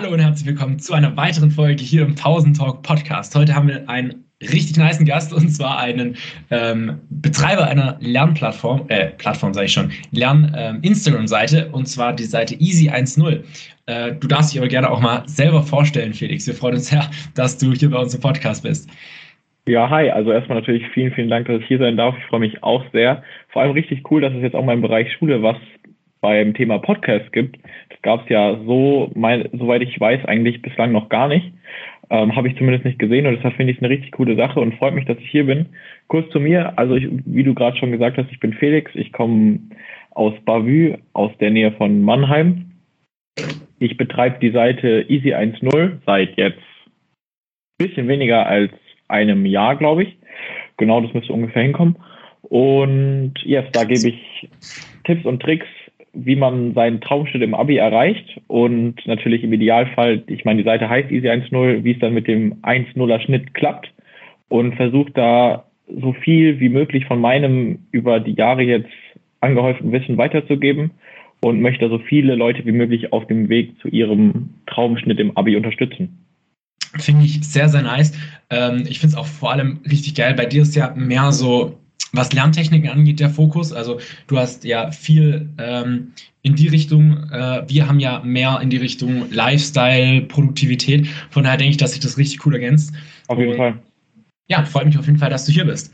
Hallo 0.00 0.12
und 0.12 0.20
herzlich 0.20 0.46
willkommen 0.46 0.78
zu 0.78 0.94
einer 0.94 1.16
weiteren 1.16 1.50
Folge 1.50 1.82
hier 1.82 2.02
im 2.02 2.14
Pausen 2.14 2.54
Talk 2.54 2.82
Podcast. 2.82 3.34
Heute 3.34 3.52
haben 3.52 3.66
wir 3.66 3.90
einen 3.90 4.26
richtig 4.40 4.76
niceen 4.76 5.04
Gast 5.04 5.32
und 5.32 5.48
zwar 5.48 5.80
einen 5.80 6.16
ähm, 6.52 7.00
Betreiber 7.10 7.66
einer 7.66 7.96
Lernplattform, 7.98 8.84
äh, 8.90 9.06
Plattform 9.06 9.52
sage 9.54 9.66
ich 9.66 9.72
schon, 9.72 9.90
Lern-Instagram-Seite 10.12 11.64
ähm, 11.66 11.74
und 11.74 11.86
zwar 11.86 12.12
die 12.12 12.22
Seite 12.22 12.54
Easy10. 12.54 13.42
Äh, 13.86 14.12
du 14.12 14.28
darfst 14.28 14.52
dich 14.52 14.60
aber 14.60 14.68
gerne 14.68 14.88
auch 14.88 15.00
mal 15.00 15.24
selber 15.26 15.64
vorstellen, 15.64 16.14
Felix. 16.14 16.46
Wir 16.46 16.54
freuen 16.54 16.76
uns 16.76 16.90
sehr, 16.90 17.10
dass 17.34 17.58
du 17.58 17.72
hier 17.72 17.90
bei 17.90 17.98
uns 17.98 18.14
im 18.14 18.20
Podcast 18.20 18.62
bist. 18.62 18.88
Ja, 19.66 19.90
hi. 19.90 20.10
Also 20.10 20.30
erstmal 20.30 20.58
natürlich 20.58 20.86
vielen, 20.94 21.12
vielen 21.12 21.28
Dank, 21.28 21.48
dass 21.48 21.60
ich 21.60 21.66
hier 21.66 21.78
sein 21.78 21.96
darf. 21.96 22.14
Ich 22.16 22.24
freue 22.26 22.38
mich 22.38 22.62
auch 22.62 22.84
sehr. 22.92 23.24
Vor 23.48 23.62
allem 23.62 23.72
richtig 23.72 24.08
cool, 24.12 24.20
dass 24.20 24.32
es 24.32 24.42
jetzt 24.42 24.54
auch 24.54 24.64
mal 24.64 24.74
im 24.74 24.80
Bereich 24.80 25.12
Schule 25.18 25.42
was 25.42 25.56
beim 26.20 26.54
Thema 26.54 26.78
Podcast 26.78 27.32
gibt. 27.32 27.58
Das 27.90 28.02
gab 28.02 28.22
es 28.22 28.28
ja 28.28 28.58
so, 28.66 29.10
mein, 29.14 29.48
soweit 29.52 29.82
ich 29.82 29.98
weiß, 29.98 30.24
eigentlich 30.24 30.62
bislang 30.62 30.92
noch 30.92 31.08
gar 31.08 31.28
nicht. 31.28 31.52
Ähm, 32.10 32.34
Habe 32.34 32.48
ich 32.48 32.56
zumindest 32.56 32.84
nicht 32.84 32.98
gesehen 32.98 33.26
und 33.26 33.36
deshalb 33.36 33.54
finde 33.54 33.72
ich 33.72 33.78
es 33.78 33.82
eine 33.82 33.92
richtig 33.92 34.12
coole 34.12 34.34
Sache 34.36 34.60
und 34.60 34.74
freut 34.76 34.94
mich, 34.94 35.04
dass 35.04 35.18
ich 35.18 35.30
hier 35.30 35.44
bin. 35.44 35.66
Kurz 36.06 36.30
zu 36.32 36.40
mir, 36.40 36.78
also 36.78 36.94
ich, 36.94 37.08
wie 37.26 37.44
du 37.44 37.54
gerade 37.54 37.76
schon 37.76 37.92
gesagt 37.92 38.16
hast, 38.16 38.30
ich 38.30 38.40
bin 38.40 38.54
Felix, 38.54 38.90
ich 38.94 39.12
komme 39.12 39.60
aus 40.12 40.32
Bavü, 40.44 40.96
aus 41.12 41.32
der 41.38 41.50
Nähe 41.50 41.72
von 41.72 42.02
Mannheim. 42.02 42.72
Ich 43.78 43.96
betreibe 43.96 44.38
die 44.40 44.50
Seite 44.50 45.02
Easy10 45.08 45.98
seit 46.06 46.36
jetzt 46.36 46.58
ein 47.78 47.86
bisschen 47.86 48.08
weniger 48.08 48.46
als 48.46 48.72
einem 49.06 49.46
Jahr, 49.46 49.76
glaube 49.76 50.04
ich. 50.04 50.18
Genau, 50.78 51.00
das 51.00 51.12
müsste 51.12 51.32
ungefähr 51.32 51.62
hinkommen. 51.62 51.96
Und 52.42 53.34
yes, 53.44 53.66
da 53.72 53.84
gebe 53.84 54.08
ich 54.08 54.48
Tipps 55.04 55.24
und 55.26 55.40
Tricks 55.42 55.66
wie 56.12 56.36
man 56.36 56.74
seinen 56.74 57.00
Traumschnitt 57.00 57.42
im 57.42 57.54
Abi 57.54 57.76
erreicht 57.76 58.40
und 58.46 58.94
natürlich 59.06 59.44
im 59.44 59.52
Idealfall, 59.52 60.22
ich 60.26 60.44
meine, 60.44 60.58
die 60.58 60.68
Seite 60.68 60.88
heißt 60.88 61.10
Easy 61.10 61.28
1.0, 61.28 61.84
wie 61.84 61.92
es 61.92 61.98
dann 61.98 62.14
mit 62.14 62.26
dem 62.26 62.62
1.0er 62.62 63.20
Schnitt 63.20 63.54
klappt 63.54 63.92
und 64.48 64.74
versucht 64.76 65.16
da 65.16 65.64
so 65.88 66.12
viel 66.12 66.60
wie 66.60 66.68
möglich 66.68 67.06
von 67.06 67.20
meinem 67.20 67.80
über 67.90 68.20
die 68.20 68.34
Jahre 68.34 68.62
jetzt 68.62 68.90
angehäuften 69.40 69.92
Wissen 69.92 70.18
weiterzugeben 70.18 70.90
und 71.40 71.60
möchte 71.60 71.88
so 71.88 71.98
viele 71.98 72.34
Leute 72.34 72.64
wie 72.66 72.72
möglich 72.72 73.12
auf 73.12 73.26
dem 73.26 73.48
Weg 73.48 73.78
zu 73.80 73.88
ihrem 73.88 74.50
Traumschnitt 74.66 75.20
im 75.20 75.36
Abi 75.36 75.56
unterstützen. 75.56 76.24
Finde 76.96 77.24
ich 77.24 77.42
sehr, 77.46 77.68
sehr 77.68 77.82
nice. 77.82 78.18
Ähm, 78.50 78.84
ich 78.88 78.98
finde 78.98 79.14
es 79.14 79.16
auch 79.16 79.26
vor 79.26 79.52
allem 79.52 79.80
richtig 79.88 80.14
geil. 80.14 80.34
Bei 80.34 80.46
dir 80.46 80.62
ist 80.62 80.74
ja 80.74 80.94
mehr 80.96 81.30
so 81.32 81.78
was 82.12 82.32
Lerntechniken 82.32 82.88
angeht, 82.90 83.20
der 83.20 83.30
Fokus. 83.30 83.72
Also 83.72 84.00
du 84.26 84.38
hast 84.38 84.64
ja 84.64 84.90
viel 84.90 85.48
ähm, 85.58 86.12
in 86.42 86.54
die 86.54 86.68
Richtung, 86.68 87.30
äh, 87.30 87.62
wir 87.68 87.88
haben 87.88 88.00
ja 88.00 88.20
mehr 88.24 88.60
in 88.62 88.70
die 88.70 88.76
Richtung 88.76 89.30
Lifestyle, 89.30 90.22
Produktivität. 90.22 91.06
Von 91.30 91.44
daher 91.44 91.58
denke 91.58 91.72
ich, 91.72 91.76
dass 91.76 91.92
sich 91.92 92.00
das 92.00 92.16
richtig 92.16 92.44
cool 92.46 92.54
ergänzt. 92.54 92.94
Auf 93.26 93.38
jeden 93.38 93.52
Und, 93.52 93.56
Fall. 93.58 93.78
Ja, 94.48 94.64
freut 94.64 94.86
mich 94.86 94.98
auf 94.98 95.06
jeden 95.06 95.18
Fall, 95.18 95.30
dass 95.30 95.44
du 95.44 95.52
hier 95.52 95.66
bist. 95.66 95.92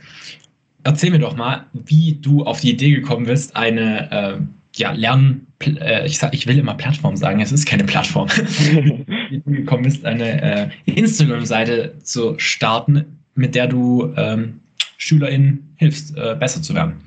Erzähl 0.83 1.11
mir 1.11 1.19
doch 1.19 1.35
mal, 1.35 1.65
wie 1.73 2.17
du 2.21 2.43
auf 2.45 2.61
die 2.61 2.71
Idee 2.71 2.91
gekommen 2.91 3.25
bist, 3.25 3.55
eine 3.55 4.11
äh, 4.11 4.37
ja, 4.75 4.91
Lern, 4.91 5.47
äh, 5.63 6.05
ich, 6.05 6.17
sag, 6.17 6.33
ich 6.33 6.47
will 6.47 6.57
immer 6.57 6.75
Plattform 6.75 7.17
sagen, 7.17 7.41
es 7.41 7.51
ist 7.51 7.65
keine 7.65 7.83
Plattform. 7.83 8.29
wie 8.29 9.41
du 9.45 9.51
gekommen 9.51 9.83
bist, 9.83 10.05
eine 10.05 10.41
äh, 10.41 10.69
Instagram-Seite 10.85 11.95
zu 12.03 12.35
starten, 12.37 13.19
mit 13.33 13.55
der 13.55 13.67
du 13.67 14.13
ähm, 14.15 14.61
SchülerInnen 14.97 15.75
hilfst, 15.77 16.17
äh, 16.17 16.35
besser 16.35 16.61
zu 16.61 16.75
werden? 16.75 17.01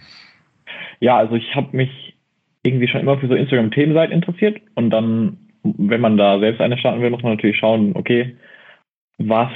Ja, 1.01 1.17
also 1.17 1.35
ich 1.37 1.55
habe 1.55 1.77
mich 1.77 2.15
irgendwie 2.63 2.89
schon 2.89 3.01
immer 3.01 3.19
für 3.19 3.29
so 3.29 3.35
Instagram-Themenseiten 3.35 4.13
interessiert 4.13 4.61
und 4.75 4.91
dann, 4.91 5.39
wenn 5.63 6.01
man 6.01 6.17
da 6.17 6.39
selbst 6.39 6.61
eine 6.61 6.79
starten 6.79 7.01
will, 7.01 7.11
muss 7.11 7.23
man 7.23 7.33
natürlich 7.33 7.59
schauen, 7.59 7.93
okay, 7.95 8.35
was 9.19 9.51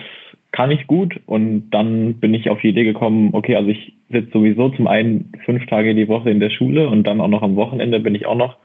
kann 0.53 0.71
ich 0.71 0.87
gut? 0.87 1.19
Und 1.27 1.71
dann 1.71 2.15
bin 2.21 2.35
ich 2.35 2.51
auf 2.51 2.61
die 2.61 2.69
Idee 2.69 2.85
gekommen, 2.85 3.31
okay, 3.33 3.57
also 3.57 3.71
ich 3.71 3.95
sitze 4.11 4.31
sowieso 4.33 4.69
zum 4.71 4.87
einen 4.87 5.33
fünf 5.45 5.67
Tage 5.67 5.95
die 5.95 6.09
Woche 6.09 6.31
in 6.31 6.41
der 6.41 6.51
Schule 6.51 6.89
und 6.89 7.05
dann 7.05 7.21
auch 7.21 7.29
noch 7.29 7.43
am 7.43 7.57
Wochenende 7.57 8.01
bin 8.01 8.15
ich 8.15 8.27
auch 8.27 8.37
noch 8.37 8.59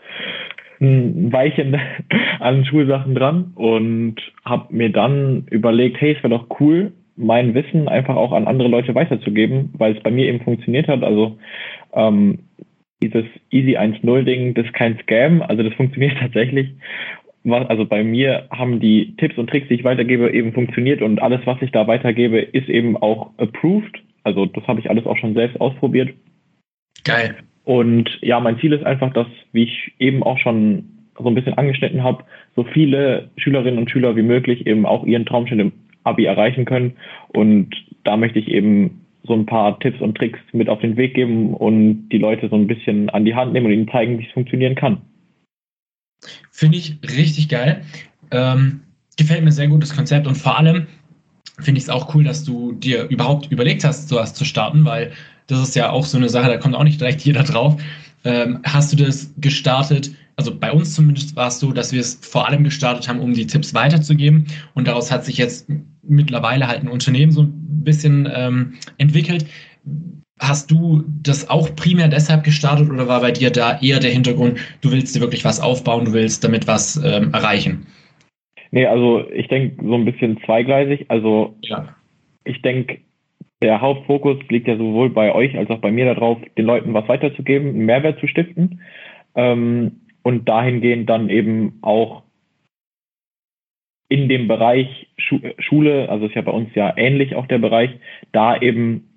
ein 0.80 1.32
Weilchen 1.32 1.80
an 2.40 2.66
Schulsachen 2.66 3.16
dran 3.16 3.52
und 3.56 4.16
habe 4.46 4.74
mir 4.74 4.92
dann 4.92 5.46
überlegt, 5.50 6.00
hey, 6.00 6.16
es 6.16 6.24
wäre 6.24 6.38
doch 6.38 6.60
cool, 6.60 6.92
mein 7.18 7.54
Wissen 7.54 7.88
einfach 7.88 8.16
auch 8.16 8.32
an 8.32 8.48
andere 8.48 8.70
Leute 8.70 8.96
weiterzugeben, 8.96 9.74
weil 9.78 9.98
es 9.98 10.04
bei 10.04 10.12
mir 10.12 10.28
eben 10.28 10.42
funktioniert 10.42 10.88
hat. 10.88 11.04
Also 11.04 11.38
ähm, 11.94 12.40
dieses 13.02 13.26
Easy 13.52 13.78
1.0-Ding, 13.78 14.54
das 14.54 14.66
ist 14.66 14.74
kein 14.74 14.98
Scam, 15.00 15.42
also 15.42 15.64
das 15.64 15.74
funktioniert 15.78 16.18
tatsächlich. 16.20 16.70
Also 17.44 17.86
bei 17.86 18.04
mir 18.04 18.48
haben 18.52 18.80
die 18.80 19.16
Tipps 19.18 19.38
und 19.38 19.50
Tricks, 19.50 19.70
die 19.70 19.76
ich 19.76 19.84
weitergebe, 19.84 20.32
eben 20.32 20.54
funktioniert 20.54 21.02
und 21.02 21.22
alles, 21.22 21.42
was 21.46 21.62
ich 21.62 21.72
da 21.72 21.88
weitergebe, 21.88 22.40
ist 22.40 22.68
eben 22.68 22.98
auch 22.98 23.32
approved. 23.38 24.04
Also 24.24 24.46
das 24.46 24.68
habe 24.68 24.82
ich 24.82 24.90
alles 24.90 25.06
auch 25.06 25.18
schon 25.18 25.34
selbst 25.34 25.60
ausprobiert. 25.62 26.10
Geil. 27.06 27.36
Und 27.64 28.10
ja, 28.22 28.40
mein 28.42 28.60
Ziel 28.60 28.74
ist 28.74 28.86
einfach, 28.86 29.14
dass, 29.14 29.28
wie 29.54 29.64
ich 29.64 29.94
eben 29.98 30.24
auch 30.24 30.38
schon 30.40 30.86
so 31.18 31.28
ein 31.28 31.36
bisschen 31.36 31.58
angeschnitten 31.58 32.04
habe, 32.04 32.26
so 32.56 32.64
viele 32.64 33.30
Schülerinnen 33.38 33.80
und 33.80 33.90
Schüler 33.90 34.16
wie 34.16 34.24
möglich 34.24 34.68
eben 34.68 34.86
auch 34.86 35.06
ihren 35.06 35.26
Traumschnitt 35.26 35.72
Abi 36.08 36.26
erreichen 36.26 36.66
können. 36.66 36.94
Und 37.30 37.76
da 38.04 38.18
möchte 38.18 38.40
ich 38.40 38.48
eben 38.48 39.06
so 39.24 39.34
ein 39.34 39.46
paar 39.46 39.80
Tipps 39.80 40.02
und 40.02 40.18
Tricks 40.18 40.40
mit 40.54 40.70
auf 40.70 40.80
den 40.80 40.96
Weg 40.96 41.14
geben 41.14 41.54
und 41.54 42.10
die 42.10 42.18
Leute 42.18 42.48
so 42.50 42.56
ein 42.56 42.68
bisschen 42.68 43.10
an 43.10 43.26
die 43.26 43.36
Hand 43.36 43.54
nehmen 43.54 43.66
und 43.66 43.74
ihnen 43.74 43.90
zeigen, 43.90 44.18
wie 44.18 44.26
es 44.26 44.32
funktionieren 44.32 44.76
kann. 44.76 45.02
Finde 46.52 46.78
ich 46.78 46.98
richtig 47.04 47.50
geil. 47.50 47.84
Ähm, 48.32 48.82
gefällt 49.18 49.44
mir 49.44 49.52
sehr 49.52 49.68
gut 49.68 49.84
das 49.84 49.96
Konzept 49.96 50.28
und 50.28 50.36
vor 50.36 50.58
allem 50.58 50.88
finde 51.60 51.80
ich 51.80 51.86
es 51.86 51.90
auch 51.90 52.14
cool, 52.16 52.24
dass 52.24 52.44
du 52.44 52.72
dir 52.74 53.08
überhaupt 53.10 53.52
überlegt 53.52 53.84
hast, 53.84 54.10
sowas 54.10 54.34
zu 54.34 54.46
starten, 54.46 54.86
weil 54.86 55.12
das 55.48 55.62
ist 55.62 55.76
ja 55.76 55.90
auch 55.90 56.06
so 56.06 56.18
eine 56.18 56.30
Sache, 56.30 56.48
da 56.48 56.58
kommt 56.58 56.76
auch 56.76 56.84
nicht 56.84 57.02
direkt 57.02 57.22
jeder 57.22 57.44
drauf. 57.44 57.82
Ähm, 58.24 58.60
hast 58.64 58.94
du 58.94 58.98
das 59.04 59.34
gestartet 59.38 60.12
also 60.38 60.56
bei 60.56 60.72
uns 60.72 60.94
zumindest 60.94 61.36
war 61.36 61.48
es 61.48 61.60
so, 61.60 61.72
dass 61.72 61.92
wir 61.92 62.00
es 62.00 62.20
vor 62.22 62.48
allem 62.48 62.64
gestartet 62.64 63.10
haben, 63.10 63.20
um 63.20 63.34
die 63.34 63.48
Tipps 63.48 63.74
weiterzugeben. 63.74 64.46
Und 64.76 64.88
daraus 64.88 65.12
hat 65.12 65.26
sich 65.26 65.38
jetzt 65.38 65.68
mittlerweile 66.08 66.68
halt 66.68 66.82
ein 66.84 66.88
Unternehmen 66.88 67.32
so 67.32 67.44
ein 67.44 67.84
bisschen 67.84 68.30
ähm, 68.34 68.74
entwickelt. 68.98 69.46
Hast 70.40 70.70
du 70.70 71.04
das 71.24 71.50
auch 71.50 71.76
primär 71.76 72.08
deshalb 72.08 72.44
gestartet 72.44 72.90
oder 72.90 73.08
war 73.08 73.22
bei 73.22 73.32
dir 73.32 73.50
da 73.50 73.80
eher 73.82 74.00
der 74.00 74.12
Hintergrund, 74.12 74.60
du 74.82 74.92
willst 74.92 75.16
dir 75.16 75.22
wirklich 75.22 75.44
was 75.44 75.60
aufbauen, 75.60 76.06
du 76.06 76.14
willst 76.14 76.44
damit 76.44 76.68
was 76.68 77.02
ähm, 77.04 77.34
erreichen? 77.34 77.88
Nee, 78.72 78.86
also 78.86 79.24
ich 79.32 79.48
denke 79.48 79.84
so 79.84 79.96
ein 79.96 80.06
bisschen 80.06 80.40
zweigleisig. 80.46 81.06
Also 81.10 81.56
ja. 81.62 81.96
ich 82.44 82.62
denke, 82.62 83.00
der 83.62 83.82
Hauptfokus 83.82 84.38
liegt 84.50 84.68
ja 84.68 84.78
sowohl 84.78 85.10
bei 85.10 85.34
euch 85.34 85.58
als 85.58 85.70
auch 85.70 85.80
bei 85.80 85.92
mir 85.92 86.06
darauf, 86.14 86.38
den 86.58 86.66
Leuten 86.66 86.94
was 86.94 87.08
weiterzugeben, 87.08 87.70
einen 87.70 87.86
Mehrwert 87.86 88.20
zu 88.20 88.28
stiften. 88.28 88.82
Ähm, 89.36 90.02
und 90.28 90.50
dahingehend 90.50 91.10
dann 91.10 91.30
eben 91.30 91.80
auch 91.82 92.24
in 94.10 94.30
dem 94.30 94.48
Bereich 94.48 95.08
Schule, 95.18 96.10
also 96.10 96.28
ist 96.28 96.36
ja 96.36 96.42
bei 96.42 96.52
uns 96.52 96.70
ja 96.76 96.94
ähnlich 96.96 97.36
auch 97.36 97.48
der 97.48 97.58
Bereich, 97.58 97.92
da 98.32 98.58
eben 98.60 99.10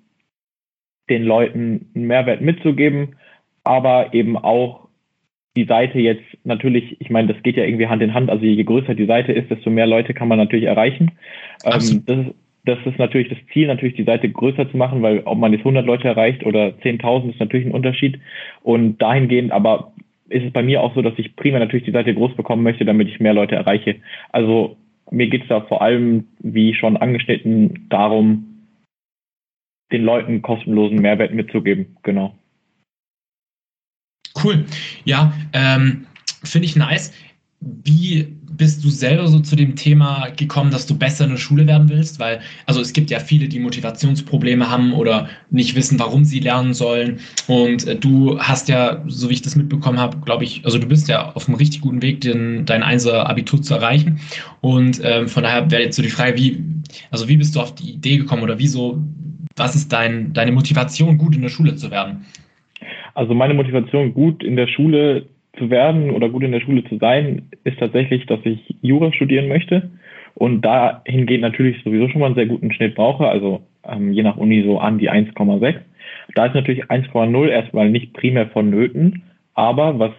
den 1.09 1.23
Leuten 1.23 1.91
einen 1.95 2.07
Mehrwert 2.07 2.41
mitzugeben, 2.41 3.15
aber 3.63 4.13
eben 4.13 4.37
auch 4.37 4.87
die 5.55 5.65
Seite 5.65 5.99
jetzt 5.99 6.23
natürlich, 6.43 6.99
ich 6.99 7.09
meine, 7.09 7.33
das 7.33 7.43
geht 7.43 7.57
ja 7.57 7.65
irgendwie 7.65 7.87
Hand 7.87 8.01
in 8.01 8.13
Hand, 8.13 8.29
also 8.29 8.45
je 8.45 8.63
größer 8.63 8.95
die 8.95 9.05
Seite 9.05 9.33
ist, 9.33 9.51
desto 9.51 9.69
mehr 9.69 9.87
Leute 9.87 10.13
kann 10.13 10.27
man 10.27 10.37
natürlich 10.37 10.65
erreichen. 10.65 11.11
Ähm, 11.65 12.03
das, 12.05 12.17
ist, 12.17 12.35
das 12.65 12.79
ist 12.85 12.99
natürlich 12.99 13.29
das 13.29 13.37
Ziel, 13.51 13.67
natürlich 13.67 13.95
die 13.95 14.05
Seite 14.05 14.29
größer 14.29 14.69
zu 14.71 14.77
machen, 14.77 15.01
weil 15.01 15.21
ob 15.25 15.37
man 15.37 15.51
jetzt 15.51 15.61
100 15.61 15.85
Leute 15.85 16.07
erreicht 16.07 16.45
oder 16.45 16.69
10.000 16.69 17.31
ist 17.31 17.39
natürlich 17.39 17.65
ein 17.65 17.73
Unterschied. 17.73 18.19
Und 18.63 19.01
dahingehend 19.01 19.51
aber 19.51 19.93
ist 20.29 20.45
es 20.45 20.53
bei 20.53 20.63
mir 20.63 20.81
auch 20.81 20.95
so, 20.95 21.01
dass 21.01 21.13
ich 21.17 21.35
primär 21.35 21.59
natürlich 21.59 21.85
die 21.85 21.91
Seite 21.91 22.13
groß 22.13 22.35
bekommen 22.35 22.63
möchte, 22.63 22.85
damit 22.85 23.09
ich 23.09 23.19
mehr 23.19 23.33
Leute 23.33 23.55
erreiche. 23.55 23.97
Also 24.31 24.77
mir 25.09 25.27
geht 25.27 25.43
es 25.43 25.49
da 25.49 25.61
vor 25.61 25.81
allem, 25.81 26.27
wie 26.39 26.73
schon 26.73 26.97
angeschnitten, 26.97 27.87
darum, 27.89 28.67
den 29.91 30.03
Leuten 30.03 30.41
kostenlosen 30.41 30.99
Mehrwert 30.99 31.33
mitzugeben. 31.33 31.97
Genau. 32.03 32.37
Cool. 34.41 34.65
Ja, 35.03 35.33
ähm, 35.53 36.05
finde 36.43 36.65
ich 36.65 36.75
nice. 36.75 37.13
Wie 37.61 38.27
bist 38.57 38.83
du 38.83 38.89
selber 38.89 39.27
so 39.27 39.39
zu 39.39 39.55
dem 39.55 39.75
Thema 39.75 40.29
gekommen, 40.35 40.71
dass 40.71 40.85
du 40.85 40.97
besser 40.97 41.25
in 41.25 41.31
der 41.31 41.37
Schule 41.37 41.67
werden 41.67 41.89
willst? 41.89 42.19
Weil, 42.19 42.41
also 42.65 42.81
es 42.81 42.93
gibt 42.93 43.09
ja 43.09 43.19
viele, 43.19 43.47
die 43.47 43.59
Motivationsprobleme 43.59 44.69
haben 44.69 44.93
oder 44.93 45.29
nicht 45.49 45.75
wissen, 45.75 45.99
warum 45.99 46.25
sie 46.25 46.39
lernen 46.39 46.73
sollen. 46.73 47.19
Und 47.47 47.87
äh, 47.87 47.95
du 47.95 48.39
hast 48.39 48.67
ja, 48.69 49.03
so 49.07 49.29
wie 49.29 49.33
ich 49.33 49.41
das 49.41 49.55
mitbekommen 49.55 49.99
habe, 49.99 50.17
glaube 50.17 50.43
ich, 50.43 50.65
also 50.65 50.77
du 50.77 50.87
bist 50.87 51.07
ja 51.07 51.31
auf 51.33 51.47
einem 51.47 51.57
richtig 51.57 51.81
guten 51.81 52.01
Weg, 52.01 52.21
den, 52.21 52.65
dein 52.65 52.83
Einser 52.83 53.29
Abitur 53.29 53.61
zu 53.61 53.75
erreichen. 53.75 54.19
Und 54.61 54.99
ähm, 55.03 55.27
von 55.27 55.43
daher 55.43 55.69
wäre 55.71 55.83
jetzt 55.83 55.95
so 55.95 56.01
die 56.01 56.09
Frage, 56.09 56.37
wie, 56.37 56.63
also 57.09 57.27
wie 57.27 57.37
bist 57.37 57.55
du 57.55 57.61
auf 57.61 57.75
die 57.75 57.91
Idee 57.91 58.17
gekommen 58.17 58.43
oder 58.43 58.59
wieso, 58.59 59.01
was 59.55 59.75
ist 59.75 59.91
dein, 59.91 60.33
deine 60.33 60.51
Motivation, 60.51 61.17
gut 61.17 61.35
in 61.35 61.41
der 61.41 61.49
Schule 61.49 61.75
zu 61.75 61.91
werden? 61.91 62.25
Also 63.13 63.33
meine 63.33 63.53
Motivation, 63.53 64.13
gut 64.13 64.43
in 64.43 64.55
der 64.55 64.67
Schule 64.67 65.25
zu 65.57 65.69
werden 65.69 66.11
oder 66.11 66.29
gut 66.29 66.43
in 66.43 66.51
der 66.51 66.61
Schule 66.61 66.83
zu 66.85 66.97
sein, 66.97 67.49
ist 67.63 67.79
tatsächlich, 67.79 68.25
dass 68.25 68.39
ich 68.43 68.75
Jura 68.81 69.11
studieren 69.13 69.47
möchte. 69.47 69.91
Und 70.33 70.61
dahingehend 70.61 71.41
natürlich 71.41 71.83
sowieso 71.83 72.07
schon 72.07 72.21
mal 72.21 72.27
einen 72.27 72.35
sehr 72.35 72.45
guten 72.45 72.71
Schnitt 72.71 72.95
brauche, 72.95 73.27
also 73.27 73.61
ähm, 73.87 74.13
je 74.13 74.23
nach 74.23 74.37
Uni 74.37 74.63
so 74.63 74.79
an 74.79 74.97
die 74.97 75.11
1,6. 75.11 75.75
Da 76.35 76.45
ist 76.45 76.55
natürlich 76.55 76.85
1,0 76.85 77.47
erstmal 77.47 77.89
nicht 77.89 78.13
primär 78.13 78.47
vonnöten, 78.47 79.23
aber 79.53 79.99
was 79.99 80.11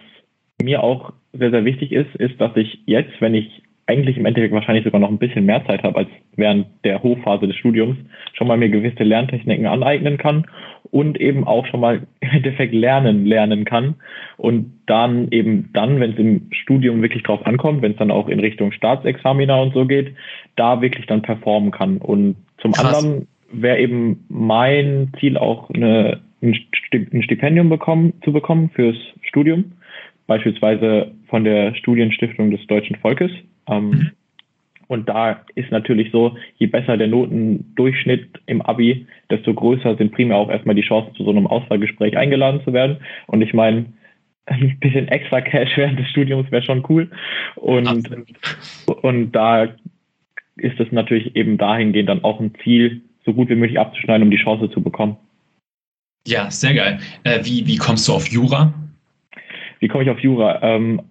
mir 0.61 0.83
auch 0.83 1.13
sehr, 1.33 1.49
sehr 1.49 1.65
wichtig 1.65 1.91
ist, 1.91 2.15
ist, 2.15 2.39
dass 2.39 2.55
ich 2.55 2.79
jetzt, 2.85 3.19
wenn 3.19 3.33
ich 3.33 3.63
eigentlich 3.87 4.17
im 4.17 4.25
Endeffekt 4.25 4.53
wahrscheinlich 4.53 4.85
sogar 4.85 5.01
noch 5.01 5.09
ein 5.09 5.17
bisschen 5.17 5.45
mehr 5.45 5.65
Zeit 5.65 5.83
habe 5.83 5.97
als 5.97 6.09
während 6.35 6.67
der 6.83 7.01
Hochphase 7.01 7.47
des 7.47 7.57
Studiums, 7.57 7.97
schon 8.33 8.47
mal 8.47 8.57
mir 8.57 8.69
gewisse 8.69 9.03
Lerntechniken 9.03 9.65
aneignen 9.65 10.17
kann 10.17 10.45
und 10.91 11.19
eben 11.19 11.45
auch 11.45 11.65
schon 11.67 11.79
mal 11.79 12.01
im 12.19 12.29
Endeffekt 12.29 12.73
lernen, 12.73 13.25
lernen 13.25 13.65
kann 13.65 13.95
und 14.37 14.73
dann 14.85 15.29
eben 15.31 15.69
dann, 15.73 15.99
wenn 15.99 16.11
es 16.11 16.19
im 16.19 16.47
Studium 16.51 17.01
wirklich 17.01 17.23
drauf 17.23 17.45
ankommt, 17.45 17.81
wenn 17.81 17.93
es 17.93 17.97
dann 17.97 18.11
auch 18.11 18.27
in 18.27 18.39
Richtung 18.39 18.71
Staatsexamina 18.71 19.55
und 19.61 19.73
so 19.73 19.85
geht, 19.85 20.15
da 20.55 20.81
wirklich 20.81 21.05
dann 21.07 21.21
performen 21.21 21.71
kann. 21.71 21.97
Und 21.97 22.35
zum 22.59 22.73
Krass. 22.73 22.95
anderen 22.95 23.27
wäre 23.51 23.79
eben 23.79 24.25
mein 24.29 25.11
Ziel 25.19 25.37
auch 25.37 25.69
eine, 25.69 26.21
ein 26.41 26.55
Stipendium 27.23 27.69
bekommen, 27.69 28.13
zu 28.23 28.33
bekommen 28.33 28.69
fürs 28.73 28.97
Studium, 29.21 29.73
beispielsweise 30.27 31.11
von 31.27 31.43
der 31.43 31.75
Studienstiftung 31.75 32.51
des 32.51 32.65
deutschen 32.67 32.95
Volkes 32.97 33.31
ähm, 33.67 33.89
mhm. 33.89 34.11
Und 34.93 35.09
da 35.09 35.41
ist 35.55 35.71
natürlich 35.71 36.11
so, 36.11 36.37
je 36.57 36.67
besser 36.67 36.97
der 36.97 37.07
Notendurchschnitt 37.07 38.29
im 38.45 38.61
Abi, 38.61 39.07
desto 39.31 39.53
größer 39.53 39.97
sind 39.97 40.11
primär 40.11 40.37
auch 40.37 40.51
erstmal 40.51 40.75
die 40.75 40.83
Chancen, 40.83 41.15
zu 41.15 41.23
so 41.23 41.31
einem 41.31 41.47
Auswahlgespräch 41.47 42.15
eingeladen 42.15 42.61
zu 42.63 42.73
werden. 42.73 42.97
Und 43.25 43.41
ich 43.41 43.53
meine, 43.53 43.85
ein 44.45 44.77
bisschen 44.79 45.07
extra 45.07 45.41
Cash 45.41 45.75
während 45.77 45.99
des 45.99 46.09
Studiums 46.09 46.51
wäre 46.51 46.61
schon 46.61 46.85
cool. 46.89 47.09
Und, 47.55 48.09
und 49.01 49.31
da 49.31 49.63
ist 50.57 50.79
es 50.79 50.91
natürlich 50.91 51.35
eben 51.35 51.57
dahingehend 51.57 52.09
dann 52.09 52.23
auch 52.23 52.39
ein 52.39 52.53
Ziel, 52.63 53.01
so 53.25 53.33
gut 53.33 53.49
wie 53.49 53.55
möglich 53.55 53.79
abzuschneiden, 53.79 54.23
um 54.23 54.31
die 54.31 54.37
Chance 54.37 54.69
zu 54.69 54.81
bekommen. 54.81 55.17
Ja, 56.27 56.51
sehr 56.51 56.75
geil. 56.75 56.99
Äh, 57.23 57.39
wie, 57.43 57.65
wie 57.65 57.77
kommst 57.77 58.07
du 58.07 58.13
auf 58.13 58.27
Jura? 58.27 58.73
Wie 59.79 59.87
komme 59.87 60.03
ich 60.03 60.09
auf 60.09 60.19
Jura? 60.19 60.61
Ähm, 60.61 61.01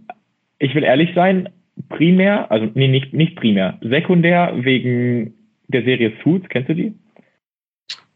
ich 0.58 0.74
will 0.74 0.84
ehrlich 0.84 1.10
sein, 1.14 1.48
primär, 1.88 2.50
also 2.50 2.70
nee, 2.74 2.88
nicht, 2.88 3.12
nicht 3.12 3.36
primär, 3.36 3.78
sekundär 3.82 4.52
wegen 4.56 5.34
der 5.68 5.84
Serie 5.84 6.12
Suits. 6.22 6.48
Kennst 6.48 6.68
du 6.68 6.74
die? 6.74 6.94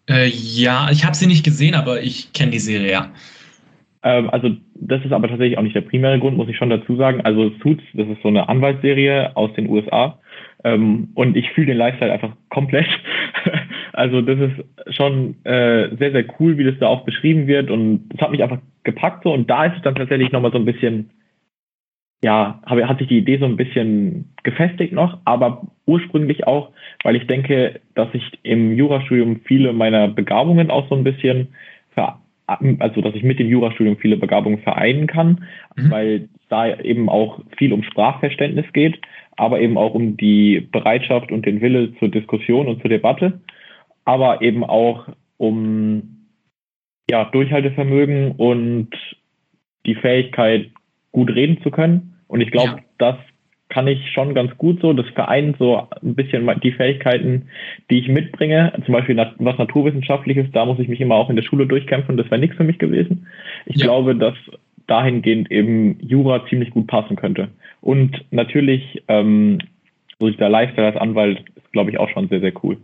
Äh, 0.08 0.29
ja, 0.29 0.88
ich 0.91 1.05
habe 1.05 1.17
sie 1.17 1.26
nicht 1.26 1.44
gesehen, 1.44 1.75
aber 1.75 2.03
ich 2.03 2.32
kenne 2.32 2.53
die 2.53 2.58
Serie, 2.58 2.93
ja. 2.93 3.11
Ähm, 4.03 4.31
also 4.31 4.50
das 4.75 5.05
ist 5.05 5.12
aber 5.12 5.29
tatsächlich 5.29 5.58
auch 5.58 5.62
nicht 5.62 5.75
der 5.75 5.81
primäre 5.81 6.19
Grund, 6.20 6.37
muss 6.37 6.49
ich 6.49 6.56
schon 6.56 6.70
dazu 6.70 6.97
sagen. 6.97 7.23
Also 7.23 7.50
Suits, 7.62 7.82
das 7.94 8.08
ist 8.08 8.23
so 8.23 8.29
eine 8.29 8.49
Anwaltsserie 8.49 9.37
aus 9.37 9.53
den 9.55 9.69
USA. 9.69 10.20
Ähm, 10.64 11.09
und 11.14 11.37
ich 11.37 11.50
fühle 11.50 11.69
den 11.69 11.79
Lifestyle 11.79 12.12
einfach 12.12 12.32
komplett. 12.50 12.87
also 13.93 14.23
das 14.23 14.38
ist 14.38 14.94
schon 14.94 15.35
äh, 15.44 15.88
sehr, 15.97 16.12
sehr 16.12 16.25
cool, 16.38 16.56
wie 16.56 16.64
das 16.64 16.79
da 16.79 16.87
auch 16.87 17.05
beschrieben 17.05 17.47
wird. 17.49 17.70
Und 17.70 18.09
das 18.11 18.20
hat 18.20 18.31
mich 18.31 18.43
einfach 18.43 18.59
gepackt 18.85 19.25
so. 19.25 19.32
Und 19.32 19.50
da 19.50 19.67
ist 19.67 19.76
es 19.76 19.82
dann 19.82 19.97
tatsächlich 19.97 20.31
nochmal 20.31 20.52
so 20.52 20.59
ein 20.59 20.64
bisschen 20.64 21.11
ja, 22.22 22.60
habe, 22.66 22.88
hat 22.88 22.98
sich 22.98 23.08
die 23.08 23.18
Idee 23.18 23.38
so 23.38 23.44
ein 23.44 23.56
bisschen 23.56 24.32
gefestigt 24.42 24.92
noch, 24.92 25.18
aber 25.24 25.66
ursprünglich 25.86 26.46
auch, 26.46 26.70
weil 27.04 27.16
ich 27.16 27.26
denke, 27.26 27.80
dass 27.94 28.08
ich 28.14 28.38
im 28.42 28.76
Jurastudium 28.76 29.40
viele 29.44 29.72
meiner 29.72 30.08
Begabungen 30.08 30.70
auch 30.70 30.88
so 30.88 30.94
ein 30.94 31.04
bisschen, 31.04 31.48
ver, 31.90 32.20
also 32.46 33.00
dass 33.00 33.14
ich 33.14 33.22
mit 33.22 33.38
dem 33.38 33.48
Jurastudium 33.48 33.98
viele 33.98 34.16
Begabungen 34.16 34.60
vereinen 34.60 35.06
kann, 35.06 35.44
mhm. 35.76 35.90
weil 35.90 36.28
da 36.48 36.78
eben 36.78 37.08
auch 37.08 37.40
viel 37.58 37.72
um 37.72 37.82
Sprachverständnis 37.82 38.66
geht, 38.72 38.98
aber 39.36 39.60
eben 39.60 39.76
auch 39.76 39.94
um 39.94 40.16
die 40.16 40.60
Bereitschaft 40.72 41.30
und 41.30 41.44
den 41.44 41.60
Wille 41.60 41.94
zur 41.98 42.08
Diskussion 42.08 42.66
und 42.66 42.80
zur 42.80 42.88
Debatte, 42.88 43.40
aber 44.04 44.40
eben 44.40 44.64
auch 44.64 45.08
um 45.36 46.28
ja, 47.10 47.24
Durchhaltevermögen 47.26 48.32
und 48.32 48.90
die 49.84 49.94
Fähigkeit, 49.94 50.70
gut 51.16 51.34
reden 51.34 51.62
zu 51.62 51.70
können. 51.70 52.14
Und 52.28 52.42
ich 52.42 52.50
glaube, 52.50 52.72
ja. 52.76 52.78
das 52.98 53.16
kann 53.70 53.88
ich 53.88 54.12
schon 54.12 54.34
ganz 54.34 54.54
gut 54.58 54.82
so. 54.82 54.92
Das 54.92 55.06
vereint 55.14 55.56
so 55.58 55.88
ein 56.02 56.14
bisschen 56.14 56.48
die 56.62 56.72
Fähigkeiten, 56.72 57.48
die 57.90 58.00
ich 58.00 58.08
mitbringe. 58.08 58.70
Zum 58.84 58.92
Beispiel 58.92 59.16
was 59.16 59.56
Naturwissenschaftliches, 59.56 60.48
da 60.52 60.66
muss 60.66 60.78
ich 60.78 60.88
mich 60.88 61.00
immer 61.00 61.14
auch 61.14 61.30
in 61.30 61.36
der 61.36 61.42
Schule 61.42 61.66
durchkämpfen. 61.66 62.18
Das 62.18 62.26
wäre 62.26 62.38
nichts 62.38 62.58
für 62.58 62.64
mich 62.64 62.78
gewesen. 62.78 63.26
Ich 63.64 63.76
ja. 63.76 63.86
glaube, 63.86 64.14
dass 64.14 64.34
dahingehend 64.86 65.50
eben 65.50 65.98
Jura 66.00 66.46
ziemlich 66.48 66.68
gut 66.68 66.86
passen 66.86 67.16
könnte. 67.16 67.48
Und 67.80 68.22
natürlich, 68.30 69.02
ähm, 69.08 69.58
so 70.18 70.28
der 70.28 70.50
Lifestyle 70.50 70.88
als 70.88 70.96
Anwalt 70.96 71.42
ist, 71.56 71.72
glaube 71.72 71.90
ich, 71.90 71.98
auch 71.98 72.10
schon 72.10 72.28
sehr, 72.28 72.40
sehr 72.40 72.52
cool. 72.62 72.76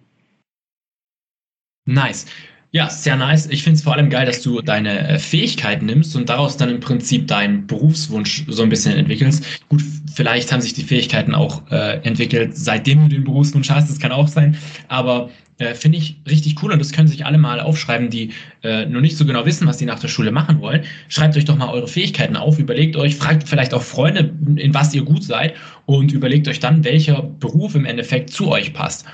Nice. 1.84 2.26
Ja, 2.74 2.88
sehr 2.88 3.16
nice. 3.16 3.48
Ich 3.50 3.62
finde 3.62 3.76
es 3.76 3.82
vor 3.82 3.92
allem 3.94 4.08
geil, 4.08 4.24
dass 4.24 4.40
du 4.40 4.62
deine 4.62 5.06
äh, 5.06 5.18
Fähigkeiten 5.18 5.84
nimmst 5.84 6.16
und 6.16 6.30
daraus 6.30 6.56
dann 6.56 6.70
im 6.70 6.80
Prinzip 6.80 7.26
deinen 7.26 7.66
Berufswunsch 7.66 8.44
so 8.48 8.62
ein 8.62 8.70
bisschen 8.70 8.96
entwickelst. 8.96 9.44
Gut, 9.68 9.82
vielleicht 10.14 10.50
haben 10.50 10.62
sich 10.62 10.72
die 10.72 10.82
Fähigkeiten 10.82 11.34
auch 11.34 11.70
äh, 11.70 11.98
entwickelt, 12.02 12.56
seitdem 12.56 13.02
du 13.02 13.08
den 13.08 13.24
Berufswunsch 13.24 13.68
hast. 13.68 13.90
Das 13.90 13.98
kann 13.98 14.10
auch 14.10 14.26
sein. 14.26 14.56
Aber 14.88 15.28
äh, 15.58 15.74
finde 15.74 15.98
ich 15.98 16.16
richtig 16.26 16.62
cool 16.62 16.72
und 16.72 16.78
das 16.78 16.92
können 16.92 17.08
sich 17.08 17.26
alle 17.26 17.36
mal 17.36 17.60
aufschreiben, 17.60 18.08
die 18.08 18.30
äh, 18.62 18.86
nur 18.86 19.02
nicht 19.02 19.18
so 19.18 19.26
genau 19.26 19.44
wissen, 19.44 19.66
was 19.66 19.78
sie 19.78 19.84
nach 19.84 20.00
der 20.00 20.08
Schule 20.08 20.32
machen 20.32 20.62
wollen. 20.62 20.84
Schreibt 21.08 21.36
euch 21.36 21.44
doch 21.44 21.58
mal 21.58 21.68
eure 21.68 21.88
Fähigkeiten 21.88 22.36
auf, 22.36 22.58
überlegt 22.58 22.96
euch, 22.96 23.16
fragt 23.16 23.46
vielleicht 23.46 23.74
auch 23.74 23.82
Freunde, 23.82 24.32
in 24.56 24.72
was 24.72 24.94
ihr 24.94 25.02
gut 25.02 25.24
seid 25.24 25.56
und 25.84 26.10
überlegt 26.10 26.48
euch 26.48 26.58
dann, 26.58 26.84
welcher 26.84 27.22
Beruf 27.22 27.74
im 27.74 27.84
Endeffekt 27.84 28.30
zu 28.30 28.48
euch 28.48 28.72
passt. 28.72 29.04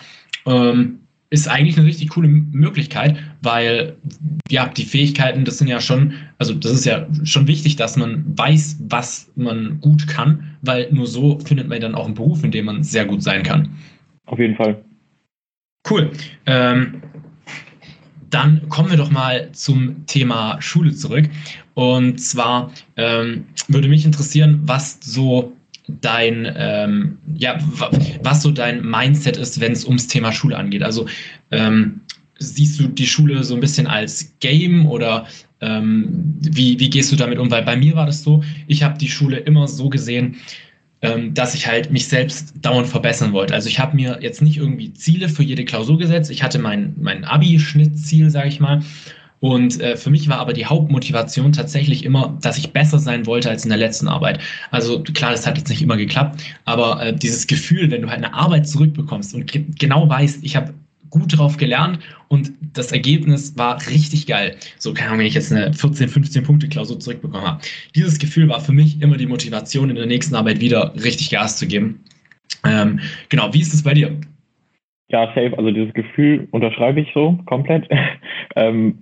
Ähm, 0.47 1.01
ist 1.31 1.49
eigentlich 1.49 1.77
eine 1.77 1.87
richtig 1.87 2.09
coole 2.11 2.29
Möglichkeit, 2.29 3.17
weil 3.43 3.97
ja, 4.51 4.69
die 4.69 4.85
Fähigkeiten, 4.85 5.45
das 5.45 5.59
sind 5.59 5.69
ja 5.69 5.81
schon, 5.81 6.15
also 6.39 6.55
das 6.55 6.73
ist 6.73 6.87
ja 6.87 7.07
schon 7.25 7.47
wichtig, 7.47 7.77
dass 7.77 7.97
man 7.97 8.25
weiß, 8.39 8.79
was 8.89 9.31
man 9.37 9.81
gut 9.81 10.09
kann, 10.09 10.57
weil 10.63 10.91
nur 10.91 11.07
so 11.07 11.39
findet 11.41 11.69
man 11.69 11.81
dann 11.81 11.95
auch 11.95 12.07
einen 12.07 12.15
Beruf, 12.15 12.43
in 12.45 12.51
dem 12.51 12.65
man 12.65 12.83
sehr 12.83 13.05
gut 13.05 13.23
sein 13.23 13.43
kann. 13.43 13.69
Auf 14.27 14.39
jeden 14.39 14.57
Fall. 14.57 14.83
Cool. 15.89 16.11
Ähm, 16.47 17.03
dann 18.31 18.69
kommen 18.69 18.91
wir 18.91 18.97
doch 18.97 19.11
mal 19.11 19.51
zum 19.53 20.07
Thema 20.07 20.61
Schule 20.61 20.95
zurück. 20.95 21.29
Und 21.75 22.21
zwar 22.21 22.73
ähm, 22.97 23.47
würde 23.69 23.89
mich 23.89 24.05
interessieren, 24.05 24.61
was 24.65 24.99
so 25.01 25.57
dein, 25.89 26.53
ähm, 26.57 27.19
ja, 27.35 27.59
was 28.23 28.43
so 28.43 28.51
dein 28.51 28.85
Mindset 28.85 29.37
ist, 29.37 29.61
wenn 29.61 29.73
es 29.73 29.85
ums 29.85 30.07
Thema 30.07 30.33
Schule 30.33 30.57
angeht. 30.57 30.83
Also 30.83 31.07
ähm, 31.51 32.01
siehst 32.39 32.79
du 32.79 32.89
die 32.89 33.07
Schule 33.07 33.43
so 33.43 33.55
ein 33.55 33.61
bisschen 33.61 33.87
als 33.87 34.35
Game 34.41 34.87
oder 34.87 35.27
ähm, 35.61 36.35
wie, 36.41 36.79
wie 36.79 36.91
gehst 36.91 37.11
du 37.11 37.17
damit 37.17 37.39
um? 37.39 37.51
Weil 37.51 37.65
bei 37.65 37.77
mir 37.77 37.95
war 37.97 38.07
das 38.07 38.23
so, 38.23 38.43
ich 38.67 38.83
habe 38.83 38.99
die 38.99 39.09
Schule 39.09 39.39
immer 39.39 39.67
so 39.67 39.89
gesehen, 39.89 40.37
ähm, 41.01 41.35
dass 41.35 41.55
ich 41.55 41.67
halt 41.67 41.91
mich 41.91 42.09
selbst 42.09 42.55
dauernd 42.61 42.89
verbessern 42.89 43.33
wollte. 43.33 43.55
Also 43.55 43.69
ich 43.69 43.79
habe 43.79 43.97
mir 43.97 44.19
jetzt 44.21 44.43
nicht 44.43 44.57
irgendwie 44.57 44.93
Ziele 44.93 45.29
für 45.29 45.43
jede 45.43 45.65
Klausur 45.65 45.99
gesetzt. 45.99 46.31
Ich 46.31 46.43
hatte 46.43 46.59
mein, 46.59 46.95
mein 47.01 47.25
Abi-Schnittziel, 47.25 48.31
sage 48.31 48.49
ich 48.49 48.61
mal, 48.61 48.83
und 49.41 49.81
äh, 49.81 49.97
für 49.97 50.11
mich 50.11 50.29
war 50.29 50.39
aber 50.39 50.53
die 50.53 50.67
Hauptmotivation 50.67 51.53
tatsächlich 51.53 52.05
immer, 52.05 52.37
dass 52.43 52.59
ich 52.59 52.73
besser 52.73 52.99
sein 52.99 53.27
wollte 53.27 53.51
als 53.51 53.65
in 53.65 53.69
der 53.69 53.79
letzten 53.79 54.09
Arbeit. 54.09 54.41
Also 54.71 55.03
klar, 55.03 55.31
das 55.31 55.47
hat 55.47 55.59
jetzt 55.59 55.69
nicht 55.69 55.83
immer 55.83 55.97
geklappt, 55.97 56.45
aber 56.65 57.03
äh, 57.03 57.15
dieses 57.15 57.47
Gefühl, 57.47 57.91
wenn 57.91 58.03
du 58.03 58.09
halt 58.09 58.25
eine 58.25 58.35
Arbeit 58.35 58.69
zurückbekommst 58.69 59.35
und 59.35 59.51
ge 59.51 59.65
genau 59.79 60.09
weißt, 60.09 60.45
ich 60.45 60.57
habe 60.57 60.75
gut 61.11 61.39
drauf 61.39 61.57
gelernt 61.57 62.01
und 62.29 62.53
das 62.75 62.93
Ergebnis 62.93 63.57
war 63.57 63.79
richtig 63.89 64.27
geil. 64.27 64.57
So 64.79 64.93
keine 64.93 65.09
Ahnung, 65.09 65.21
wenn 65.21 65.27
ich 65.27 65.35
jetzt 65.35 65.53
eine 65.53 65.73
14, 65.73 66.09
15 66.09 66.43
Punkte 66.43 66.69
Klausur 66.69 67.01
zurückbekommen 67.01 67.47
habe. 67.47 67.61
Dieses 67.95 68.19
Gefühl 68.19 68.49
war 68.49 68.61
für 68.61 68.73
mich 68.73 69.01
immer 69.01 69.17
die 69.17 69.27
Motivation, 69.27 69.91
in 69.91 69.97
der 69.97 70.07
nächsten 70.07 70.35
Arbeit 70.35 70.61
wieder 70.61 70.93
richtig 70.97 71.31
Gas 71.31 71.59
zu 71.59 71.67
geben. 71.67 72.01
Ähm, 72.67 73.01
genau, 73.29 73.53
wie 73.55 73.61
ist 73.61 73.73
es 73.73 73.83
bei 73.83 73.95
dir? 73.95 74.19
Ja, 75.11 75.27
safe. 75.29 75.57
Also 75.57 75.71
dieses 75.71 75.95
Gefühl 75.95 76.49
unterschreibe 76.51 77.01
ich 77.01 77.09
so 77.15 77.39
komplett. 77.47 77.89
ähm, 78.57 78.99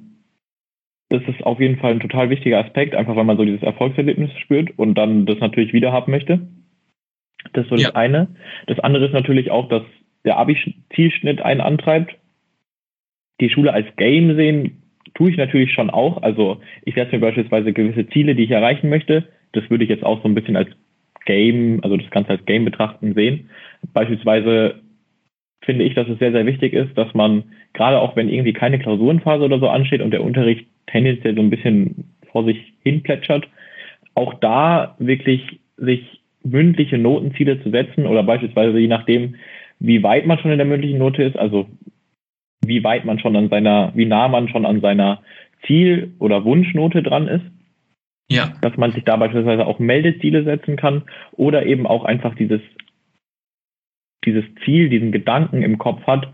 das 1.08 1.22
ist 1.28 1.44
auf 1.44 1.60
jeden 1.60 1.78
Fall 1.78 1.92
ein 1.92 2.00
total 2.00 2.30
wichtiger 2.30 2.58
Aspekt, 2.58 2.94
einfach 2.94 3.14
weil 3.14 3.24
man 3.24 3.36
so 3.36 3.44
dieses 3.44 3.62
Erfolgserlebnis 3.62 4.30
spürt 4.38 4.76
und 4.76 4.94
dann 4.94 5.26
das 5.26 5.38
natürlich 5.38 5.72
wieder 5.72 5.92
haben 5.92 6.10
möchte. 6.10 6.40
Das 7.52 7.64
ist 7.64 7.70
so 7.70 7.76
ja. 7.76 7.88
das 7.88 7.94
eine. 7.94 8.28
Das 8.66 8.80
andere 8.80 9.06
ist 9.06 9.12
natürlich 9.12 9.50
auch, 9.50 9.68
dass 9.68 9.82
der 10.24 10.36
Abi-Zielschnitt 10.38 11.40
einen 11.40 11.60
antreibt. 11.60 12.16
Die 13.40 13.50
Schule 13.50 13.72
als 13.72 13.86
Game 13.96 14.34
sehen 14.34 14.82
tue 15.14 15.30
ich 15.30 15.36
natürlich 15.36 15.72
schon 15.72 15.90
auch. 15.90 16.22
Also 16.22 16.60
ich 16.84 16.94
setze 16.94 17.14
mir 17.14 17.20
beispielsweise 17.20 17.72
gewisse 17.72 18.08
Ziele, 18.08 18.34
die 18.34 18.44
ich 18.44 18.50
erreichen 18.50 18.88
möchte. 18.88 19.28
Das 19.52 19.68
würde 19.70 19.84
ich 19.84 19.90
jetzt 19.90 20.04
auch 20.04 20.22
so 20.22 20.28
ein 20.28 20.34
bisschen 20.34 20.56
als 20.56 20.70
Game, 21.24 21.80
also 21.82 21.96
das 21.96 22.10
Ganze 22.10 22.30
als 22.30 22.44
Game 22.46 22.64
betrachten 22.64 23.14
sehen. 23.14 23.50
Beispielsweise 23.92 24.80
finde 25.64 25.84
ich, 25.84 25.94
dass 25.94 26.08
es 26.08 26.18
sehr, 26.18 26.32
sehr 26.32 26.46
wichtig 26.46 26.72
ist, 26.72 26.96
dass 26.98 27.14
man 27.14 27.44
gerade 27.74 27.98
auch 28.00 28.16
wenn 28.16 28.28
irgendwie 28.28 28.52
keine 28.52 28.78
Klausurenphase 28.78 29.44
oder 29.44 29.58
so 29.58 29.68
ansteht 29.68 30.00
und 30.00 30.10
der 30.10 30.22
Unterricht 30.22 30.66
tendenziell 30.86 31.34
so 31.34 31.40
ein 31.40 31.50
bisschen 31.50 32.14
vor 32.30 32.44
sich 32.44 32.74
hin 32.82 33.02
plätschert, 33.02 33.48
auch 34.14 34.34
da 34.34 34.96
wirklich 34.98 35.60
sich 35.76 36.20
mündliche 36.42 36.98
Notenziele 36.98 37.62
zu 37.62 37.70
setzen 37.70 38.06
oder 38.06 38.22
beispielsweise 38.22 38.78
je 38.78 38.88
nachdem, 38.88 39.36
wie 39.78 40.02
weit 40.02 40.26
man 40.26 40.38
schon 40.38 40.52
in 40.52 40.58
der 40.58 40.66
mündlichen 40.66 40.98
Note 40.98 41.22
ist, 41.22 41.36
also 41.36 41.66
wie 42.64 42.82
weit 42.84 43.04
man 43.04 43.18
schon 43.18 43.36
an 43.36 43.48
seiner, 43.48 43.92
wie 43.94 44.06
nah 44.06 44.28
man 44.28 44.48
schon 44.48 44.64
an 44.66 44.80
seiner 44.80 45.22
Ziel- 45.66 46.14
oder 46.18 46.44
Wunschnote 46.44 47.02
dran 47.02 47.28
ist. 47.28 47.44
Ja. 48.28 48.52
Dass 48.60 48.76
man 48.76 48.92
sich 48.92 49.04
da 49.04 49.16
beispielsweise 49.16 49.66
auch 49.66 49.78
Meldeziele 49.78 50.42
setzen 50.42 50.76
kann 50.76 51.02
oder 51.32 51.64
eben 51.64 51.86
auch 51.86 52.04
einfach 52.04 52.34
dieses, 52.34 52.60
dieses 54.24 54.44
Ziel, 54.64 54.88
diesen 54.88 55.12
Gedanken 55.12 55.62
im 55.62 55.78
Kopf 55.78 56.04
hat, 56.06 56.32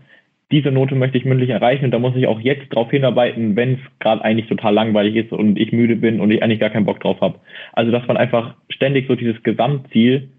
diese 0.51 0.71
Note 0.71 0.95
möchte 0.95 1.17
ich 1.17 1.25
mündlich 1.25 1.49
erreichen 1.49 1.85
und 1.85 1.91
da 1.91 1.99
muss 1.99 2.15
ich 2.15 2.27
auch 2.27 2.39
jetzt 2.39 2.71
darauf 2.71 2.91
hinarbeiten, 2.91 3.55
wenn 3.55 3.73
es 3.73 3.79
gerade 3.99 4.23
eigentlich 4.23 4.47
total 4.47 4.73
langweilig 4.73 5.15
ist 5.15 5.31
und 5.31 5.57
ich 5.57 5.71
müde 5.71 5.95
bin 5.95 6.19
und 6.19 6.31
ich 6.31 6.43
eigentlich 6.43 6.59
gar 6.59 6.69
keinen 6.69 6.85
Bock 6.85 6.99
drauf 6.99 7.21
habe. 7.21 7.39
Also 7.73 7.91
dass 7.91 8.07
man 8.07 8.17
einfach 8.17 8.55
ständig 8.69 9.07
so 9.07 9.15
dieses 9.15 9.41
Gesamtziel, 9.43 10.29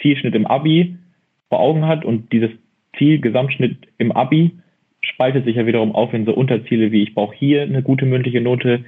Zielschnitt 0.00 0.34
im 0.34 0.46
Abi 0.46 0.96
vor 1.48 1.60
Augen 1.60 1.86
hat 1.86 2.04
und 2.04 2.32
dieses 2.32 2.50
Ziel, 2.96 3.20
Gesamtschnitt 3.20 3.88
im 3.96 4.12
Abi 4.12 4.52
spaltet 5.00 5.44
sich 5.44 5.56
ja 5.56 5.66
wiederum 5.66 5.94
auf 5.94 6.12
in 6.12 6.26
so 6.26 6.34
Unterziele 6.34 6.92
wie 6.92 7.02
ich 7.02 7.14
brauche 7.14 7.34
hier 7.34 7.62
eine 7.62 7.82
gute 7.82 8.04
mündliche 8.04 8.40
Note, 8.40 8.84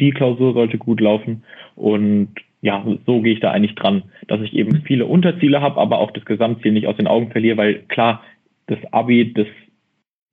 die 0.00 0.10
Klausur 0.10 0.52
sollte 0.52 0.78
gut 0.78 1.00
laufen 1.00 1.44
und 1.76 2.28
ja, 2.62 2.84
so 3.06 3.20
gehe 3.20 3.34
ich 3.34 3.40
da 3.40 3.52
eigentlich 3.52 3.74
dran, 3.74 4.02
dass 4.28 4.40
ich 4.40 4.54
eben 4.54 4.82
viele 4.82 5.06
Unterziele 5.06 5.60
habe, 5.60 5.80
aber 5.80 5.98
auch 5.98 6.10
das 6.10 6.24
Gesamtziel 6.24 6.72
nicht 6.72 6.86
aus 6.86 6.96
den 6.96 7.06
Augen 7.06 7.30
verliere, 7.30 7.56
weil 7.56 7.74
klar, 7.88 8.22
das 8.66 8.78
Abi, 8.92 9.32
das 9.32 9.46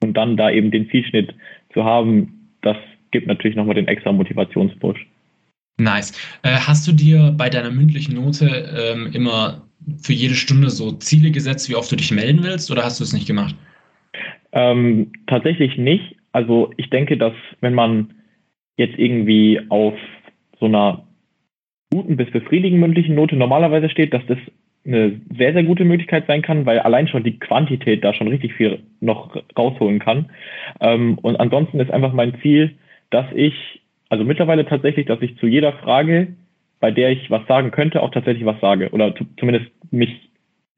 und 0.03 0.13
dann 0.13 0.37
da 0.37 0.51
eben 0.51 0.69
den 0.69 0.89
Zielschnitt 0.89 1.33
zu 1.73 1.83
haben, 1.83 2.49
das 2.61 2.77
gibt 3.11 3.27
natürlich 3.27 3.55
nochmal 3.55 3.75
den 3.75 3.87
extra 3.87 4.11
Motivationspush. 4.11 5.07
Nice. 5.77 6.11
Äh, 6.43 6.57
hast 6.59 6.87
du 6.87 6.91
dir 6.91 7.33
bei 7.35 7.49
deiner 7.49 7.71
mündlichen 7.71 8.15
Note 8.15 8.45
ähm, 8.77 9.11
immer 9.13 9.63
für 10.01 10.13
jede 10.13 10.35
Stunde 10.35 10.69
so 10.69 10.91
Ziele 10.93 11.31
gesetzt, 11.31 11.69
wie 11.69 11.75
oft 11.75 11.91
du 11.91 11.95
dich 11.95 12.11
melden 12.11 12.43
willst, 12.43 12.69
oder 12.71 12.83
hast 12.83 12.99
du 12.99 13.03
es 13.03 13.13
nicht 13.13 13.27
gemacht? 13.27 13.55
Ähm, 14.51 15.11
tatsächlich 15.27 15.77
nicht. 15.77 16.15
Also 16.31 16.71
ich 16.77 16.89
denke, 16.89 17.17
dass 17.17 17.33
wenn 17.61 17.73
man 17.73 18.13
jetzt 18.77 18.97
irgendwie 18.97 19.61
auf 19.69 19.95
so 20.59 20.65
einer 20.65 21.07
guten 21.91 22.17
bis 22.17 22.31
befriedigenden 22.31 22.79
mündlichen 22.79 23.15
Note 23.15 23.35
normalerweise 23.35 23.89
steht, 23.89 24.13
dass 24.13 24.25
das 24.27 24.37
eine 24.85 25.21
sehr, 25.37 25.53
sehr 25.53 25.63
gute 25.63 25.85
Möglichkeit 25.85 26.25
sein 26.27 26.41
kann, 26.41 26.65
weil 26.65 26.79
allein 26.79 27.07
schon 27.07 27.23
die 27.23 27.39
Quantität 27.39 28.03
da 28.03 28.13
schon 28.13 28.27
richtig 28.27 28.53
viel 28.53 28.79
noch 28.99 29.35
rausholen 29.57 29.99
kann. 29.99 30.29
Ähm, 30.81 31.17
und 31.21 31.37
ansonsten 31.37 31.79
ist 31.79 31.91
einfach 31.91 32.13
mein 32.13 32.35
Ziel, 32.41 32.75
dass 33.09 33.25
ich, 33.33 33.81
also 34.09 34.25
mittlerweile 34.25 34.65
tatsächlich, 34.65 35.05
dass 35.05 35.21
ich 35.21 35.37
zu 35.37 35.47
jeder 35.47 35.73
Frage, 35.73 36.35
bei 36.79 36.91
der 36.91 37.11
ich 37.11 37.31
was 37.31 37.47
sagen 37.47 37.71
könnte, 37.71 38.01
auch 38.01 38.11
tatsächlich 38.11 38.45
was 38.45 38.59
sage 38.59 38.89
oder 38.89 39.13
zumindest 39.39 39.67
mich 39.91 40.29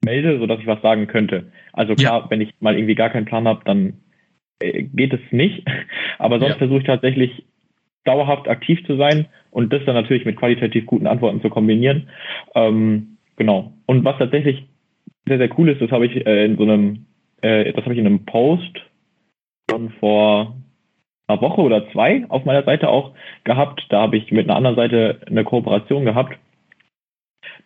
melde, 0.04 0.38
sodass 0.38 0.60
ich 0.60 0.66
was 0.66 0.80
sagen 0.82 1.08
könnte. 1.08 1.50
Also 1.72 1.94
klar, 1.96 2.22
ja. 2.22 2.30
wenn 2.30 2.40
ich 2.40 2.54
mal 2.60 2.76
irgendwie 2.76 2.94
gar 2.94 3.10
keinen 3.10 3.26
Plan 3.26 3.48
habe, 3.48 3.62
dann 3.64 3.94
äh, 4.60 4.84
geht 4.84 5.12
es 5.12 5.20
nicht. 5.32 5.66
Aber 6.18 6.38
sonst 6.38 6.52
ja. 6.52 6.58
versuche 6.58 6.78
ich 6.78 6.86
tatsächlich 6.86 7.44
dauerhaft 8.04 8.48
aktiv 8.48 8.86
zu 8.86 8.96
sein 8.96 9.26
und 9.50 9.72
das 9.72 9.84
dann 9.84 9.96
natürlich 9.96 10.24
mit 10.24 10.36
qualitativ 10.36 10.86
guten 10.86 11.08
Antworten 11.08 11.42
zu 11.42 11.50
kombinieren. 11.50 12.08
Ähm, 12.54 13.15
Genau. 13.36 13.72
Und 13.86 14.04
was 14.04 14.18
tatsächlich 14.18 14.66
sehr, 15.26 15.38
sehr 15.38 15.58
cool 15.58 15.68
ist, 15.68 15.80
das 15.80 15.90
habe 15.90 16.06
ich 16.06 16.26
äh, 16.26 16.44
in 16.44 16.56
so 16.56 16.62
einem, 16.64 17.06
äh, 17.42 17.72
das 17.72 17.84
habe 17.84 17.94
ich 17.94 18.00
in 18.00 18.06
einem 18.06 18.24
Post 18.24 18.80
schon 19.70 19.90
vor 20.00 20.56
einer 21.28 21.40
Woche 21.40 21.60
oder 21.60 21.90
zwei 21.92 22.24
auf 22.28 22.44
meiner 22.44 22.62
Seite 22.64 22.88
auch 22.88 23.12
gehabt. 23.44 23.84
Da 23.88 24.02
habe 24.02 24.16
ich 24.16 24.30
mit 24.30 24.48
einer 24.48 24.56
anderen 24.56 24.76
Seite 24.76 25.20
eine 25.26 25.44
Kooperation 25.44 26.04
gehabt. 26.04 26.38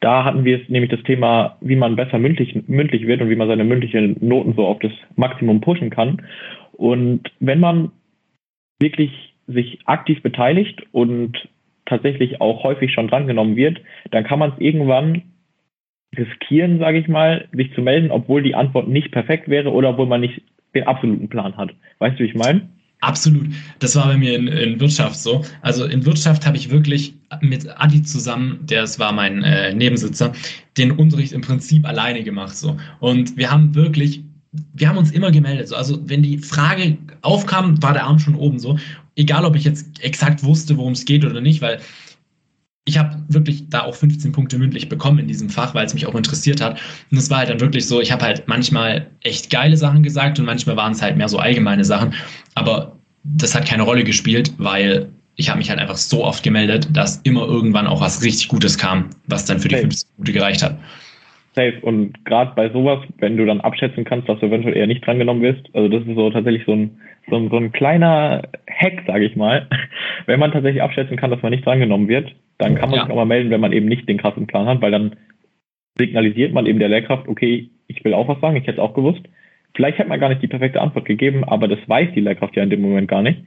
Da 0.01 0.25
hatten 0.25 0.45
wir 0.45 0.63
nämlich 0.69 0.91
das 0.91 1.03
Thema, 1.03 1.59
wie 1.61 1.77
man 1.77 1.97
besser 1.97 2.19
mündlich, 2.19 2.67
mündlich 2.67 3.07
wird 3.07 3.21
und 3.21 3.29
wie 3.29 3.37
man 3.37 3.49
seine 3.49 3.65
mündlichen 3.65 4.17
Noten 4.21 4.55
so 4.55 4.67
auf 4.67 4.79
das 4.79 4.93
Maximum 5.17 5.61
pushen 5.61 5.91
kann. 5.91 6.23
Und 6.73 7.31
wenn 7.39 7.61
man 7.61 7.93
wirklich 8.81 9.35
sich 9.47 9.81
aktiv 9.85 10.23
beteiligt 10.23 10.83
und 10.93 11.49
tatsächlich 11.85 12.41
auch 12.41 12.63
häufig 12.65 12.93
schon 12.93 13.09
drangenommen 13.09 13.57
wird, 13.57 13.81
dann 14.11 14.25
kann 14.25 14.39
man 14.39 14.53
es 14.53 14.59
irgendwann 14.59 15.23
riskieren, 16.17 16.79
sage 16.79 16.99
ich 16.99 17.09
mal, 17.09 17.49
sich 17.53 17.73
zu 17.75 17.83
melden, 17.83 18.11
obwohl 18.11 18.43
die 18.43 18.55
Antwort 18.55 18.89
nicht 18.89 19.13
perfekt 19.13 19.49
wäre 19.49 19.73
oder 19.73 19.91
obwohl 19.91 20.07
man 20.07 20.21
nicht 20.21 20.43
den 20.75 20.85
absoluten 20.85 21.29
Plan 21.29 21.57
hat. 21.57 21.71
Weißt 21.99 22.19
du, 22.19 22.25
wie 22.25 22.29
ich 22.29 22.35
meine? 22.35 22.69
Absolut. 23.01 23.47
Das 23.79 23.97
war 23.97 24.07
bei 24.07 24.17
mir 24.17 24.37
in, 24.37 24.47
in 24.47 24.79
Wirtschaft 24.79 25.17
so. 25.17 25.43
Also 25.63 25.87
in 25.87 26.05
Wirtschaft 26.05 26.47
habe 26.47 26.57
ich 26.57 26.71
wirklich 26.71 27.15
mit 27.41 27.67
Adi 27.81 28.03
zusammen, 28.03 28.59
der 28.63 28.83
es 28.83 28.99
war 28.99 29.13
mein 29.13 29.43
äh, 29.43 29.73
Nebensitzer, 29.73 30.33
den 30.77 30.93
Unterricht 30.93 31.33
im 31.33 31.41
Prinzip 31.41 31.87
alleine 31.87 32.23
gemacht 32.23 32.57
so. 32.57 32.77
Und 32.99 33.37
wir 33.39 33.51
haben 33.51 33.75
wirklich, 33.75 34.23
wir 34.75 34.89
haben 34.89 34.99
uns 34.99 35.13
immer 35.13 35.31
gemeldet. 35.31 35.69
So. 35.69 35.77
Also 35.77 35.99
wenn 36.09 36.23
die 36.23 36.39
Frage 36.39 36.99
aufkam, 37.23 37.83
war 37.83 37.95
der 37.95 38.05
Arm 38.05 38.19
schon 38.19 38.35
oben 38.35 38.59
so. 38.59 38.79
Egal, 39.17 39.47
ob 39.47 39.57
ich 39.57 39.65
jetzt 39.65 40.05
exakt 40.05 40.45
wusste, 40.45 40.77
worum 40.77 40.93
es 40.93 41.07
geht 41.07 41.25
oder 41.25 41.41
nicht, 41.41 41.63
weil 41.63 41.81
ich 42.91 42.99
habe 42.99 43.17
wirklich 43.29 43.69
da 43.69 43.83
auch 43.83 43.95
15 43.95 44.33
Punkte 44.33 44.59
mündlich 44.59 44.89
bekommen 44.89 45.21
in 45.21 45.29
diesem 45.29 45.49
Fach, 45.49 45.75
weil 45.75 45.87
es 45.87 45.95
mich 45.95 46.07
auch 46.07 46.15
interessiert 46.17 46.61
hat. 46.61 46.81
Und 47.11 47.19
es 47.19 47.31
war 47.31 47.39
halt 47.39 47.49
dann 47.49 47.61
wirklich 47.61 47.87
so, 47.87 48.01
ich 48.01 48.11
habe 48.11 48.25
halt 48.25 48.49
manchmal 48.49 49.07
echt 49.23 49.49
geile 49.49 49.77
Sachen 49.77 50.03
gesagt 50.03 50.39
und 50.41 50.45
manchmal 50.45 50.77
waren 50.77 50.93
es 50.93 51.01
halt 51.01 51.17
mehr 51.17 51.29
so 51.29 51.39
allgemeine 51.39 51.85
Sachen. 51.85 52.15
Aber 52.57 52.99
das 53.23 53.55
hat 53.55 53.65
keine 53.65 53.85
Rolle 53.85 54.03
gespielt, 54.03 54.53
weil 54.59 55.09
ich 55.37 55.49
habe 55.49 55.59
mich 55.59 55.71
halt 55.71 55.79
einfach 55.79 55.97
so 55.97 56.25
oft 56.25 56.43
gemeldet, 56.43 56.89
dass 56.93 57.21
immer 57.23 57.47
irgendwann 57.47 57.87
auch 57.87 58.01
was 58.01 58.23
richtig 58.23 58.49
Gutes 58.49 58.77
kam, 58.77 59.11
was 59.29 59.45
dann 59.45 59.61
für 59.61 59.69
die 59.69 59.77
15 59.77 60.09
Punkte 60.17 60.33
gereicht 60.33 60.63
hat. 60.63 60.77
Safe. 61.55 61.79
Und 61.83 62.25
gerade 62.25 62.53
bei 62.55 62.71
sowas, 62.71 63.01
wenn 63.19 63.37
du 63.37 63.45
dann 63.45 63.61
abschätzen 63.61 64.05
kannst, 64.05 64.29
dass 64.29 64.39
du 64.41 64.47
eventuell 64.47 64.77
eher 64.77 64.87
nicht 64.87 65.05
drangenommen 65.05 65.43
wirst, 65.43 65.69
also 65.75 65.89
das 65.89 66.07
ist 66.07 66.15
so 66.15 66.31
tatsächlich 66.31 66.65
so 66.65 66.73
ein, 66.73 67.01
so 67.29 67.37
ein, 67.37 67.51
so 67.51 67.57
ein 67.57 67.73
kleiner 67.73 68.43
Hack, 68.69 69.03
sage 69.07 69.25
ich 69.25 69.37
mal. 69.37 69.67
Wenn 70.27 70.41
man 70.41 70.53
tatsächlich 70.53 70.83
abschätzen 70.83 71.17
kann, 71.17 71.31
dass 71.31 71.43
man 71.43 71.51
nicht 71.51 71.67
drangenommen 71.67 72.09
wird, 72.09 72.35
dann 72.59 72.75
kann 72.75 72.91
man 72.91 72.99
ja. 72.99 73.05
sich 73.05 73.13
auch 73.13 73.17
mal 73.17 73.25
melden, 73.25 73.51
wenn 73.51 73.61
man 73.61 73.73
eben 73.73 73.87
nicht 73.87 74.07
den 74.09 74.19
krassen 74.19 74.47
Plan 74.47 74.67
hat, 74.67 74.83
weil 74.83 74.91
dann 74.91 75.17
signalisiert 75.97 76.53
man 76.53 76.67
eben 76.67 76.79
der 76.79 76.91
Lehrkraft, 76.91 77.27
okay, 77.27 77.71
ich 77.87 78.05
will 78.05 78.15
auch 78.15 78.29
was 78.29 78.41
sagen, 78.41 78.57
ich 78.57 78.65
hätte 78.65 78.73
es 78.73 78.79
auch 78.79 78.95
gewusst. 78.95 79.23
Vielleicht 79.75 79.99
hat 79.99 80.09
man 80.09 80.21
gar 80.21 80.29
nicht 80.29 80.43
die 80.43 80.49
perfekte 80.49 80.81
Antwort 80.81 81.07
gegeben, 81.07 81.43
aber 81.45 81.69
das 81.69 81.79
weiß 81.87 82.11
die 82.15 82.21
Lehrkraft 82.21 82.57
ja 82.57 82.63
in 82.63 82.71
dem 82.71 82.83
Moment 82.83 83.09
gar 83.09 83.23
nicht. 83.23 83.41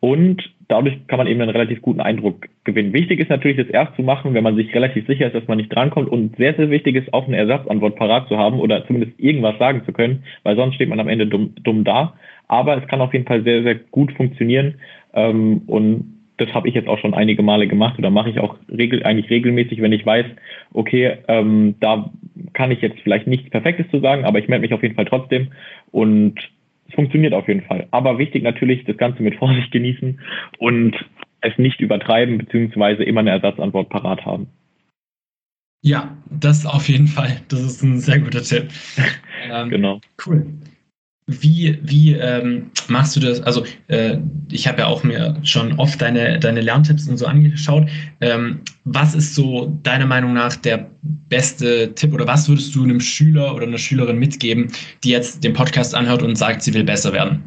Und 0.00 0.42
dadurch 0.72 1.06
kann 1.06 1.18
man 1.18 1.26
eben 1.26 1.40
einen 1.40 1.50
relativ 1.50 1.82
guten 1.82 2.00
Eindruck 2.00 2.48
gewinnen. 2.64 2.94
Wichtig 2.94 3.20
ist 3.20 3.28
natürlich, 3.28 3.58
das 3.58 3.68
erst 3.68 3.94
zu 3.94 4.02
machen, 4.02 4.32
wenn 4.32 4.42
man 4.42 4.56
sich 4.56 4.74
relativ 4.74 5.06
sicher 5.06 5.26
ist, 5.26 5.34
dass 5.34 5.46
man 5.46 5.58
nicht 5.58 5.72
drankommt. 5.72 6.08
Und 6.08 6.36
sehr, 6.36 6.54
sehr 6.54 6.70
wichtig 6.70 6.96
ist, 6.96 7.12
auch 7.12 7.26
eine 7.26 7.36
Ersatzantwort 7.36 7.96
parat 7.96 8.26
zu 8.28 8.38
haben 8.38 8.58
oder 8.58 8.86
zumindest 8.86 9.12
irgendwas 9.20 9.58
sagen 9.58 9.82
zu 9.84 9.92
können, 9.92 10.24
weil 10.44 10.56
sonst 10.56 10.76
steht 10.76 10.88
man 10.88 10.98
am 10.98 11.08
Ende 11.08 11.26
dumm, 11.26 11.54
dumm 11.62 11.84
da. 11.84 12.14
Aber 12.48 12.78
es 12.78 12.88
kann 12.88 13.02
auf 13.02 13.12
jeden 13.12 13.26
Fall 13.26 13.42
sehr, 13.42 13.62
sehr 13.62 13.74
gut 13.74 14.12
funktionieren. 14.12 14.76
Ähm, 15.12 15.62
und 15.66 16.22
das 16.38 16.54
habe 16.54 16.68
ich 16.68 16.74
jetzt 16.74 16.88
auch 16.88 16.98
schon 16.98 17.12
einige 17.12 17.42
Male 17.42 17.68
gemacht 17.68 17.98
oder 17.98 18.10
mache 18.10 18.30
ich 18.30 18.40
auch 18.40 18.56
regel, 18.70 19.02
eigentlich 19.04 19.30
regelmäßig, 19.30 19.82
wenn 19.82 19.92
ich 19.92 20.06
weiß, 20.06 20.26
okay, 20.72 21.18
ähm, 21.28 21.74
da 21.80 22.10
kann 22.54 22.70
ich 22.70 22.80
jetzt 22.80 22.98
vielleicht 23.00 23.26
nichts 23.26 23.50
Perfektes 23.50 23.90
zu 23.90 24.00
sagen, 24.00 24.24
aber 24.24 24.38
ich 24.38 24.48
melde 24.48 24.62
mich 24.62 24.72
auf 24.72 24.82
jeden 24.82 24.94
Fall 24.94 25.04
trotzdem 25.04 25.48
und 25.90 26.34
es 26.92 26.96
funktioniert 26.96 27.32
auf 27.32 27.48
jeden 27.48 27.62
Fall. 27.62 27.88
Aber 27.90 28.18
wichtig 28.18 28.42
natürlich, 28.42 28.84
das 28.84 28.96
Ganze 28.96 29.22
mit 29.22 29.36
Vorsicht 29.36 29.72
genießen 29.72 30.20
und 30.58 30.94
es 31.40 31.56
nicht 31.58 31.80
übertreiben, 31.80 32.38
beziehungsweise 32.38 33.02
immer 33.02 33.20
eine 33.20 33.30
Ersatzantwort 33.30 33.88
parat 33.88 34.24
haben. 34.24 34.48
Ja, 35.82 36.16
das 36.30 36.64
auf 36.64 36.88
jeden 36.88 37.08
Fall. 37.08 37.40
Das 37.48 37.60
ist 37.60 37.82
ein 37.82 37.98
sehr 37.98 38.20
guter 38.20 38.42
Tipp. 38.42 38.68
Ähm, 39.50 39.70
genau. 39.70 40.00
Cool. 40.24 40.46
Wie, 41.26 41.78
wie 41.82 42.14
ähm, 42.14 42.72
machst 42.88 43.14
du 43.14 43.20
das? 43.20 43.40
Also 43.42 43.64
äh, 43.86 44.16
ich 44.50 44.66
habe 44.66 44.78
ja 44.78 44.86
auch 44.86 45.04
mir 45.04 45.36
schon 45.44 45.78
oft 45.78 46.02
deine, 46.02 46.40
deine 46.40 46.60
Lerntipps 46.60 47.08
und 47.08 47.16
so 47.16 47.26
angeschaut. 47.26 47.88
Ähm, 48.20 48.60
was 48.84 49.14
ist 49.14 49.36
so 49.36 49.78
deiner 49.84 50.06
Meinung 50.06 50.32
nach 50.32 50.56
der 50.56 50.90
beste 51.02 51.94
Tipp 51.94 52.12
oder 52.12 52.26
was 52.26 52.48
würdest 52.48 52.74
du 52.74 52.82
einem 52.82 52.98
Schüler 52.98 53.54
oder 53.54 53.66
einer 53.66 53.78
Schülerin 53.78 54.18
mitgeben, 54.18 54.72
die 55.04 55.10
jetzt 55.10 55.44
den 55.44 55.52
Podcast 55.52 55.94
anhört 55.94 56.22
und 56.22 56.36
sagt, 56.36 56.62
sie 56.62 56.74
will 56.74 56.84
besser 56.84 57.12
werden? 57.12 57.44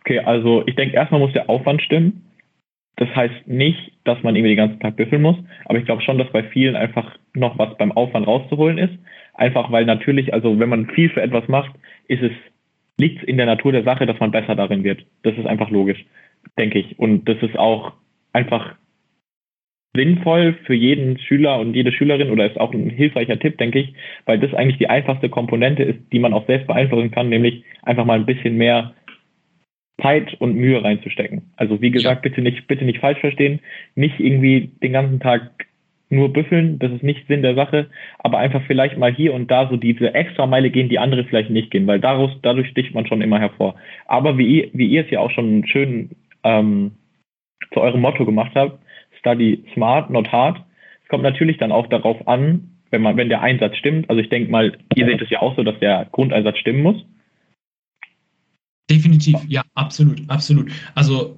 Okay, 0.00 0.20
also 0.20 0.62
ich 0.66 0.76
denke, 0.76 0.94
erstmal 0.94 1.20
muss 1.20 1.32
der 1.32 1.50
Aufwand 1.50 1.82
stimmen. 1.82 2.22
Das 2.98 3.08
heißt 3.14 3.46
nicht, 3.46 3.92
dass 4.04 4.22
man 4.22 4.36
irgendwie 4.36 4.54
den 4.54 4.68
ganzen 4.68 4.80
Tag 4.80 4.96
büffeln 4.96 5.20
muss, 5.20 5.36
aber 5.66 5.78
ich 5.78 5.84
glaube 5.84 6.02
schon, 6.02 6.16
dass 6.16 6.30
bei 6.30 6.44
vielen 6.44 6.76
einfach 6.76 7.16
noch 7.34 7.58
was 7.58 7.76
beim 7.76 7.92
Aufwand 7.92 8.26
rauszuholen 8.26 8.78
ist. 8.78 8.94
Einfach 9.34 9.70
weil 9.70 9.84
natürlich, 9.84 10.32
also 10.32 10.58
wenn 10.58 10.68
man 10.68 10.86
viel 10.86 11.10
für 11.10 11.20
etwas 11.20 11.46
macht, 11.48 11.72
ist 12.08 12.22
es 12.22 12.32
liegt 12.98 13.22
in 13.24 13.36
der 13.36 13.46
Natur 13.46 13.72
der 13.72 13.84
Sache, 13.84 14.06
dass 14.06 14.18
man 14.20 14.30
besser 14.30 14.54
darin 14.54 14.84
wird. 14.84 15.04
Das 15.22 15.36
ist 15.36 15.46
einfach 15.46 15.70
logisch, 15.70 16.04
denke 16.58 16.78
ich. 16.78 16.98
Und 16.98 17.28
das 17.28 17.36
ist 17.42 17.58
auch 17.58 17.92
einfach 18.32 18.76
sinnvoll 19.96 20.54
für 20.64 20.74
jeden 20.74 21.18
Schüler 21.18 21.58
und 21.58 21.74
jede 21.74 21.92
Schülerin 21.92 22.30
oder 22.30 22.46
ist 22.46 22.60
auch 22.60 22.72
ein 22.72 22.90
hilfreicher 22.90 23.38
Tipp, 23.38 23.58
denke 23.58 23.80
ich, 23.80 23.94
weil 24.26 24.38
das 24.38 24.52
eigentlich 24.54 24.78
die 24.78 24.90
einfachste 24.90 25.28
Komponente 25.28 25.82
ist, 25.82 25.98
die 26.12 26.18
man 26.18 26.34
auch 26.34 26.46
selbst 26.46 26.66
beeinflussen 26.66 27.10
kann, 27.10 27.30
nämlich 27.30 27.64
einfach 27.82 28.04
mal 28.04 28.18
ein 28.18 28.26
bisschen 28.26 28.56
mehr 28.56 28.94
Zeit 30.00 30.34
und 30.40 30.54
Mühe 30.54 30.82
reinzustecken. 30.82 31.50
Also 31.56 31.80
wie 31.80 31.90
gesagt, 31.90 32.22
bitte 32.22 32.42
nicht, 32.42 32.66
bitte 32.66 32.84
nicht 32.84 33.00
falsch 33.00 33.20
verstehen, 33.20 33.60
nicht 33.94 34.20
irgendwie 34.20 34.70
den 34.82 34.92
ganzen 34.92 35.20
Tag 35.20 35.66
nur 36.08 36.32
büffeln, 36.32 36.78
das 36.78 36.92
ist 36.92 37.02
nicht 37.02 37.26
Sinn 37.26 37.42
der 37.42 37.54
Sache, 37.54 37.88
aber 38.18 38.38
einfach 38.38 38.62
vielleicht 38.66 38.96
mal 38.96 39.12
hier 39.12 39.34
und 39.34 39.50
da 39.50 39.68
so 39.68 39.76
diese 39.76 40.14
extra 40.14 40.46
Meile 40.46 40.70
gehen, 40.70 40.88
die 40.88 40.98
andere 40.98 41.24
vielleicht 41.24 41.50
nicht 41.50 41.70
gehen, 41.70 41.86
weil 41.86 42.00
daraus, 42.00 42.30
dadurch 42.42 42.68
sticht 42.68 42.94
man 42.94 43.06
schon 43.06 43.22
immer 43.22 43.40
hervor. 43.40 43.74
Aber 44.06 44.38
wie 44.38 44.60
ihr, 44.60 44.70
wie 44.72 44.86
ihr 44.86 45.04
es 45.04 45.10
ja 45.10 45.20
auch 45.20 45.30
schon 45.30 45.66
schön 45.66 46.10
ähm, 46.44 46.92
zu 47.72 47.80
eurem 47.80 48.00
Motto 48.00 48.24
gemacht 48.24 48.52
habt, 48.54 48.78
study 49.18 49.64
smart, 49.74 50.10
not 50.10 50.30
hard, 50.30 50.62
es 51.02 51.08
kommt 51.08 51.24
natürlich 51.24 51.58
dann 51.58 51.72
auch 51.72 51.88
darauf 51.88 52.26
an, 52.28 52.70
wenn 52.90 53.02
man, 53.02 53.16
wenn 53.16 53.28
der 53.28 53.42
Einsatz 53.42 53.76
stimmt. 53.76 54.08
Also 54.08 54.20
ich 54.20 54.28
denke 54.28 54.50
mal, 54.50 54.78
ihr 54.94 55.06
seht 55.06 55.20
es 55.20 55.30
ja 55.30 55.40
auch 55.40 55.56
so, 55.56 55.64
dass 55.64 55.78
der 55.80 56.06
Grundeinsatz 56.12 56.58
stimmen 56.58 56.82
muss. 56.82 57.04
Definitiv, 58.88 59.36
ja, 59.48 59.62
absolut, 59.74 60.22
absolut. 60.28 60.70
Also 60.94 61.36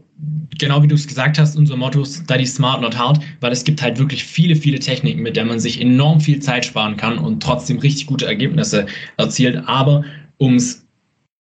genau 0.59 0.83
wie 0.83 0.89
du 0.89 0.95
es 0.95 1.07
gesagt 1.07 1.39
hast, 1.39 1.57
unser 1.57 1.77
Motto 1.77 2.03
ist 2.03 2.25
Study 2.25 2.47
Smart, 2.47 2.81
Not 2.81 2.99
Hard, 2.99 3.21
weil 3.41 3.53
es 3.53 3.65
gibt 3.65 3.83
halt 3.83 3.99
wirklich 3.99 4.25
viele, 4.25 4.57
viele 4.57 4.79
Techniken, 4.79 5.23
mit 5.23 5.37
denen 5.37 5.49
man 5.49 5.61
sich 5.61 5.81
enorm 5.81 6.21
viel 6.21 6.41
Zeit 6.41 6.65
sparen 6.65 6.97
kann 6.97 7.19
und 7.19 7.43
trotzdem 7.43 7.79
richtig 7.79 8.07
gute 8.07 8.27
Ergebnisse 8.27 8.87
erzielt. 9.17 9.63
Aber 9.67 10.05
ums, 10.41 10.87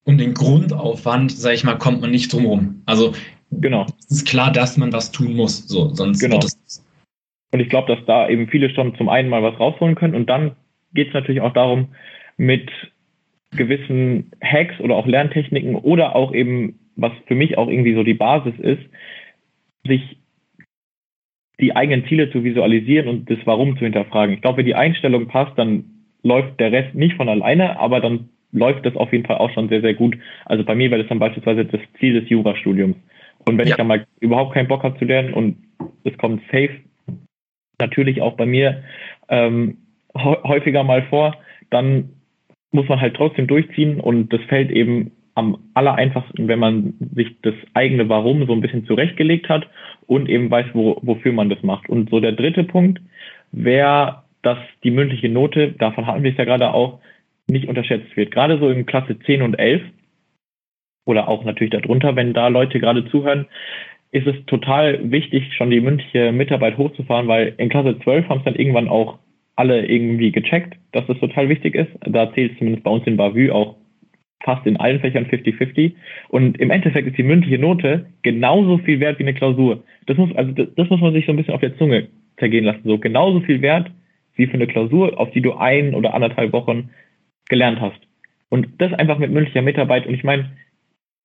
um 0.05 0.19
den 0.19 0.35
Grundaufwand, 0.35 1.33
sage 1.33 1.57
ich 1.57 1.65
mal, 1.65 1.77
kommt 1.77 2.01
man 2.01 2.11
nicht 2.11 2.33
drum 2.33 2.47
rum. 2.47 2.83
Also 2.87 3.13
genau. 3.51 3.87
es 4.09 4.19
ist 4.19 4.27
klar, 4.27 4.53
dass 4.53 4.77
man 4.77 4.93
was 4.93 5.11
tun 5.11 5.35
muss. 5.35 5.67
So, 5.67 5.93
sonst 5.95 6.21
genau. 6.21 6.41
Und 7.51 7.61
ich 7.61 7.71
glaube, 7.71 7.95
dass 7.95 8.05
da 8.07 8.29
eben 8.29 8.47
viele 8.49 8.71
schon 8.75 8.95
zum 8.97 9.09
einen 9.09 9.29
mal 9.29 9.43
was 9.43 9.59
rausholen 9.59 9.95
können 9.95 10.15
und 10.15 10.29
dann 10.29 10.55
geht 10.93 11.09
es 11.09 11.15
natürlich 11.15 11.41
auch 11.41 11.53
darum, 11.53 11.89
mit 12.37 12.71
gewissen 13.53 14.31
Hacks 14.43 14.79
oder 14.81 14.95
auch 14.95 15.07
Lerntechniken 15.07 15.75
oder 15.75 16.15
auch 16.15 16.33
eben 16.35 16.79
was 16.99 17.13
für 17.27 17.35
mich 17.35 17.57
auch 17.57 17.69
irgendwie 17.69 17.95
so 17.95 18.03
die 18.03 18.15
Basis 18.15 18.55
ist, 18.59 18.83
sich 19.87 20.19
die 21.61 21.75
eigenen 21.75 22.07
Ziele 22.07 22.31
zu 22.31 22.45
visualisieren 22.45 23.09
und 23.09 23.31
das 23.31 23.39
Warum 23.45 23.77
zu 23.79 23.85
hinterfragen. 23.85 24.35
Ich 24.35 24.43
glaube, 24.43 24.59
wenn 24.59 24.67
die 24.67 24.75
Einstellung 24.75 25.29
passt, 25.29 25.57
dann 25.57 25.85
läuft 26.23 26.61
der 26.61 26.73
Rest 26.73 26.95
nicht 26.95 27.17
von 27.17 27.29
alleine, 27.29 27.79
aber 27.79 28.01
dann 28.01 28.29
läuft 28.53 28.85
das 28.85 28.97
auf 28.97 29.13
jeden 29.13 29.27
Fall 29.27 29.39
auch 29.39 29.51
schon 29.53 29.69
sehr, 29.69 29.81
sehr 29.81 29.95
gut. 29.95 30.19
Also 30.45 30.65
bei 30.65 30.75
mir 30.75 30.91
wäre 30.91 31.03
das 31.03 31.09
dann 31.09 31.19
beispielsweise 31.19 31.65
das 31.65 31.81
Ziel 31.99 32.21
des 32.21 32.29
Jurastudiums. 32.29 32.97
Und 33.47 33.59
wenn 33.59 33.67
ja. 33.67 33.73
ich 33.73 33.77
dann 33.77 33.87
mal 33.87 34.07
überhaupt 34.21 34.55
keinen 34.55 34.69
Bock 34.69 34.83
habe 34.83 34.99
zu 34.99 35.05
lernen 35.05 35.33
und 35.33 35.57
es 36.05 36.17
kommt 36.19 36.43
safe, 36.51 36.81
natürlich 37.79 38.21
auch 38.21 38.37
bei 38.37 38.47
mir 38.47 38.83
ähm, 39.29 39.79
häufiger 40.15 40.83
mal 40.83 41.03
vor, 41.05 41.37
dann 41.71 42.11
muss 42.73 42.89
man 42.89 43.01
halt 43.01 43.15
trotzdem 43.15 43.47
durchziehen 43.47 44.01
und 44.01 44.33
das 44.33 44.41
fällt 44.49 44.71
eben 44.71 45.13
am 45.39 45.59
aller 45.75 45.95
einfachsten, 45.95 46.49
wenn 46.49 46.59
man 46.59 46.95
sich 47.15 47.37
das 47.43 47.55
eigene 47.73 48.09
Warum 48.09 48.47
so 48.47 48.53
ein 48.53 48.61
bisschen 48.61 48.85
zurechtgelegt 48.87 49.49
hat 49.49 49.69
und 50.07 50.29
eben 50.29 50.51
weiß, 50.51 50.67
wo, 50.75 50.99
wofür 51.03 51.33
man 51.33 51.49
das 51.49 51.63
macht. 51.63 51.89
Und 51.89 52.11
so 52.11 52.21
der 52.21 52.33
dritte 52.33 52.65
Punkt 52.65 53.01
wäre, 53.53 54.25
dass 54.43 54.59
die 54.83 54.91
mündliche 54.91 55.29
Note, 55.29 55.73
davon 55.73 56.07
hatten 56.07 56.23
wir 56.23 56.33
es 56.33 56.37
ja 56.39 56.45
gerade 56.45 56.75
auch, 56.75 57.01
nicht 57.49 57.69
unterschätzt 57.69 58.17
wird. 58.17 58.31
Gerade 58.31 58.59
so 58.59 58.69
in 58.69 58.85
Klasse 58.85 59.19
10 59.19 59.43
und 59.43 59.59
11 59.59 59.83
oder 61.07 61.29
auch 61.29 61.45
natürlich 61.45 61.73
darunter, 61.73 62.17
wenn 62.17 62.35
da 62.35 62.49
Leute 62.49 62.81
gerade 62.81 63.09
zuhören, 63.11 63.47
ist 64.11 64.27
es 64.27 64.37
total 64.47 65.11
wichtig, 65.11 65.55
schon 65.55 65.71
die 65.71 65.81
mündliche 65.81 66.33
Mitarbeit 66.33 66.77
hochzufahren, 66.77 67.29
weil 67.29 67.55
in 67.57 67.69
Klasse 67.69 67.99
12 68.01 68.29
haben 68.29 68.39
es 68.39 68.45
dann 68.45 68.57
irgendwann 68.57 68.89
auch 68.89 69.19
alle 69.57 69.87
irgendwie 69.87 70.31
gecheckt, 70.31 70.77
dass 70.93 71.07
das 71.07 71.19
total 71.19 71.49
wichtig 71.49 71.75
ist. 71.75 71.91
Da 72.01 72.33
zählt 72.33 72.53
es 72.53 72.59
zumindest 72.59 72.85
bei 72.85 72.91
uns 72.91 73.07
in 73.07 73.17
Bavü 73.17 73.51
auch 73.51 73.77
fast 74.49 74.67
in 74.67 74.79
allen 74.79 75.01
Fächern 75.01 75.27
50-50. 75.27 75.93
Und 76.31 76.59
im 76.59 76.71
Endeffekt 76.71 77.07
ist 77.07 77.19
die 77.19 77.23
mündliche 77.23 77.59
Note 77.59 78.07
genauso 78.23 78.79
viel 78.79 78.99
wert 78.99 79.19
wie 79.19 79.25
eine 79.25 79.35
Klausur. 79.35 79.85
Das 80.07 80.17
muss, 80.17 80.35
also 80.35 80.53
das, 80.53 80.69
das, 80.75 80.89
muss 80.89 81.03
man 81.03 81.13
sich 81.13 81.27
so 81.27 81.33
ein 81.33 81.37
bisschen 81.37 81.53
auf 81.53 81.61
der 81.61 81.77
Zunge 81.77 82.09
zergehen 82.39 82.65
lassen. 82.65 82.81
So 82.85 82.97
genauso 82.97 83.41
viel 83.41 83.61
wert 83.61 83.91
wie 84.37 84.47
für 84.47 84.55
eine 84.55 84.67
Klausur, 84.67 85.21
auf 85.21 85.31
die 85.33 85.43
du 85.43 85.53
ein 85.53 85.95
oder 85.95 86.15
anderthalb 86.15 86.55
Wochen 86.55 86.89
gelernt 87.51 87.79
hast. 87.79 88.01
Und 88.49 88.69
das 88.79 88.95
einfach 88.95 89.19
mit 89.19 89.31
mündlicher 89.31 89.61
Mitarbeit. 89.61 90.07
Und 90.07 90.15
ich 90.15 90.25
meine, 90.25 90.49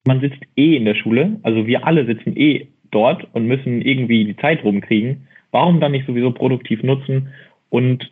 man 0.05 0.19
sitzt 0.19 0.41
eh 0.57 0.75
in 0.75 0.83
der 0.83 0.95
Schule, 0.95 1.39
also 1.43 1.65
wir 1.65 1.87
alle 1.87 2.05
sitzen 2.05 2.35
eh 2.35 2.67
dort 2.91 3.25
und 3.33 3.47
müssen 3.47 3.81
irgendwie 3.81 4.25
die 4.25 4.35
Zeit 4.35 4.65
rumkriegen. 4.65 5.27
Warum 5.51 5.79
dann 5.79 5.93
nicht 5.93 6.07
sowieso 6.07 6.31
produktiv 6.31 6.83
nutzen 6.83 7.29
und 7.69 8.11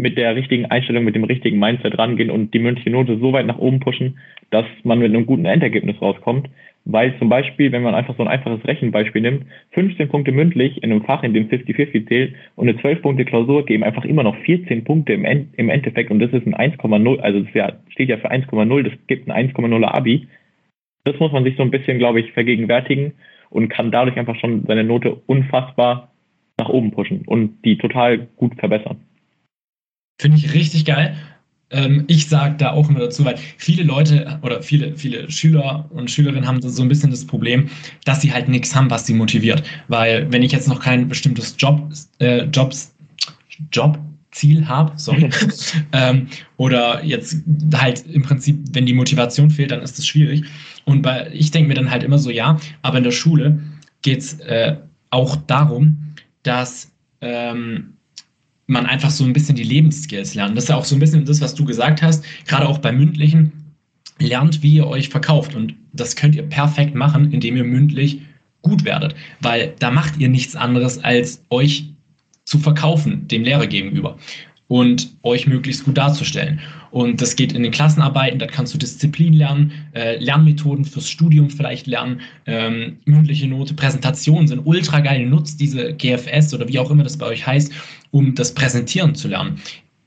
mit 0.00 0.16
der 0.16 0.36
richtigen 0.36 0.66
Einstellung, 0.66 1.04
mit 1.04 1.14
dem 1.14 1.24
richtigen 1.24 1.58
Mindset 1.58 1.98
rangehen 1.98 2.30
und 2.30 2.54
die 2.54 2.60
mündliche 2.60 2.90
Note 2.90 3.18
so 3.18 3.32
weit 3.32 3.46
nach 3.46 3.58
oben 3.58 3.80
pushen, 3.80 4.18
dass 4.50 4.64
man 4.84 5.00
mit 5.00 5.12
einem 5.12 5.26
guten 5.26 5.44
Endergebnis 5.44 6.00
rauskommt. 6.00 6.48
Weil 6.90 7.18
zum 7.18 7.28
Beispiel, 7.28 7.70
wenn 7.72 7.82
man 7.82 7.94
einfach 7.94 8.16
so 8.16 8.22
ein 8.22 8.28
einfaches 8.28 8.66
Rechenbeispiel 8.66 9.20
nimmt, 9.20 9.44
15 9.72 10.08
Punkte 10.08 10.32
mündlich 10.32 10.82
in 10.82 10.90
einem 10.90 11.04
Fach, 11.04 11.22
in 11.22 11.34
dem 11.34 11.48
50-50 11.48 12.08
zählt 12.08 12.34
und 12.56 12.68
eine 12.68 12.80
12 12.80 13.02
Punkte 13.02 13.26
Klausur 13.26 13.66
geben 13.66 13.84
einfach 13.84 14.06
immer 14.06 14.22
noch 14.22 14.36
14 14.36 14.84
Punkte 14.84 15.12
im, 15.12 15.26
End, 15.26 15.48
im 15.58 15.68
Endeffekt 15.68 16.10
und 16.10 16.20
das 16.20 16.32
ist 16.32 16.46
ein 16.46 16.54
1,0, 16.54 17.18
also 17.18 17.40
das 17.40 17.52
ja, 17.52 17.72
steht 17.90 18.08
ja 18.08 18.16
für 18.16 18.30
1,0, 18.30 18.82
das 18.84 18.92
gibt 19.06 19.28
ein 19.28 19.50
1,0 19.50 19.84
Abi. 19.84 20.28
Das 21.04 21.18
muss 21.18 21.32
man 21.32 21.44
sich 21.44 21.56
so 21.56 21.62
ein 21.62 21.70
bisschen, 21.70 21.98
glaube 21.98 22.20
ich, 22.20 22.32
vergegenwärtigen 22.32 23.12
und 23.50 23.68
kann 23.68 23.90
dadurch 23.90 24.16
einfach 24.16 24.36
schon 24.36 24.64
seine 24.66 24.84
Note 24.84 25.14
unfassbar 25.26 26.12
nach 26.58 26.70
oben 26.70 26.92
pushen 26.92 27.22
und 27.26 27.64
die 27.64 27.76
total 27.76 28.28
gut 28.36 28.54
verbessern. 28.58 28.96
Finde 30.18 30.36
ich 30.38 30.52
richtig 30.52 30.84
geil. 30.84 31.16
Ähm, 31.70 32.04
ich 32.08 32.28
sage 32.28 32.56
da 32.56 32.72
auch 32.72 32.88
immer 32.88 33.00
dazu, 33.00 33.24
weil 33.24 33.36
viele 33.56 33.82
Leute 33.82 34.38
oder 34.42 34.62
viele, 34.62 34.96
viele 34.96 35.30
Schüler 35.30 35.86
und 35.90 36.10
Schülerinnen 36.10 36.46
haben 36.46 36.62
so 36.62 36.82
ein 36.82 36.88
bisschen 36.88 37.10
das 37.10 37.26
Problem, 37.26 37.68
dass 38.04 38.22
sie 38.22 38.32
halt 38.32 38.48
nichts 38.48 38.74
haben, 38.74 38.90
was 38.90 39.06
sie 39.06 39.14
motiviert. 39.14 39.62
Weil 39.88 40.30
wenn 40.32 40.42
ich 40.42 40.52
jetzt 40.52 40.68
noch 40.68 40.80
kein 40.80 41.08
bestimmtes 41.08 41.54
Job, 41.58 41.92
äh, 42.20 42.44
Jobs, 42.44 42.94
Jobziel 43.70 44.66
habe, 44.66 44.92
sorry, 44.96 45.28
ähm, 45.92 46.28
oder 46.56 47.04
jetzt 47.04 47.42
halt 47.74 48.06
im 48.06 48.22
Prinzip, 48.22 48.58
wenn 48.72 48.86
die 48.86 48.94
Motivation 48.94 49.50
fehlt, 49.50 49.70
dann 49.70 49.82
ist 49.82 49.98
das 49.98 50.06
schwierig. 50.06 50.44
Und 50.86 51.02
bei, 51.02 51.30
ich 51.34 51.50
denke 51.50 51.68
mir 51.68 51.74
dann 51.74 51.90
halt 51.90 52.02
immer 52.02 52.18
so, 52.18 52.30
ja, 52.30 52.58
aber 52.80 52.96
in 52.98 53.04
der 53.04 53.10
Schule 53.10 53.60
geht 54.00 54.20
es 54.20 54.40
äh, 54.40 54.76
auch 55.10 55.36
darum, 55.36 56.14
dass 56.44 56.90
ähm, 57.20 57.97
man 58.68 58.86
einfach 58.86 59.10
so 59.10 59.24
ein 59.24 59.32
bisschen 59.32 59.56
die 59.56 59.64
Lebensskills 59.64 60.34
lernt. 60.34 60.56
Das 60.56 60.64
ist 60.64 60.70
ja 60.70 60.76
auch 60.76 60.84
so 60.84 60.94
ein 60.94 61.00
bisschen 61.00 61.24
das, 61.24 61.40
was 61.40 61.54
du 61.54 61.64
gesagt 61.64 62.02
hast, 62.02 62.24
gerade 62.46 62.68
auch 62.68 62.78
beim 62.78 62.98
mündlichen. 62.98 63.52
Lernt, 64.20 64.62
wie 64.62 64.74
ihr 64.74 64.86
euch 64.86 65.08
verkauft. 65.08 65.54
Und 65.54 65.74
das 65.92 66.16
könnt 66.16 66.34
ihr 66.34 66.42
perfekt 66.42 66.94
machen, 66.94 67.32
indem 67.32 67.56
ihr 67.56 67.64
mündlich 67.64 68.20
gut 68.62 68.84
werdet. 68.84 69.14
Weil 69.40 69.74
da 69.78 69.90
macht 69.90 70.18
ihr 70.18 70.28
nichts 70.28 70.54
anderes, 70.54 71.02
als 71.02 71.42
euch 71.50 71.84
zu 72.44 72.58
verkaufen, 72.58 73.26
dem 73.28 73.44
Lehrer 73.44 73.66
gegenüber 73.66 74.18
und 74.68 75.14
euch 75.22 75.46
möglichst 75.46 75.84
gut 75.84 75.96
darzustellen. 75.96 76.60
Und 76.90 77.20
das 77.20 77.36
geht 77.36 77.52
in 77.52 77.62
den 77.62 77.72
Klassenarbeiten, 77.72 78.38
da 78.38 78.46
kannst 78.46 78.72
du 78.72 78.78
Disziplin 78.78 79.32
lernen, 79.32 79.72
äh, 79.94 80.16
Lernmethoden 80.22 80.84
fürs 80.84 81.08
Studium 81.08 81.50
vielleicht 81.50 81.86
lernen, 81.86 82.20
ähm, 82.46 82.98
mündliche 83.04 83.46
Note, 83.46 83.74
Präsentationen 83.74 84.46
sind 84.46 84.60
ultra 84.64 85.00
geil. 85.00 85.26
Nutzt 85.26 85.60
diese 85.60 85.94
GFS 85.94 86.54
oder 86.54 86.68
wie 86.68 86.78
auch 86.78 86.90
immer 86.90 87.02
das 87.02 87.16
bei 87.16 87.26
euch 87.26 87.46
heißt, 87.46 87.72
um 88.10 88.34
das 88.34 88.54
Präsentieren 88.54 89.14
zu 89.14 89.28
lernen. 89.28 89.60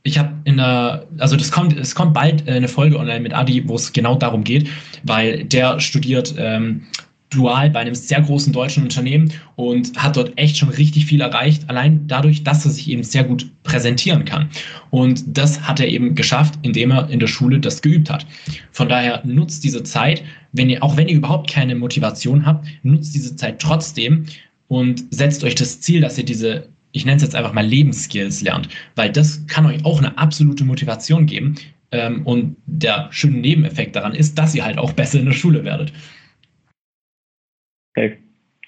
Ich 0.03 0.17
habe 0.17 0.33
in 0.45 0.57
der, 0.57 1.05
also 1.19 1.35
das 1.35 1.51
kommt, 1.51 1.77
es 1.77 1.93
kommt 1.93 2.13
bald 2.13 2.47
äh, 2.47 2.53
eine 2.53 2.67
Folge 2.67 2.97
online 2.97 3.19
mit 3.19 3.33
Adi, 3.33 3.67
wo 3.67 3.75
es 3.75 3.93
genau 3.93 4.15
darum 4.15 4.43
geht, 4.43 4.67
weil 5.03 5.43
der 5.43 5.79
studiert 5.79 6.33
ähm, 6.37 6.83
dual 7.31 7.69
bei 7.69 7.79
einem 7.79 7.95
sehr 7.95 8.21
großen 8.21 8.53
deutschen 8.53 8.83
Unternehmen 8.83 9.31
und 9.55 9.97
hat 9.97 10.17
dort 10.17 10.37
echt 10.37 10.57
schon 10.57 10.69
richtig 10.69 11.05
viel 11.05 11.21
erreicht, 11.21 11.67
allein 11.69 12.05
dadurch, 12.07 12.43
dass 12.43 12.65
er 12.65 12.71
sich 12.71 12.89
eben 12.89 13.03
sehr 13.03 13.23
gut 13.23 13.49
präsentieren 13.63 14.25
kann. 14.25 14.49
Und 14.89 15.23
das 15.25 15.61
hat 15.61 15.79
er 15.79 15.87
eben 15.87 16.13
geschafft, 16.13 16.59
indem 16.61 16.91
er 16.91 17.09
in 17.09 17.19
der 17.19 17.27
Schule 17.27 17.59
das 17.59 17.81
geübt 17.81 18.09
hat. 18.09 18.25
Von 18.71 18.89
daher 18.89 19.21
nutzt 19.25 19.63
diese 19.63 19.83
Zeit, 19.83 20.23
wenn 20.51 20.69
ihr, 20.69 20.83
auch 20.83 20.97
wenn 20.97 21.07
ihr 21.07 21.15
überhaupt 21.15 21.49
keine 21.49 21.75
Motivation 21.75 22.45
habt, 22.45 22.67
nutzt 22.83 23.15
diese 23.15 23.35
Zeit 23.35 23.59
trotzdem 23.59 24.25
und 24.67 25.05
setzt 25.11 25.43
euch 25.43 25.55
das 25.55 25.79
Ziel, 25.79 26.01
dass 26.01 26.17
ihr 26.17 26.25
diese 26.25 26.67
ich 26.91 27.05
nenne 27.05 27.17
es 27.17 27.23
jetzt 27.23 27.35
einfach 27.35 27.53
mal 27.53 27.65
Lebensskills 27.65 28.41
lernt, 28.41 28.69
weil 28.95 29.11
das 29.11 29.45
kann 29.47 29.65
euch 29.65 29.83
auch 29.85 29.99
eine 29.99 30.17
absolute 30.17 30.63
Motivation 30.63 31.25
geben. 31.25 31.55
Ähm, 31.91 32.25
und 32.25 32.55
der 32.65 33.09
schöne 33.11 33.37
Nebeneffekt 33.37 33.95
daran 33.95 34.13
ist, 34.13 34.37
dass 34.37 34.55
ihr 34.55 34.63
halt 34.63 34.77
auch 34.77 34.93
besser 34.93 35.19
in 35.19 35.25
der 35.25 35.33
Schule 35.33 35.63
werdet. 35.65 35.91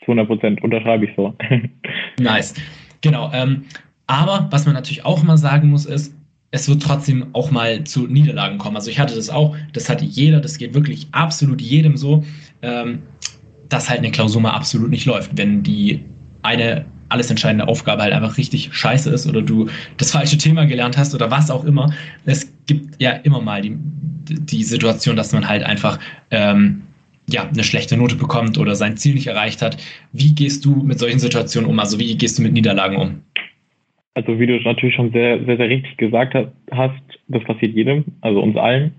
Zu 0.06 0.12
100 0.12 0.28
Prozent 0.28 0.64
unterschreibe 0.64 1.06
ich 1.06 1.12
so. 1.16 1.34
nice. 2.20 2.54
Genau. 3.02 3.32
Ähm, 3.34 3.66
aber 4.08 4.48
was 4.52 4.66
man 4.66 4.76
natürlich 4.76 5.06
auch 5.06 5.24
immer 5.24 5.38
sagen 5.38 5.70
muss, 5.70 5.86
ist, 5.86 6.14
es 6.52 6.70
wird 6.70 6.84
trotzdem 6.84 7.28
auch 7.34 7.50
mal 7.50 7.84
zu 7.84 8.06
Niederlagen 8.08 8.58
kommen. 8.58 8.76
Also 8.76 8.92
ich 8.92 9.00
hatte 9.00 9.16
das 9.16 9.30
auch, 9.30 9.56
das 9.72 9.90
hatte 9.90 10.06
jeder, 10.06 10.40
das 10.40 10.58
geht 10.58 10.74
wirklich 10.74 11.08
absolut 11.12 11.62
jedem 11.62 11.98
so, 11.98 12.24
ähm, 12.62 13.02
dass 13.70 13.90
halt 13.90 14.00
eine 14.00 14.12
Klausur 14.12 14.42
mal 14.42 14.52
absolut 14.52 14.90
nicht 14.90 15.06
läuft. 15.06 15.36
Wenn 15.36 15.64
die 15.64 16.06
eine 16.44 16.86
alles 17.14 17.30
entscheidende 17.30 17.68
Aufgabe 17.68 18.02
halt 18.04 18.14
einfach 18.14 18.38
richtig 18.38 18.74
scheiße 18.74 19.10
ist 19.10 19.28
oder 19.28 19.42
du 19.42 19.70
das 19.98 20.12
falsche 20.12 20.38
Thema 20.38 20.66
gelernt 20.66 20.98
hast 20.98 21.16
oder 21.16 21.32
was 21.32 21.50
auch 21.50 21.64
immer. 21.64 21.94
Es 22.26 22.52
gibt 22.66 23.02
ja 23.02 23.12
immer 23.12 23.42
mal 23.42 23.62
die, 23.62 23.78
die 23.78 24.64
Situation, 24.64 25.16
dass 25.16 25.32
man 25.32 25.48
halt 25.48 25.64
einfach 25.64 26.00
ähm, 26.32 26.82
ja, 27.30 27.48
eine 27.48 27.64
schlechte 27.64 27.96
Note 27.96 28.16
bekommt 28.16 28.58
oder 28.58 28.76
sein 28.76 28.98
Ziel 28.98 29.14
nicht 29.14 29.28
erreicht 29.28 29.62
hat. 29.62 29.78
Wie 30.12 30.36
gehst 30.36 30.66
du 30.66 30.76
mit 30.76 31.00
solchen 31.00 31.20
Situationen 31.20 31.70
um? 31.70 31.80
Also 31.80 32.00
wie 32.00 32.18
gehst 32.18 32.38
du 32.38 32.42
mit 32.42 32.54
Niederlagen 32.54 32.98
um? 32.98 33.22
also 34.16 34.40
wie 34.40 34.48
du 34.48 34.60
natürlich 34.60 34.96
schon 34.96 35.12
sehr, 35.12 35.44
sehr, 35.46 35.58
sehr 35.58 35.70
richtig 35.70 35.98
gesagt 35.98 36.36
hast, 36.72 37.02
das 37.28 37.44
passiert 37.44 37.74
jedem, 37.74 38.06
also 38.22 38.42
uns 38.42 38.56
allen. 38.58 38.94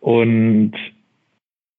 Und 0.00 0.72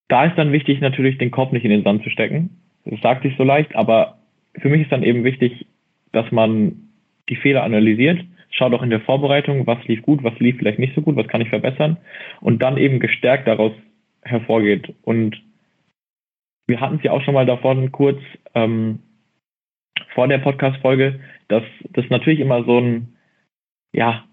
da 0.08 0.26
ist 0.26 0.38
dann 0.38 0.52
wichtig, 0.52 0.80
natürlich 0.80 1.18
den 1.18 1.32
Kopf 1.32 1.52
nicht 1.52 1.66
in 1.66 1.72
den 1.72 1.84
Sand 1.84 2.04
zu 2.04 2.10
stecken. 2.10 2.50
Das 2.86 3.02
sagt 3.02 3.24
sich 3.24 3.36
so 3.38 3.44
leicht, 3.44 3.76
aber 3.76 4.18
für 4.60 4.70
mich 4.70 4.84
ist 4.84 4.92
dann 4.92 5.04
eben 5.04 5.24
wichtig, 5.24 5.66
dass 6.12 6.32
man 6.32 6.90
die 7.30 7.36
Fehler 7.36 7.64
analysiert, 7.64 8.24
schaut 8.52 8.74
auch 8.74 8.84
in 8.84 8.90
der 8.90 9.02
Vorbereitung, 9.02 9.66
was 9.66 9.84
lief 9.88 10.02
gut, 10.02 10.24
was 10.24 10.38
lief 10.40 10.58
vielleicht 10.58 10.80
nicht 10.80 10.96
so 10.96 11.02
gut, 11.02 11.16
was 11.16 11.28
kann 11.28 11.42
ich 11.42 11.50
verbessern 11.50 11.98
und 12.42 12.62
dann 12.62 12.78
eben 12.78 13.00
gestärkt 13.00 13.48
daraus 13.48 13.72
hervorgeht. 14.22 14.94
Und 15.04 15.42
wir 16.68 16.80
hatten 16.80 16.98
es 16.98 17.04
ja 17.04 17.12
auch 17.12 17.22
schon 17.24 17.34
mal 17.34 17.46
davon 17.46 17.92
kurz 17.92 18.20
ähm, 18.54 19.00
vor 20.14 20.28
der 20.28 20.38
Podcast-Folge, 20.38 21.20
dass 21.48 21.64
das 21.92 22.06
natürlich 22.10 22.40
immer 22.40 22.64
so 22.64 22.80
ein, 22.80 23.16
ja, 23.92 24.26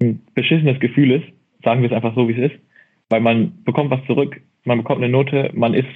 ein 0.00 0.22
beschissenes 0.34 0.80
Gefühl 0.80 1.12
ist, 1.12 1.26
sagen 1.62 1.82
wir 1.82 1.90
es 1.90 1.96
einfach 1.96 2.14
so, 2.14 2.28
wie 2.28 2.40
es 2.40 2.52
ist, 2.52 2.60
weil 3.08 3.20
man 3.20 3.62
bekommt 3.64 3.90
was 3.90 4.04
zurück, 4.06 4.40
man 4.64 4.78
bekommt 4.78 5.02
eine 5.02 5.12
Note, 5.12 5.50
man 5.54 5.74
ist 5.74 5.86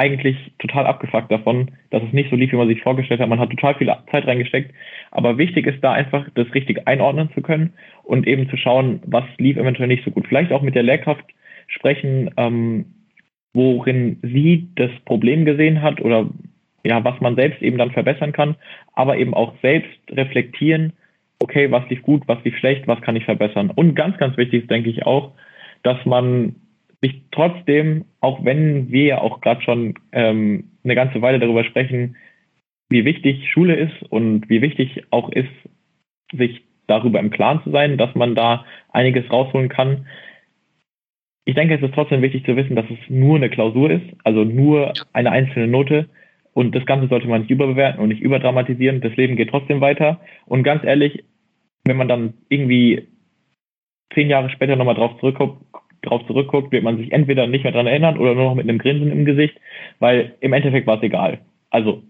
eigentlich 0.00 0.36
total 0.58 0.86
abgefuckt 0.86 1.30
davon, 1.30 1.72
dass 1.90 2.02
es 2.02 2.12
nicht 2.14 2.30
so 2.30 2.36
lief, 2.36 2.50
wie 2.52 2.56
man 2.56 2.68
sich 2.68 2.80
vorgestellt 2.80 3.20
hat. 3.20 3.28
Man 3.28 3.38
hat 3.38 3.50
total 3.50 3.74
viel 3.74 3.94
Zeit 4.10 4.26
reingesteckt. 4.26 4.74
Aber 5.10 5.36
wichtig 5.36 5.66
ist 5.66 5.84
da 5.84 5.92
einfach, 5.92 6.26
das 6.34 6.52
richtig 6.54 6.88
einordnen 6.88 7.28
zu 7.34 7.42
können 7.42 7.74
und 8.02 8.26
eben 8.26 8.48
zu 8.48 8.56
schauen, 8.56 9.00
was 9.04 9.24
lief 9.36 9.58
eventuell 9.58 9.88
nicht 9.88 10.02
so 10.02 10.10
gut. 10.10 10.26
Vielleicht 10.26 10.52
auch 10.52 10.62
mit 10.62 10.74
der 10.74 10.84
Lehrkraft 10.84 11.26
sprechen, 11.66 12.30
ähm, 12.38 12.86
worin 13.52 14.18
sie 14.22 14.70
das 14.74 14.90
Problem 15.04 15.44
gesehen 15.44 15.82
hat 15.82 16.00
oder 16.00 16.30
ja, 16.82 17.04
was 17.04 17.20
man 17.20 17.36
selbst 17.36 17.60
eben 17.60 17.76
dann 17.76 17.90
verbessern 17.90 18.32
kann, 18.32 18.56
aber 18.94 19.18
eben 19.18 19.34
auch 19.34 19.52
selbst 19.60 19.98
reflektieren, 20.10 20.94
okay, 21.40 21.70
was 21.70 21.86
lief 21.90 22.00
gut, 22.00 22.22
was 22.26 22.42
lief 22.42 22.56
schlecht, 22.56 22.88
was 22.88 23.02
kann 23.02 23.16
ich 23.16 23.26
verbessern. 23.26 23.70
Und 23.70 23.94
ganz, 23.94 24.16
ganz 24.16 24.38
wichtig 24.38 24.62
ist, 24.62 24.70
denke 24.70 24.88
ich 24.88 25.04
auch, 25.04 25.32
dass 25.82 26.02
man 26.06 26.56
sich 27.02 27.22
trotzdem, 27.30 28.04
auch 28.20 28.44
wenn 28.44 28.90
wir 28.90 29.04
ja 29.04 29.20
auch 29.20 29.40
gerade 29.40 29.62
schon 29.62 29.94
ähm, 30.12 30.70
eine 30.84 30.94
ganze 30.94 31.22
Weile 31.22 31.38
darüber 31.38 31.64
sprechen, 31.64 32.16
wie 32.88 33.04
wichtig 33.04 33.48
Schule 33.50 33.76
ist 33.76 34.02
und 34.10 34.48
wie 34.50 34.60
wichtig 34.62 35.04
auch 35.10 35.30
ist, 35.30 35.48
sich 36.32 36.62
darüber 36.86 37.20
im 37.20 37.30
Klaren 37.30 37.62
zu 37.62 37.70
sein, 37.70 37.96
dass 37.96 38.14
man 38.14 38.34
da 38.34 38.66
einiges 38.90 39.30
rausholen 39.30 39.68
kann. 39.68 40.06
Ich 41.44 41.54
denke, 41.54 41.74
es 41.74 41.82
ist 41.82 41.94
trotzdem 41.94 42.20
wichtig 42.20 42.44
zu 42.44 42.56
wissen, 42.56 42.76
dass 42.76 42.86
es 42.90 42.98
nur 43.08 43.36
eine 43.36 43.48
Klausur 43.48 43.90
ist, 43.90 44.06
also 44.24 44.44
nur 44.44 44.92
eine 45.12 45.30
einzelne 45.30 45.68
Note. 45.68 46.08
Und 46.52 46.74
das 46.74 46.84
Ganze 46.84 47.06
sollte 47.08 47.28
man 47.28 47.42
nicht 47.42 47.50
überbewerten 47.50 48.00
und 48.00 48.08
nicht 48.08 48.20
überdramatisieren. 48.20 49.00
Das 49.00 49.16
Leben 49.16 49.36
geht 49.36 49.50
trotzdem 49.50 49.80
weiter. 49.80 50.20
Und 50.46 50.64
ganz 50.64 50.84
ehrlich, 50.84 51.24
wenn 51.84 51.96
man 51.96 52.08
dann 52.08 52.34
irgendwie 52.48 53.06
zehn 54.12 54.28
Jahre 54.28 54.50
später 54.50 54.76
nochmal 54.76 54.96
drauf 54.96 55.18
zurückguckt, 55.20 55.64
drauf 56.02 56.26
zurückguckt, 56.26 56.72
wird 56.72 56.84
man 56.84 56.96
sich 56.96 57.12
entweder 57.12 57.46
nicht 57.46 57.64
mehr 57.64 57.72
dran 57.72 57.86
erinnern 57.86 58.18
oder 58.18 58.34
nur 58.34 58.44
noch 58.44 58.54
mit 58.54 58.68
einem 58.68 58.78
Grinsen 58.78 59.10
im 59.10 59.24
Gesicht, 59.24 59.58
weil 59.98 60.34
im 60.40 60.52
Endeffekt 60.52 60.86
war 60.86 60.96
es 60.96 61.02
egal. 61.02 61.38
Also 61.70 62.02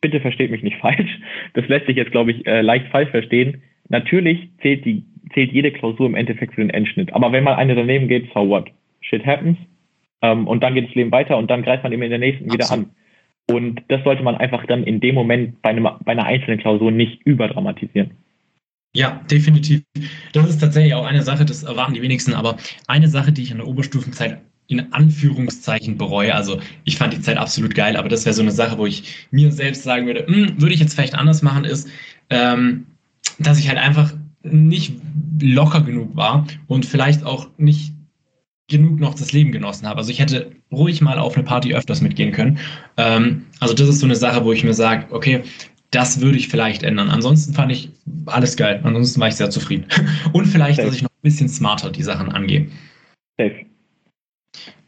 bitte 0.00 0.20
versteht 0.20 0.50
mich 0.50 0.62
nicht 0.62 0.76
falsch. 0.80 1.18
Das 1.54 1.66
lässt 1.68 1.86
sich 1.86 1.96
jetzt, 1.96 2.12
glaube 2.12 2.32
ich, 2.32 2.46
äh, 2.46 2.60
leicht 2.62 2.88
falsch 2.88 3.10
verstehen. 3.10 3.62
Natürlich 3.88 4.48
zählt 4.60 4.84
die 4.84 5.04
zählt 5.34 5.52
jede 5.52 5.72
Klausur 5.72 6.06
im 6.06 6.14
Endeffekt 6.14 6.54
für 6.54 6.60
den 6.60 6.70
Endschnitt. 6.70 7.12
Aber 7.12 7.32
wenn 7.32 7.44
mal 7.44 7.54
eine 7.54 7.74
daneben 7.74 8.08
geht, 8.08 8.28
so 8.32 8.48
what? 8.48 8.70
Shit 9.00 9.24
happens. 9.26 9.58
Ähm, 10.22 10.46
und 10.46 10.62
dann 10.62 10.74
geht 10.74 10.88
das 10.88 10.94
Leben 10.94 11.12
weiter 11.12 11.36
und 11.36 11.50
dann 11.50 11.62
greift 11.62 11.82
man 11.82 11.92
eben 11.92 12.02
in 12.02 12.10
der 12.10 12.18
nächsten 12.18 12.50
Absolut. 12.50 12.60
wieder 12.60 12.72
an. 12.72 12.90
Und 13.50 13.82
das 13.88 14.02
sollte 14.04 14.22
man 14.22 14.36
einfach 14.36 14.66
dann 14.66 14.84
in 14.84 15.00
dem 15.00 15.14
Moment 15.14 15.62
bei, 15.62 15.70
einem, 15.70 15.88
bei 16.04 16.12
einer 16.12 16.26
einzelnen 16.26 16.58
Klausur 16.58 16.90
nicht 16.90 17.22
überdramatisieren. 17.24 18.10
Ja, 18.94 19.20
definitiv. 19.30 19.82
Das 20.32 20.48
ist 20.48 20.60
tatsächlich 20.60 20.94
auch 20.94 21.04
eine 21.04 21.22
Sache, 21.22 21.44
das 21.44 21.62
erwarten 21.62 21.94
die 21.94 22.02
wenigsten, 22.02 22.34
aber 22.34 22.56
eine 22.86 23.08
Sache, 23.08 23.32
die 23.32 23.42
ich 23.42 23.50
in 23.50 23.58
der 23.58 23.66
Oberstufenzeit 23.66 24.40
in 24.68 24.92
Anführungszeichen 24.92 25.96
bereue. 25.96 26.34
Also 26.34 26.60
ich 26.84 26.96
fand 26.98 27.12
die 27.14 27.20
Zeit 27.20 27.38
absolut 27.38 27.74
geil, 27.74 27.96
aber 27.96 28.08
das 28.08 28.24
wäre 28.24 28.34
so 28.34 28.42
eine 28.42 28.50
Sache, 28.50 28.78
wo 28.78 28.86
ich 28.86 29.26
mir 29.30 29.50
selbst 29.50 29.82
sagen 29.82 30.06
würde, 30.06 30.26
hm, 30.26 30.60
würde 30.60 30.74
ich 30.74 30.80
jetzt 30.80 30.94
vielleicht 30.94 31.14
anders 31.14 31.42
machen, 31.42 31.64
ist, 31.64 31.88
ähm, 32.30 32.86
dass 33.38 33.58
ich 33.58 33.68
halt 33.68 33.78
einfach 33.78 34.12
nicht 34.42 34.94
locker 35.40 35.80
genug 35.80 36.16
war 36.16 36.46
und 36.66 36.86
vielleicht 36.86 37.24
auch 37.24 37.48
nicht 37.56 37.94
genug 38.68 39.00
noch 39.00 39.14
das 39.14 39.32
Leben 39.32 39.52
genossen 39.52 39.86
habe. 39.86 39.98
Also 39.98 40.10
ich 40.10 40.20
hätte 40.20 40.50
ruhig 40.70 41.00
mal 41.00 41.18
auf 41.18 41.34
eine 41.34 41.44
Party 41.44 41.74
öfters 41.74 42.02
mitgehen 42.02 42.32
können. 42.32 42.58
Ähm, 42.98 43.46
also 43.60 43.72
das 43.72 43.88
ist 43.88 44.00
so 44.00 44.06
eine 44.06 44.16
Sache, 44.16 44.44
wo 44.44 44.52
ich 44.52 44.64
mir 44.64 44.74
sage, 44.74 45.06
okay, 45.10 45.42
das 45.90 46.20
würde 46.20 46.38
ich 46.38 46.48
vielleicht 46.48 46.82
ändern. 46.82 47.08
Ansonsten 47.08 47.54
fand 47.54 47.72
ich 47.72 47.90
alles 48.26 48.56
geil. 48.56 48.80
Ansonsten 48.84 49.20
war 49.20 49.28
ich 49.28 49.36
sehr 49.36 49.50
zufrieden. 49.50 49.86
Und 50.32 50.46
vielleicht, 50.46 50.76
Safe. 50.76 50.88
dass 50.88 50.96
ich 50.96 51.02
noch 51.02 51.10
ein 51.10 51.22
bisschen 51.22 51.48
smarter 51.48 51.90
die 51.90 52.02
Sachen 52.02 52.30
angehe. 52.30 52.68
Safe. 53.38 53.64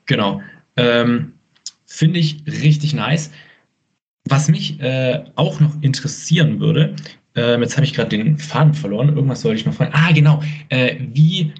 Genau. 0.06 0.42
Ähm, 0.76 1.32
Finde 1.86 2.20
ich 2.20 2.44
richtig 2.46 2.94
nice. 2.94 3.30
Was 4.28 4.48
mich 4.48 4.78
äh, 4.80 5.24
auch 5.34 5.58
noch 5.60 5.80
interessieren 5.82 6.60
würde, 6.60 6.94
äh, 7.36 7.58
jetzt 7.60 7.76
habe 7.76 7.84
ich 7.84 7.94
gerade 7.94 8.10
den 8.10 8.38
Faden 8.38 8.74
verloren, 8.74 9.08
irgendwas 9.08 9.40
sollte 9.40 9.60
ich 9.60 9.66
noch 9.66 9.74
fragen. 9.74 9.92
Ah, 9.94 10.12
genau. 10.12 10.42
Äh, 10.68 10.96
wie 11.12 11.52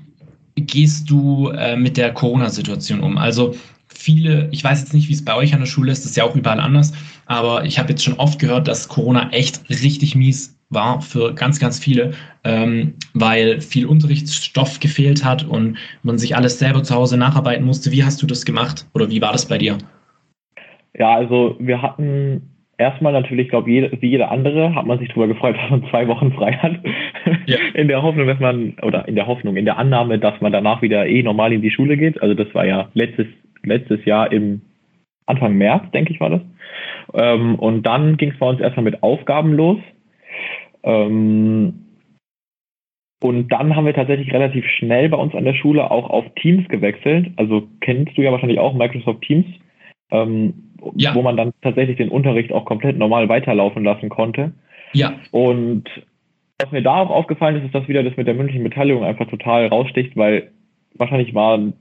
gehst 0.57 1.09
du 1.09 1.49
äh, 1.49 1.77
mit 1.77 1.97
der 1.97 2.13
Corona-Situation 2.13 3.01
um? 3.01 3.19
Also 3.19 3.57
viele, 4.01 4.49
ich 4.51 4.65
weiß 4.65 4.81
jetzt 4.81 4.95
nicht, 4.95 5.09
wie 5.09 5.13
es 5.13 5.25
bei 5.25 5.35
euch 5.35 5.53
an 5.53 5.61
der 5.61 5.67
Schule 5.67 5.93
ist, 5.93 6.05
das 6.05 6.13
ist 6.13 6.17
ja 6.17 6.25
auch 6.25 6.35
überall 6.35 6.61
anders, 6.61 6.93
aber 7.27 7.65
ich 7.65 7.79
habe 7.79 7.91
jetzt 7.91 8.03
schon 8.03 8.15
oft 8.15 8.39
gehört, 8.39 8.67
dass 8.67 8.89
Corona 8.89 9.31
echt 9.31 9.69
richtig 9.69 10.15
mies 10.15 10.57
war 10.71 11.01
für 11.03 11.35
ganz, 11.35 11.61
ganz 11.61 11.79
viele, 11.79 12.13
ähm, 12.45 12.95
weil 13.13 13.61
viel 13.61 13.87
Unterrichtsstoff 13.87 14.81
gefehlt 14.81 15.25
hat 15.25 15.45
und 15.45 15.77
man 16.03 16.19
sich 16.19 16.37
alles 16.37 16.59
selber 16.59 16.83
zu 16.83 16.95
Hause 16.95 17.19
nacharbeiten 17.19 17.67
musste. 17.67 17.91
Wie 17.93 18.05
hast 18.05 18.23
du 18.23 18.27
das 18.27 18.45
gemacht 18.45 18.87
oder 18.95 19.11
wie 19.11 19.21
war 19.21 19.33
das 19.33 19.49
bei 19.49 19.59
dir? 19.59 19.79
Ja, 20.97 21.15
also 21.15 21.57
wir 21.59 21.83
hatten 21.83 22.43
erstmal 22.79 23.13
natürlich, 23.13 23.49
glaube 23.49 23.71
jede, 23.71 23.91
wie 24.01 24.09
jeder 24.09 24.31
andere, 24.31 24.75
hat 24.75 24.87
man 24.87 24.99
sich 24.99 25.09
darüber 25.09 25.29
gefreut, 25.29 25.57
dass 25.61 25.71
man 25.71 25.91
zwei 25.91 26.09
Wochen 26.09 26.33
frei 26.33 26.53
hat. 26.55 26.79
Ja. 27.47 27.59
In 27.75 27.89
der 27.89 28.03
Hoffnung, 28.03 28.27
dass 28.27 28.41
man, 28.41 28.75
oder 28.83 29.07
in 29.07 29.15
der 29.15 29.27
Hoffnung, 29.27 29.57
in 29.57 29.65
der 29.65 29.77
Annahme, 29.77 30.19
dass 30.19 30.41
man 30.41 30.53
danach 30.53 30.83
wieder 30.83 31.07
eh 31.07 31.23
normal 31.23 31.53
in 31.53 31.63
die 31.63 31.71
Schule 31.71 31.97
geht. 31.97 32.21
Also 32.23 32.35
das 32.35 32.53
war 32.55 32.67
ja 32.67 32.89
letztes, 32.95 33.27
letztes 33.63 34.05
Jahr 34.05 34.33
im 34.33 34.63
Anfang 35.27 35.55
März, 35.55 35.91
denke 35.93 36.13
ich, 36.13 36.21
war 36.21 36.31
das. 36.31 36.41
Ähm, 37.15 37.57
und 37.57 37.85
dann 37.85 38.17
ging 38.17 38.33
es 38.33 38.39
bei 38.39 38.49
uns 38.49 38.61
erstmal 38.61 38.85
mit 38.85 39.03
Aufgaben 39.03 39.53
los. 39.53 39.79
Ähm, 40.83 41.87
und 43.23 43.49
dann 43.53 43.77
haben 43.77 43.85
wir 43.85 43.95
tatsächlich 43.95 44.33
relativ 44.33 44.65
schnell 44.67 45.09
bei 45.11 45.17
uns 45.17 45.35
an 45.35 45.45
der 45.45 45.55
Schule 45.55 45.91
auch 45.91 46.09
auf 46.09 46.25
Teams 46.37 46.67
gewechselt. 46.69 47.31
Also 47.37 47.69
kennst 47.81 48.17
du 48.17 48.23
ja 48.23 48.33
wahrscheinlich 48.33 48.59
auch 48.59 48.75
Microsoft 48.75 49.23
Teams, 49.23 49.45
ähm, 50.11 50.55
ja. 50.97 51.15
wo 51.15 51.21
man 51.21 51.37
dann 51.37 51.53
tatsächlich 51.61 51.99
den 51.99 52.09
Unterricht 52.09 52.53
auch 52.53 52.65
komplett 52.65 52.97
normal 52.97 53.29
weiterlaufen 53.29 53.85
lassen 53.85 54.09
konnte. 54.09 54.53
Ja. 54.95 55.13
Und 55.33 55.85
was 56.59 56.73
mir 56.73 56.83
da 56.83 56.97
auch 56.97 57.11
aufgefallen 57.11 57.57
ist, 57.57 57.65
ist, 57.65 57.75
dass 57.75 57.89
wieder 57.89 58.03
das 58.03 58.17
mit 58.17 58.27
der 58.27 58.35
mündlichen 58.35 58.65
Beteiligung 58.65 59.05
einfach 59.05 59.29
total 59.29 59.67
raussticht, 59.67 60.17
weil 60.17 60.51
wahrscheinlich 60.95 61.35
waren 61.35 61.75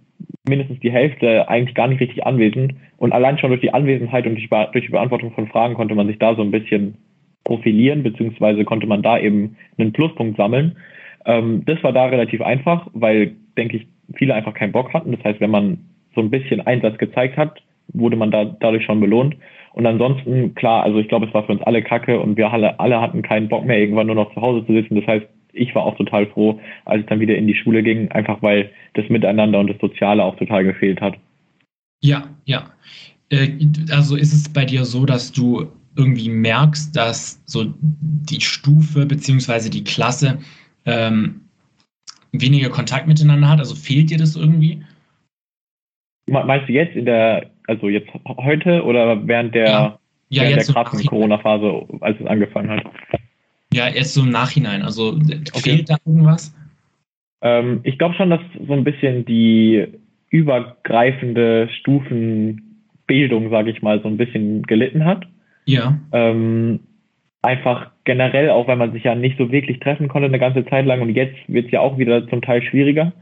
mindestens 0.48 0.80
die 0.80 0.92
Hälfte 0.92 1.48
eigentlich 1.48 1.76
gar 1.76 1.88
nicht 1.88 2.02
richtig 2.02 2.26
anwesend. 2.26 2.74
Und 2.98 3.14
allein 3.14 3.38
schon 3.38 3.50
durch 3.50 3.62
die 3.62 3.74
Anwesenheit 3.74 4.26
und 4.26 4.36
durch 4.36 4.86
die 4.86 4.92
Beantwortung 4.92 5.32
von 5.32 5.48
Fragen 5.48 5.76
konnte 5.76 5.96
man 5.96 6.08
sich 6.08 6.20
da 6.20 6.36
so 6.36 6.42
ein 6.42 6.52
bisschen 6.52 6.96
profilieren, 7.44 8.04
beziehungsweise 8.04 8.66
konnte 8.66 8.88
man 8.88 9.02
da 9.02 9.20
eben 9.20 9.56
einen 9.78 9.94
Pluspunkt 9.94 10.38
sammeln. 10.38 10.78
Ähm, 11.26 11.64
das 11.66 11.82
war 11.84 11.94
da 11.94 12.06
relativ 12.06 12.42
einfach, 12.42 12.88
weil, 12.94 13.36
denke 13.58 13.78
ich, 13.78 13.88
viele 14.16 14.34
einfach 14.34 14.54
keinen 14.54 14.72
Bock 14.72 14.94
hatten. 14.94 15.12
Das 15.12 15.24
heißt, 15.24 15.40
wenn 15.40 15.52
man 15.52 15.80
so 16.16 16.22
ein 16.22 16.30
bisschen 16.30 16.66
Einsatz 16.66 16.98
gezeigt 16.98 17.38
hat, 17.38 17.62
wurde 17.94 18.16
man 18.16 18.32
da 18.32 18.46
dadurch 18.46 18.86
schon 18.86 19.00
belohnt. 19.00 19.36
Und 19.74 19.86
ansonsten, 19.86 20.56
klar, 20.56 20.84
also 20.84 21.00
ich 21.00 21.08
glaube, 21.08 21.28
es 21.28 21.34
war 21.34 21.44
für 21.44 21.52
uns 21.52 21.62
alle 21.62 21.82
Kacke 21.82 22.20
und 22.20 22.38
wir 22.38 22.52
alle, 22.52 22.80
alle 22.80 23.00
hatten 23.02 23.22
keinen 23.22 23.50
Bock 23.50 23.66
mehr, 23.66 23.80
irgendwann 23.80 24.08
nur 24.08 24.16
noch 24.16 24.34
zu 24.34 24.42
Hause 24.42 24.66
zu 24.66 24.74
sitzen. 24.74 24.96
Das 24.96 25.08
heißt, 25.08 25.26
ich 25.54 25.74
war 25.76 25.84
auch 25.84 25.98
total 25.98 26.28
froh, 26.28 26.60
als 26.86 27.02
es 27.02 27.10
dann 27.10 27.20
wieder 27.20 27.36
in 27.36 27.48
die 27.48 27.56
Schule 27.56 27.84
ging, 27.84 28.10
einfach 28.12 28.42
weil 28.42 28.72
das 28.94 29.10
Miteinander 29.10 29.60
und 29.60 29.68
das 29.68 29.80
Soziale 29.80 30.24
auch 30.24 30.36
total 30.38 30.64
gefehlt 30.64 31.02
hat. 31.02 31.18
Ja, 32.02 32.28
ja. 32.46 32.72
Äh, 33.30 33.50
also 33.92 34.16
ist 34.16 34.34
es 34.34 34.52
bei 34.52 34.66
dir 34.66 34.86
so, 34.86 35.06
dass 35.06 35.32
du 35.32 35.68
irgendwie 35.96 36.30
merkst, 36.30 36.96
dass 36.96 37.42
so 37.46 37.74
die 37.82 38.42
Stufe 38.42 39.06
bzw. 39.06 39.70
die 39.70 39.84
Klasse 39.84 40.40
ähm, 40.86 41.42
weniger 42.32 42.70
Kontakt 42.70 43.08
miteinander 43.08 43.50
hat? 43.50 43.60
Also 43.60 43.76
fehlt 43.76 44.10
dir 44.10 44.18
das 44.18 44.36
irgendwie? 44.36 44.84
Meinst 46.28 46.70
du 46.70 46.74
jetzt 46.74 46.96
in 46.96 47.06
der, 47.06 47.50
also 47.68 47.90
jetzt 47.90 48.10
heute 48.26 48.84
oder 48.84 49.28
während 49.28 49.56
der, 49.56 49.68
ja. 49.68 50.00
Ja, 50.32 50.44
während 50.44 50.68
der 50.68 50.76
krassen 50.76 51.06
Corona-Phase, 51.08 51.88
als 52.02 52.20
es 52.20 52.28
angefangen 52.28 52.70
hat? 52.70 52.86
Ja, 53.74 53.88
erst 53.88 54.14
so 54.14 54.24
im 54.24 54.30
Nachhinein. 54.30 54.82
Also 54.82 55.10
okay. 55.14 55.60
fehlt 55.60 55.90
da 55.90 55.98
irgendwas? 56.06 56.56
Ähm, 57.42 57.82
ich 57.84 57.98
glaube 57.98 58.16
schon, 58.16 58.30
dass 58.30 58.42
so 58.68 58.74
ein 58.74 58.84
bisschen 58.84 59.26
die 59.26 59.88
übergreifende 60.30 61.70
Stufenbildung, 61.80 63.50
sage 63.50 63.72
ich 63.72 63.82
mal, 63.82 64.02
so 64.02 64.08
ein 64.08 64.18
bisschen 64.18 64.64
gelitten 64.64 65.06
hat. 65.06 65.28
Ja. 65.66 66.00
Ähm, 66.12 66.80
einfach 67.42 67.92
generell, 68.04 68.50
auch 68.50 68.68
weil 68.68 68.76
man 68.76 68.92
sich 68.92 69.04
ja 69.04 69.16
nicht 69.16 69.38
so 69.38 69.52
wirklich 69.52 69.80
treffen 69.80 70.08
konnte 70.08 70.28
eine 70.28 70.40
ganze 70.40 70.66
Zeit 70.66 70.86
lang 70.86 71.02
und 71.02 71.10
jetzt 71.10 71.38
wird 71.48 71.68
es 71.68 71.72
ja 71.72 71.80
auch 71.80 71.98
wieder 71.98 72.28
zum 72.28 72.42
Teil 72.42 72.62
schwieriger. 72.64 73.14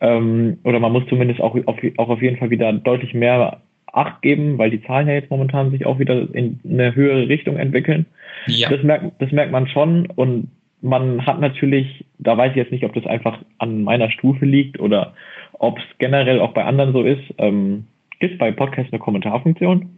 Ähm, 0.00 0.58
oder 0.64 0.78
man 0.78 0.92
muss 0.92 1.06
zumindest 1.08 1.40
auch 1.40 1.56
auf, 1.66 1.76
auch 1.96 2.08
auf 2.08 2.22
jeden 2.22 2.36
Fall 2.36 2.50
wieder 2.50 2.72
deutlich 2.72 3.14
mehr 3.14 3.60
Acht 3.92 4.22
geben, 4.22 4.58
weil 4.58 4.70
die 4.70 4.82
Zahlen 4.82 5.08
ja 5.08 5.14
jetzt 5.14 5.30
momentan 5.30 5.70
sich 5.70 5.86
auch 5.86 5.98
wieder 5.98 6.32
in 6.34 6.60
eine 6.68 6.94
höhere 6.94 7.28
Richtung 7.28 7.56
entwickeln. 7.56 8.06
Ja. 8.46 8.68
Das, 8.68 8.82
merkt, 8.82 9.20
das 9.20 9.32
merkt 9.32 9.52
man 9.52 9.66
schon 9.68 10.06
und 10.06 10.48
man 10.80 11.26
hat 11.26 11.40
natürlich, 11.40 12.04
da 12.18 12.36
weiß 12.36 12.50
ich 12.50 12.56
jetzt 12.56 12.72
nicht, 12.72 12.84
ob 12.84 12.94
das 12.94 13.06
einfach 13.06 13.38
an 13.58 13.82
meiner 13.82 14.10
Stufe 14.10 14.44
liegt 14.44 14.78
oder 14.78 15.14
ob 15.54 15.78
es 15.78 15.84
generell 15.98 16.40
auch 16.40 16.52
bei 16.52 16.64
anderen 16.64 16.92
so 16.92 17.02
ist. 17.02 17.22
Ähm, 17.38 17.84
Gibt 18.20 18.34
es 18.34 18.38
bei 18.38 18.52
Podcasts 18.52 18.92
eine 18.92 19.00
Kommentarfunktion? 19.00 19.88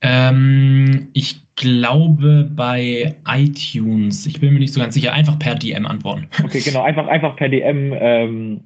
Ähm, 0.00 1.08
ich 1.12 1.40
glaube 1.56 2.48
bei 2.54 3.16
iTunes. 3.26 4.26
Ich 4.26 4.40
bin 4.40 4.52
mir 4.52 4.60
nicht 4.60 4.72
so 4.72 4.80
ganz 4.80 4.94
sicher. 4.94 5.12
Einfach 5.12 5.38
per 5.38 5.54
DM 5.54 5.86
antworten. 5.86 6.28
Okay, 6.44 6.60
genau. 6.60 6.82
Einfach, 6.82 7.06
einfach 7.08 7.36
per 7.36 7.48
DM 7.48 7.92
ähm, 7.98 8.60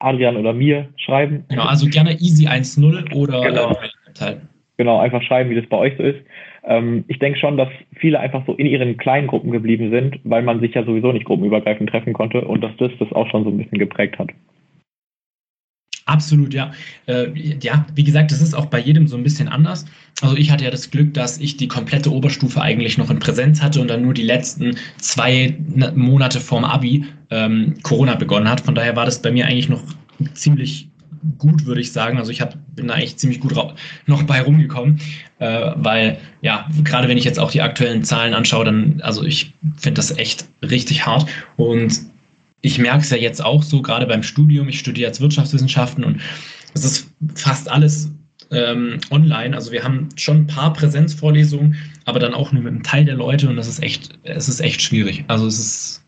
Adrian 0.00 0.36
oder 0.36 0.52
mir 0.52 0.88
schreiben. 0.96 1.44
Genau, 1.48 1.64
also 1.64 1.88
gerne 1.88 2.12
easy 2.12 2.46
1.0 2.46 3.12
oder 3.14 3.40
genau. 3.42 3.72
Äh, 4.20 4.36
genau, 4.76 4.98
einfach 4.98 5.22
schreiben, 5.22 5.50
wie 5.50 5.56
das 5.56 5.66
bei 5.66 5.76
euch 5.76 5.94
so 5.96 6.02
ist. 6.02 6.20
Ähm, 6.64 7.04
ich 7.08 7.18
denke 7.18 7.38
schon, 7.38 7.56
dass 7.56 7.68
viele 7.96 8.20
einfach 8.20 8.44
so 8.46 8.54
in 8.54 8.66
ihren 8.66 8.96
kleinen 8.96 9.26
Gruppen 9.26 9.50
geblieben 9.50 9.90
sind, 9.90 10.20
weil 10.24 10.42
man 10.42 10.60
sich 10.60 10.74
ja 10.74 10.84
sowieso 10.84 11.12
nicht 11.12 11.24
gruppenübergreifend 11.24 11.90
treffen 11.90 12.12
konnte 12.12 12.42
und 12.42 12.62
dass 12.62 12.76
das 12.78 12.92
das 12.98 13.12
auch 13.12 13.28
schon 13.30 13.44
so 13.44 13.50
ein 13.50 13.58
bisschen 13.58 13.78
geprägt 13.78 14.18
hat. 14.18 14.30
Absolut, 16.08 16.54
ja. 16.54 16.72
Äh, 17.06 17.28
ja, 17.60 17.84
wie 17.94 18.02
gesagt, 18.02 18.32
das 18.32 18.40
ist 18.40 18.54
auch 18.54 18.66
bei 18.66 18.80
jedem 18.80 19.06
so 19.08 19.16
ein 19.16 19.22
bisschen 19.22 19.46
anders. 19.46 19.84
Also 20.22 20.36
ich 20.36 20.50
hatte 20.50 20.64
ja 20.64 20.70
das 20.70 20.90
Glück, 20.90 21.12
dass 21.12 21.36
ich 21.36 21.58
die 21.58 21.68
komplette 21.68 22.10
Oberstufe 22.10 22.62
eigentlich 22.62 22.96
noch 22.96 23.10
in 23.10 23.18
Präsenz 23.18 23.60
hatte 23.60 23.78
und 23.78 23.88
dann 23.88 24.02
nur 24.02 24.14
die 24.14 24.22
letzten 24.22 24.76
zwei 24.96 25.58
ne, 25.68 25.92
Monate 25.94 26.40
vorm 26.40 26.64
Abi 26.64 27.04
ähm, 27.28 27.74
Corona 27.82 28.14
begonnen 28.14 28.48
hat. 28.48 28.62
Von 28.62 28.74
daher 28.74 28.96
war 28.96 29.04
das 29.04 29.20
bei 29.20 29.30
mir 29.30 29.46
eigentlich 29.46 29.68
noch 29.68 29.82
ziemlich 30.32 30.88
gut, 31.36 31.66
würde 31.66 31.82
ich 31.82 31.92
sagen. 31.92 32.16
Also 32.16 32.30
ich 32.30 32.40
hab, 32.40 32.56
bin 32.74 32.88
da 32.88 32.96
echt 32.96 33.20
ziemlich 33.20 33.40
gut 33.40 33.54
noch 34.06 34.22
bei 34.22 34.40
rumgekommen, 34.40 35.00
äh, 35.40 35.72
weil 35.74 36.18
ja, 36.40 36.68
gerade 36.84 37.08
wenn 37.08 37.18
ich 37.18 37.24
jetzt 37.24 37.38
auch 37.38 37.50
die 37.50 37.60
aktuellen 37.60 38.02
Zahlen 38.02 38.32
anschaue, 38.32 38.64
dann, 38.64 39.02
also 39.02 39.24
ich 39.24 39.52
finde 39.76 39.98
das 39.98 40.16
echt 40.16 40.46
richtig 40.62 41.04
hart 41.04 41.26
und 41.58 42.00
ich 42.60 42.78
merke 42.78 43.00
es 43.00 43.10
ja 43.10 43.16
jetzt 43.16 43.44
auch 43.44 43.62
so, 43.62 43.82
gerade 43.82 44.06
beim 44.06 44.22
Studium. 44.22 44.68
Ich 44.68 44.78
studiere 44.78 45.08
jetzt 45.08 45.20
Wirtschaftswissenschaften 45.20 46.04
und 46.04 46.20
es 46.74 46.84
ist 46.84 47.14
fast 47.34 47.70
alles 47.70 48.12
ähm, 48.50 48.98
online. 49.10 49.54
Also 49.54 49.72
wir 49.72 49.84
haben 49.84 50.08
schon 50.16 50.38
ein 50.38 50.46
paar 50.46 50.72
Präsenzvorlesungen, 50.72 51.76
aber 52.04 52.18
dann 52.18 52.34
auch 52.34 52.52
nur 52.52 52.62
mit 52.62 52.72
einem 52.72 52.82
Teil 52.82 53.04
der 53.04 53.16
Leute 53.16 53.48
und 53.48 53.56
das 53.56 53.68
ist 53.68 53.82
echt, 53.82 54.18
es 54.24 54.48
ist 54.48 54.60
echt 54.60 54.80
schwierig. 54.82 55.24
Also 55.28 55.46
es 55.46 55.58
ist, 55.58 56.06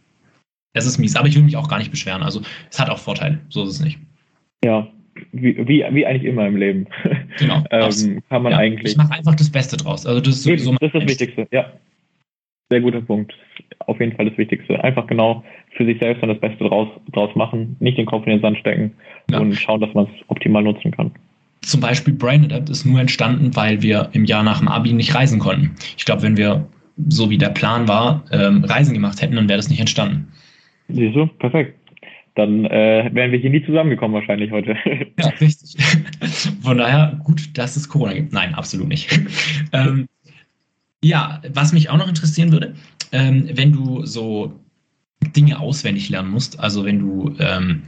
es 0.72 0.86
ist 0.86 0.98
mies, 0.98 1.16
aber 1.16 1.28
ich 1.28 1.36
will 1.36 1.42
mich 1.42 1.56
auch 1.56 1.68
gar 1.68 1.78
nicht 1.78 1.90
beschweren. 1.90 2.22
Also 2.22 2.42
es 2.70 2.78
hat 2.78 2.90
auch 2.90 2.98
Vorteile, 2.98 3.38
so 3.48 3.64
ist 3.64 3.70
es 3.70 3.80
nicht. 3.80 3.98
Ja, 4.64 4.88
wie, 5.32 5.56
wie, 5.56 5.84
wie 5.90 6.06
eigentlich 6.06 6.24
immer 6.24 6.46
im 6.46 6.56
Leben. 6.56 6.86
Genau. 7.38 7.64
ähm, 7.70 8.22
kann 8.28 8.42
man 8.42 8.52
ja, 8.52 8.58
eigentlich. 8.58 8.92
Ich 8.92 8.96
mache 8.96 9.12
einfach 9.12 9.34
das 9.34 9.50
Beste 9.50 9.76
draus. 9.76 10.06
Also 10.06 10.20
das 10.20 10.36
ist 10.36 10.42
sowieso 10.44 10.72
das 10.72 10.88
ist 10.88 10.94
das 10.94 11.08
Wichtigste, 11.08 11.48
ja. 11.50 11.72
Sehr 12.70 12.80
guter 12.80 13.00
Punkt. 13.00 13.34
Auf 13.80 13.98
jeden 13.98 14.14
Fall 14.16 14.26
das 14.26 14.38
Wichtigste. 14.38 14.82
Einfach 14.84 15.06
genau 15.08 15.44
für 15.76 15.84
sich 15.84 15.98
selbst 15.98 16.22
dann 16.22 16.30
das 16.30 16.40
Beste 16.40 16.64
draus, 16.64 16.88
draus 17.12 17.34
machen, 17.34 17.76
nicht 17.80 17.98
den 17.98 18.06
Kopf 18.06 18.26
in 18.26 18.32
den 18.32 18.40
Sand 18.40 18.58
stecken 18.58 18.92
ja. 19.30 19.38
und 19.38 19.54
schauen, 19.54 19.80
dass 19.80 19.94
man 19.94 20.04
es 20.06 20.10
optimal 20.28 20.62
nutzen 20.62 20.90
kann. 20.90 21.12
Zum 21.62 21.80
Beispiel 21.80 22.14
Brain 22.14 22.44
Adapt 22.44 22.70
ist 22.70 22.84
nur 22.84 23.00
entstanden, 23.00 23.54
weil 23.54 23.82
wir 23.82 24.08
im 24.12 24.24
Jahr 24.24 24.42
nach 24.42 24.58
dem 24.58 24.68
Abi 24.68 24.92
nicht 24.92 25.14
reisen 25.14 25.38
konnten. 25.38 25.74
Ich 25.96 26.04
glaube, 26.04 26.22
wenn 26.22 26.36
wir, 26.36 26.66
so 27.08 27.30
wie 27.30 27.38
der 27.38 27.50
Plan 27.50 27.86
war, 27.86 28.24
ähm, 28.32 28.64
Reisen 28.64 28.94
gemacht 28.94 29.20
hätten, 29.20 29.36
dann 29.36 29.48
wäre 29.48 29.58
das 29.58 29.68
nicht 29.68 29.80
entstanden. 29.80 30.28
Siehst 30.88 31.14
du? 31.14 31.26
Perfekt. 31.26 31.76
Dann 32.34 32.64
äh, 32.64 33.10
wären 33.12 33.32
wir 33.32 33.38
hier 33.38 33.50
nie 33.50 33.64
zusammengekommen 33.64 34.14
wahrscheinlich 34.14 34.50
heute. 34.50 34.76
Ja, 35.18 35.28
richtig. 35.40 35.76
Von 36.62 36.78
daher 36.78 37.20
gut, 37.24 37.58
dass 37.58 37.76
es 37.76 37.88
Corona 37.88 38.14
gibt. 38.14 38.32
Nein, 38.32 38.54
absolut 38.54 38.88
nicht. 38.88 39.10
ähm, 39.72 40.08
ja, 41.02 41.40
was 41.52 41.72
mich 41.72 41.90
auch 41.90 41.98
noch 41.98 42.08
interessieren 42.08 42.52
würde, 42.52 42.74
ähm, 43.12 43.48
wenn 43.54 43.72
du 43.72 44.06
so 44.06 44.54
Dinge 45.28 45.60
auswendig 45.60 46.08
lernen 46.08 46.30
musst, 46.30 46.58
also 46.60 46.84
wenn 46.84 46.98
du 46.98 47.34
ähm, 47.38 47.82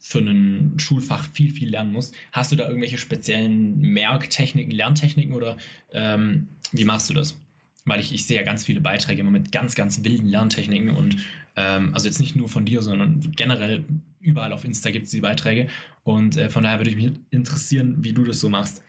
für 0.00 0.18
ein 0.18 0.78
Schulfach 0.78 1.28
viel, 1.32 1.52
viel 1.52 1.68
lernen 1.68 1.92
musst, 1.92 2.14
hast 2.32 2.50
du 2.50 2.56
da 2.56 2.66
irgendwelche 2.66 2.98
speziellen 2.98 3.80
Merktechniken, 3.80 4.72
Lerntechniken 4.72 5.34
oder 5.34 5.58
ähm, 5.92 6.48
wie 6.72 6.84
machst 6.84 7.10
du 7.10 7.14
das? 7.14 7.40
Weil 7.84 8.00
ich, 8.00 8.12
ich 8.12 8.26
sehe 8.26 8.38
ja 8.38 8.42
ganz 8.42 8.64
viele 8.64 8.80
Beiträge 8.80 9.20
immer 9.20 9.30
mit 9.30 9.52
ganz, 9.52 9.74
ganz 9.74 10.02
wilden 10.02 10.26
Lerntechniken 10.26 10.90
und 10.90 11.16
ähm, 11.56 11.92
also 11.94 12.06
jetzt 12.06 12.20
nicht 12.20 12.34
nur 12.34 12.48
von 12.48 12.64
dir, 12.64 12.80
sondern 12.80 13.20
generell 13.32 13.84
überall 14.20 14.52
auf 14.52 14.64
Insta 14.64 14.90
gibt 14.90 15.06
es 15.06 15.12
die 15.12 15.20
Beiträge 15.20 15.68
und 16.02 16.36
äh, 16.36 16.48
von 16.48 16.62
daher 16.62 16.78
würde 16.78 16.90
ich 16.90 16.96
mich 16.96 17.12
interessieren, 17.30 17.96
wie 18.02 18.12
du 18.12 18.24
das 18.24 18.40
so 18.40 18.48
machst. 18.48 18.82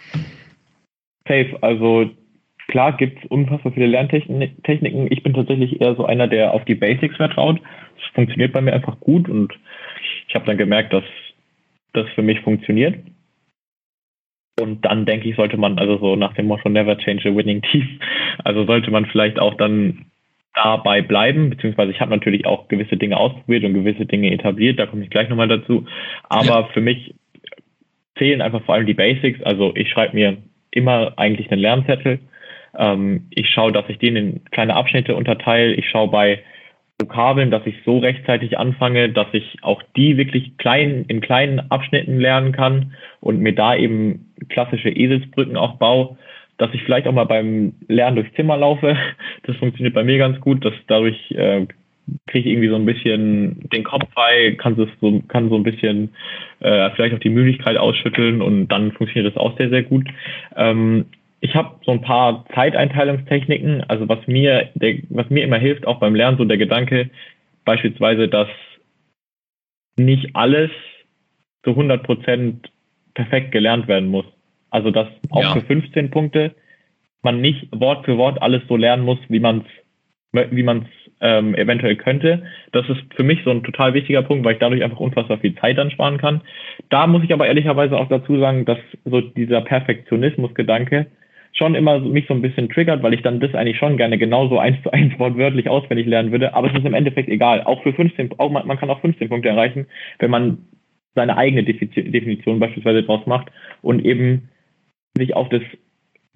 Safe, 1.28 1.58
also 1.62 2.10
klar 2.72 2.98
gibt 2.98 3.24
es 3.24 3.30
unfassbar 3.30 3.72
viele 3.74 3.86
Lerntechniken. 3.86 5.08
Ich 5.12 5.22
bin 5.22 5.34
tatsächlich 5.34 5.80
eher 5.80 5.96
so 5.96 6.06
einer, 6.06 6.28
der 6.28 6.54
auf 6.54 6.66
die 6.66 6.76
Basics 6.76 7.16
vertraut. 7.18 7.62
Das 7.96 8.06
funktioniert 8.16 8.54
bei 8.54 8.62
mir 8.62 8.74
einfach 8.74 9.00
gut 9.00 9.30
und 9.30 9.54
ich 10.28 10.34
habe 10.34 10.46
dann 10.46 10.58
gemerkt, 10.58 10.94
dass 10.94 11.04
das 11.94 12.08
für 12.16 12.24
mich 12.24 12.40
funktioniert. 12.40 12.96
Und 14.60 14.84
dann 14.86 15.06
denke 15.06 15.30
ich, 15.30 15.36
sollte 15.36 15.58
man, 15.58 15.78
also 15.78 15.98
so 15.98 16.16
nach 16.16 16.34
dem 16.34 16.48
Motto 16.48 16.70
Never 16.70 16.98
change 16.98 17.30
a 17.30 17.36
winning 17.36 17.62
team, 17.62 18.00
also 18.44 18.66
sollte 18.66 18.92
man 18.92 19.06
vielleicht 19.06 19.40
auch 19.40 19.56
dann 19.56 20.06
dabei 20.54 21.02
bleiben, 21.02 21.50
beziehungsweise 21.50 21.92
ich 21.92 22.02
habe 22.02 22.12
natürlich 22.12 22.46
auch 22.46 22.68
gewisse 22.68 22.98
Dinge 22.98 23.18
ausprobiert 23.18 23.64
und 23.64 23.74
gewisse 23.74 24.06
Dinge 24.06 24.32
etabliert, 24.32 24.80
da 24.80 24.86
komme 24.86 25.04
ich 25.04 25.10
gleich 25.10 25.30
nochmal 25.30 25.48
dazu. 25.48 25.86
Aber 26.30 26.68
für 26.74 26.82
mich 26.82 27.16
zählen 28.18 28.42
einfach 28.42 28.64
vor 28.64 28.76
allem 28.76 28.86
die 28.86 28.94
Basics. 28.94 29.42
Also 29.44 29.74
ich 29.76 29.90
schreibe 29.90 30.16
mir 30.16 30.38
immer 30.72 31.14
eigentlich 31.18 31.52
einen 31.52 31.62
Lernzettel 31.62 32.20
ähm, 32.78 33.28
ich 33.30 33.50
schaue, 33.50 33.72
dass 33.72 33.90
ich 33.90 33.98
den 34.00 34.16
in 34.16 34.44
kleine 34.52 34.76
Abschnitte 34.76 35.16
unterteile. 35.16 35.74
Ich 35.74 35.90
schaue 35.90 36.10
bei 36.10 36.40
Vokabeln, 37.02 37.52
dass 37.52 37.66
ich 37.66 37.76
so 37.86 37.98
rechtzeitig 37.98 38.58
anfange, 38.58 39.10
dass 39.10 39.28
ich 39.34 39.58
auch 39.62 39.82
die 39.96 40.18
wirklich 40.18 40.58
klein, 40.58 41.06
in 41.08 41.22
kleinen 41.22 41.72
Abschnitten 41.72 42.20
lernen 42.20 42.52
kann 42.52 42.94
und 43.20 43.40
mir 43.40 43.54
da 43.54 43.76
eben 43.76 44.34
klassische 44.50 44.90
Eselsbrücken 44.90 45.58
auch 45.58 45.76
baue, 45.76 46.18
dass 46.58 46.74
ich 46.74 46.84
vielleicht 46.84 47.08
auch 47.08 47.14
mal 47.14 47.26
beim 47.26 47.74
Lernen 47.88 48.18
durchs 48.18 48.34
Zimmer 48.36 48.58
laufe. 48.58 48.96
Das 49.44 49.56
funktioniert 49.58 49.96
bei 49.96 50.04
mir 50.04 50.20
ganz 50.20 50.40
gut, 50.40 50.64
dass 50.64 50.74
dadurch 50.88 51.18
äh, 51.32 51.66
kriege 52.28 52.48
ich 52.48 52.54
irgendwie 52.54 52.70
so 52.70 52.76
ein 52.76 52.86
bisschen 52.86 53.68
den 53.74 53.84
Kopf 53.84 54.08
frei, 54.14 54.56
kann, 54.58 54.76
so, 54.76 55.22
kann 55.28 55.50
so 55.50 55.56
ein 55.56 55.64
bisschen 55.64 56.10
äh, 56.60 56.92
vielleicht 56.92 57.16
auch 57.16 57.20
die 57.20 57.30
Müdigkeit 57.30 57.78
ausschütteln 57.78 58.42
und 58.42 58.68
dann 58.68 58.92
funktioniert 58.92 59.34
das 59.36 59.42
auch 59.42 59.58
sehr, 59.58 59.70
sehr 59.70 59.84
gut. 59.84 60.08
Ähm, 60.56 61.06
ich 61.42 61.56
habe 61.56 61.76
so 61.84 61.92
ein 61.92 62.02
paar 62.02 62.46
Zeiteinteilungstechniken, 62.54 63.84
also 63.90 64.08
was 64.08 64.26
mir, 64.28 64.70
der, 64.76 65.00
was 65.10 65.30
mir 65.30 65.44
immer 65.44 65.58
hilft, 65.58 65.88
auch 65.88 66.00
beim 66.00 66.16
Lernen, 66.16 66.38
so 66.38 66.46
der 66.46 66.58
Gedanke, 66.58 67.10
beispielsweise, 67.66 68.28
dass 68.28 68.48
nicht 69.98 70.36
alles 70.36 70.70
zu 71.64 71.72
100 71.72 72.04
Prozent 72.04 72.72
perfekt 73.16 73.52
gelernt 73.52 73.88
werden 73.88 74.10
muss. 74.10 74.26
Also, 74.70 74.92
dass 74.92 75.08
auch 75.32 75.42
ja. 75.42 75.54
für 75.54 75.62
15 75.62 76.12
Punkte 76.12 76.56
man 77.24 77.42
nicht 77.42 77.68
Wort 77.72 78.06
für 78.06 78.18
Wort 78.18 78.42
alles 78.42 78.62
so 78.68 78.78
lernen 78.78 79.04
muss, 79.04 79.20
wie 79.28 79.40
man 79.40 79.60
es 79.60 79.66
wie 80.52 80.64
man's, 80.64 80.88
ähm, 81.20 81.56
eventuell 81.56 81.98
könnte. 81.98 82.44
Das 82.72 82.88
ist 82.90 83.02
für 83.16 83.24
mich 83.24 83.44
so 83.44 83.52
ein 83.52 83.64
total 83.64 83.94
wichtiger 83.94 84.22
Punkt, 84.22 84.46
weil 84.46 84.54
ich 84.54 84.60
dadurch 84.60 84.82
einfach 84.82 85.00
unfassbar 85.00 85.40
viel 85.40 85.56
Zeit 85.56 85.78
dann 85.78 85.92
sparen 85.92 86.18
kann. 86.18 86.42
Da 86.90 87.06
muss 87.06 87.24
ich 87.24 87.34
aber 87.34 87.48
ehrlicherweise 87.48 87.98
auch 87.98 88.08
dazu 88.08 88.40
sagen, 88.40 88.66
dass 88.66 88.80
so 89.04 89.20
dieser 89.22 89.62
Perfektionismus-Gedanke 89.62 91.08
schon 91.54 91.76
immer 91.76 92.00
mich 92.00 92.26
so 92.28 92.34
ein 92.34 92.42
bisschen 92.42 92.70
triggert, 92.70 93.04
weil 93.04 93.14
ich 93.14 93.22
dann 93.22 93.40
das 93.40 93.54
eigentlich 93.54 93.78
schon 93.78 93.98
gerne 93.98 94.18
genauso 94.18 94.58
eins 94.58 94.82
zu 94.84 94.92
eins 94.92 95.14
wortwörtlich 95.20 95.70
auswendig 95.70 96.08
lernen 96.08 96.32
würde. 96.32 96.54
Aber 96.54 96.68
es 96.68 96.78
ist 96.78 96.86
im 96.86 96.94
Endeffekt 96.94 97.30
egal. 97.30 97.64
Auch 97.64 97.84
für 97.84 97.94
15, 97.94 98.32
auch 98.38 98.52
man, 98.52 98.68
man 98.68 98.78
kann 98.78 98.90
auch 98.90 99.02
15 99.02 99.30
Punkte 99.30 99.50
erreichen, 99.50 99.88
wenn 100.20 100.32
man 100.32 100.60
seine 101.14 101.38
eigene 101.38 101.64
Definition 101.64 102.60
beispielsweise 102.60 103.04
draus 103.04 103.26
macht 103.26 103.52
und 103.82 104.06
eben 104.06 104.50
sich 105.18 105.36
auf 105.36 105.50
das 105.50 105.62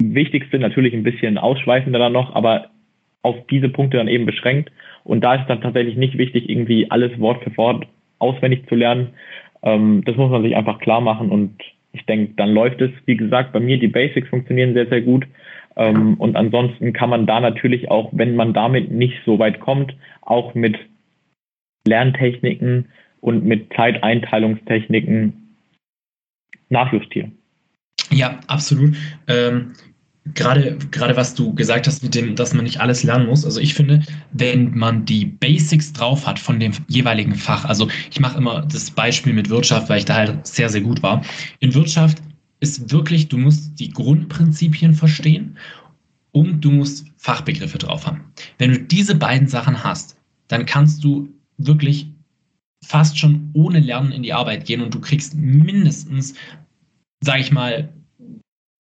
Wichtigste 0.01 0.60
natürlich 0.60 0.93
ein 0.93 1.04
bisschen 1.04 1.38
ausschweifender 1.38 1.99
dann 1.99 2.12
noch, 2.12 2.36
aber 2.36 2.71
auf 3.21 3.36
diese 3.49 3.69
Punkte 3.69 3.97
dann 3.97 4.10
eben 4.10 4.25
beschränkt. 4.25 4.71
Und 5.04 5.23
da 5.23 5.36
ist 5.36 5.47
dann 5.47 5.62
tatsächlich 5.62 5.95
nicht 5.95 6.17
wichtig, 6.17 6.49
irgendwie 6.49 6.91
alles 6.91 7.17
Wort 7.19 7.43
für 7.43 7.56
Wort 7.58 7.88
auswendig 8.19 8.67
zu 8.67 8.75
lernen. 8.75 9.13
Ähm, 9.63 10.04
das 10.06 10.17
muss 10.17 10.30
man 10.30 10.43
sich 10.43 10.56
einfach 10.56 10.80
klar 10.80 10.99
machen 10.99 11.30
und 11.30 11.56
ich 11.95 12.05
denke, 12.05 12.34
dann 12.36 12.53
läuft 12.53 12.81
es. 12.81 12.91
Wie 13.05 13.17
gesagt, 13.17 13.53
bei 13.53 13.60
mir 13.60 13.79
die 13.79 13.88
Basics 13.88 14.29
funktionieren 14.29 14.73
sehr, 14.73 14.88
sehr 14.88 15.01
gut. 15.01 15.25
Ähm, 15.75 16.15
und 16.15 16.36
ansonsten 16.36 16.93
kann 16.93 17.10
man 17.10 17.25
da 17.25 17.39
natürlich 17.39 17.89
auch, 17.89 18.10
wenn 18.13 18.36
man 18.36 18.53
damit 18.53 18.91
nicht 18.91 19.15
so 19.25 19.39
weit 19.39 19.60
kommt, 19.60 19.95
auch 20.21 20.53
mit 20.55 20.77
Lerntechniken 21.88 22.89
und 23.21 23.45
mit 23.45 23.73
Zeiteinteilungstechniken 23.75 25.58
nachjustieren. 26.69 27.38
Ja, 28.12 28.39
absolut. 28.47 28.95
Ähm, 29.27 29.73
gerade, 30.33 30.77
gerade 30.91 31.15
was 31.15 31.35
du 31.35 31.53
gesagt 31.53 31.88
hast 31.88 32.03
mit 32.03 32.15
dem, 32.15 32.35
dass 32.35 32.53
man 32.53 32.65
nicht 32.65 32.81
alles 32.81 33.03
lernen 33.03 33.27
muss. 33.27 33.45
Also 33.45 33.59
ich 33.59 33.73
finde, 33.73 34.01
wenn 34.31 34.75
man 34.75 35.05
die 35.05 35.25
Basics 35.25 35.93
drauf 35.93 36.25
hat 36.25 36.39
von 36.39 36.59
dem 36.59 36.73
jeweiligen 36.88 37.35
Fach, 37.35 37.65
also 37.65 37.88
ich 38.09 38.19
mache 38.19 38.38
immer 38.38 38.65
das 38.65 38.89
Beispiel 38.91 39.33
mit 39.33 39.49
Wirtschaft, 39.49 39.89
weil 39.89 39.99
ich 39.99 40.05
da 40.05 40.15
halt 40.15 40.47
sehr, 40.47 40.69
sehr 40.69 40.81
gut 40.81 41.03
war. 41.03 41.23
In 41.59 41.73
Wirtschaft 41.73 42.21
ist 42.59 42.91
wirklich, 42.91 43.27
du 43.27 43.38
musst 43.38 43.79
die 43.79 43.89
Grundprinzipien 43.89 44.93
verstehen 44.93 45.57
und 46.31 46.61
du 46.61 46.71
musst 46.71 47.05
Fachbegriffe 47.17 47.77
drauf 47.77 48.07
haben. 48.07 48.25
Wenn 48.57 48.71
du 48.71 48.79
diese 48.79 49.15
beiden 49.15 49.47
Sachen 49.47 49.83
hast, 49.83 50.17
dann 50.47 50.65
kannst 50.65 51.03
du 51.03 51.29
wirklich 51.57 52.07
fast 52.83 53.17
schon 53.17 53.49
ohne 53.53 53.79
Lernen 53.79 54.11
in 54.11 54.23
die 54.23 54.33
Arbeit 54.33 54.65
gehen 54.65 54.81
und 54.81 54.93
du 54.93 54.99
kriegst 54.99 55.35
mindestens, 55.35 56.33
sage 57.21 57.41
ich 57.41 57.51
mal, 57.51 57.89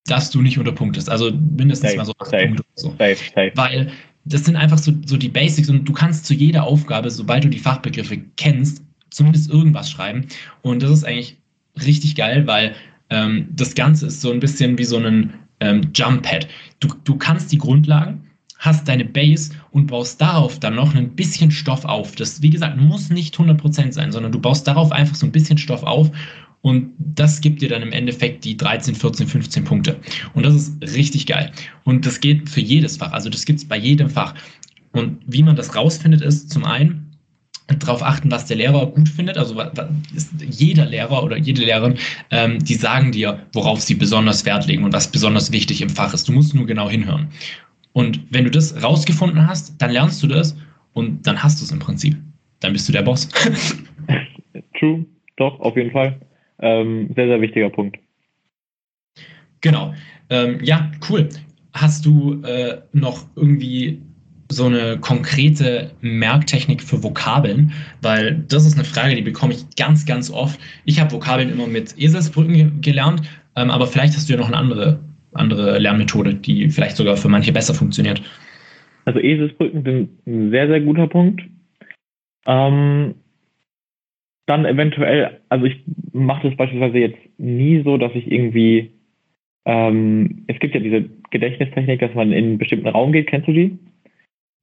dass 0.06 0.32
du 0.32 0.42
nicht 0.42 0.58
unterpunktest. 0.58 1.10
Also 1.10 1.32
mindestens 1.32 1.92
safe, 1.92 1.98
mal 1.98 2.06
so 2.06 2.14
acht 2.20 2.32
safe, 2.32 2.48
Punkte. 2.48 2.64
So. 2.76 2.90
Safe, 2.92 3.16
safe. 3.16 3.52
Weil 3.56 3.92
das 4.26 4.46
sind 4.46 4.56
einfach 4.56 4.78
so, 4.78 4.94
so 5.06 5.18
die 5.18 5.30
Basics 5.30 5.70
und 5.70 5.86
du 5.86 5.94
kannst 5.94 6.26
zu 6.26 6.34
jeder 6.34 6.64
Aufgabe, 6.64 7.10
sobald 7.10 7.44
du 7.44 7.50
die 7.50 7.60
Fachbegriffe 7.60 8.18
kennst, 8.38 8.84
zumindest 9.10 9.50
irgendwas 9.50 9.90
schreiben. 9.90 10.28
Und 10.62 10.84
das 10.84 10.92
ist 10.92 11.04
eigentlich 11.04 11.38
richtig 11.84 12.16
geil, 12.16 12.46
weil 12.48 12.76
ähm, 13.10 13.48
das 13.52 13.76
Ganze 13.76 14.08
ist 14.08 14.22
so 14.22 14.32
ein 14.32 14.40
bisschen 14.40 14.78
wie 14.78 14.86
so 14.86 14.98
ein 14.98 15.34
ähm, 15.60 15.92
Jump-Pad. 15.94 16.48
Du, 16.80 16.90
du 17.04 17.18
kannst 17.18 17.52
die 17.52 17.58
Grundlagen, 17.58 18.28
hast 18.58 18.88
deine 18.88 19.06
Base 19.06 19.54
und 19.72 19.88
baust 19.88 20.22
darauf 20.22 20.60
dann 20.60 20.76
noch 20.76 20.96
ein 20.96 21.16
bisschen 21.16 21.52
Stoff 21.52 21.86
auf. 21.86 22.16
Das, 22.16 22.42
wie 22.42 22.50
gesagt, 22.50 22.78
muss 22.78 23.10
nicht 23.10 23.36
100% 23.36 23.92
sein, 23.92 24.12
sondern 24.12 24.32
du 24.32 24.40
baust 24.40 24.68
darauf 24.68 24.92
einfach 24.92 25.16
so 25.16 25.26
ein 25.26 25.32
bisschen 25.32 25.58
Stoff 25.58 25.84
auf 25.84 26.12
und 26.62 26.94
das 27.00 27.42
gibt 27.42 27.62
dir 27.62 27.70
dann 27.70 27.82
im 27.82 27.92
Endeffekt 27.92 28.46
die 28.46 28.56
13, 28.56 28.94
14, 28.94 29.28
15 29.28 29.64
Punkte. 29.64 30.00
Und 30.34 30.46
das 30.46 30.54
ist 30.54 30.82
richtig 30.96 31.26
geil. 31.26 31.52
Und 31.86 32.06
das 32.06 32.20
geht 32.20 32.50
für 32.50 32.62
jedes 32.62 32.98
Fach. 32.98 33.12
Also 33.12 33.30
das 33.30 33.46
gibt 33.46 33.60
es 33.60 33.68
bei 33.68 33.78
jedem 33.78 34.10
Fach. 34.10 34.36
Und 34.92 35.20
wie 35.26 35.42
man 35.42 35.56
das 35.56 35.76
rausfindet, 35.76 36.22
ist 36.22 36.52
zum 36.52 36.66
einen, 36.66 37.08
darauf 37.80 38.04
achten, 38.04 38.30
was 38.30 38.46
der 38.46 38.58
Lehrer 38.58 38.86
gut 38.88 39.08
findet. 39.08 39.38
Also 39.38 39.60
jeder 40.50 40.86
Lehrer 40.86 41.24
oder 41.24 41.38
jede 41.38 41.64
Lehrerin, 41.64 41.96
ähm, 42.30 42.60
die 42.60 42.76
sagen 42.76 43.12
dir, 43.12 43.40
worauf 43.54 43.82
sie 43.82 43.96
besonders 43.96 44.46
Wert 44.46 44.68
legen 44.68 44.84
und 44.84 44.94
was 44.94 45.10
besonders 45.10 45.52
wichtig 45.52 45.82
im 45.82 45.90
Fach 45.90 46.14
ist. 46.14 46.28
Du 46.28 46.34
musst 46.34 46.54
nur 46.54 46.68
genau 46.68 46.90
hinhören. 46.90 47.30
Und 47.94 48.22
wenn 48.30 48.44
du 48.44 48.52
das 48.52 48.84
rausgefunden 48.84 49.48
hast, 49.48 49.82
dann 49.82 49.92
lernst 49.92 50.22
du 50.22 50.28
das 50.28 50.56
und 50.94 51.26
dann 51.26 51.42
hast 51.42 51.62
du 51.62 51.66
es 51.66 51.72
im 51.72 51.80
Prinzip. 51.80 52.18
Dann 52.60 52.74
bist 52.74 52.88
du 52.88 52.92
der 52.92 53.02
Boss. 53.02 53.30
True, 54.80 55.06
doch, 55.38 55.60
auf 55.62 55.76
jeden 55.78 55.92
Fall 55.92 56.20
ähm, 56.62 57.12
sehr, 57.16 57.28
sehr 57.28 57.42
wichtiger 57.42 57.70
Punkt. 57.70 57.98
Genau. 59.62 59.94
Ähm, 60.30 60.60
ja, 60.64 60.92
cool. 61.10 61.30
Hast 61.74 62.06
du 62.06 62.42
äh, 62.44 62.80
noch 62.94 63.26
irgendwie 63.36 64.02
so 64.50 64.66
eine 64.66 64.98
konkrete 65.00 65.92
Merktechnik 66.02 66.82
für 66.82 67.04
Vokabeln? 67.04 67.72
Weil 68.02 68.44
das 68.48 68.66
ist 68.66 68.76
eine 68.76 68.84
Frage, 68.84 69.16
die 69.16 69.22
bekomme 69.22 69.54
ich 69.54 69.76
ganz, 69.76 70.06
ganz 70.06 70.30
oft. 70.30 70.60
Ich 70.86 71.00
habe 71.00 71.12
Vokabeln 71.12 71.52
immer 71.52 71.68
mit 71.68 71.98
Eselsbrücken 71.98 72.82
gelernt, 72.82 73.22
ähm, 73.56 73.70
aber 73.70 73.88
vielleicht 73.88 74.16
hast 74.16 74.30
du 74.30 74.34
ja 74.34 74.40
noch 74.40 74.48
eine 74.48 74.58
andere, 74.58 75.00
andere 75.34 75.80
Lernmethode, 75.80 76.34
die 76.36 76.70
vielleicht 76.70 76.98
sogar 76.98 77.18
für 77.18 77.30
manche 77.30 77.54
besser 77.54 77.74
funktioniert. 77.74 78.22
Also 79.06 79.20
Eselsbrücken 79.20 79.84
sind 79.84 80.28
ein 80.28 80.52
sehr, 80.52 80.68
sehr 80.68 80.82
guter 80.82 81.08
Punkt. 81.08 81.42
Ähm, 82.46 83.16
dann 84.48 84.66
eventuell, 84.66 85.40
also 85.50 85.66
ich 85.66 85.84
mache 86.14 86.50
das 86.50 86.58
beispielsweise 86.58 87.00
jetzt 87.00 87.20
nie 87.38 87.82
so, 87.84 87.98
dass 87.98 88.14
ich 88.16 88.32
irgendwie, 88.32 88.92
ähm, 89.66 90.44
es 90.48 90.60
gibt 90.60 90.76
ja 90.76 90.82
diese 90.82 91.10
Gedächtnistechnik, 91.30 92.00
dass 92.00 92.14
man 92.14 92.32
in 92.32 92.46
einen 92.46 92.58
bestimmten 92.58 92.88
Raum 92.88 93.12
geht, 93.12 93.28
kennst 93.28 93.48
du 93.48 93.54
die? 93.54 93.78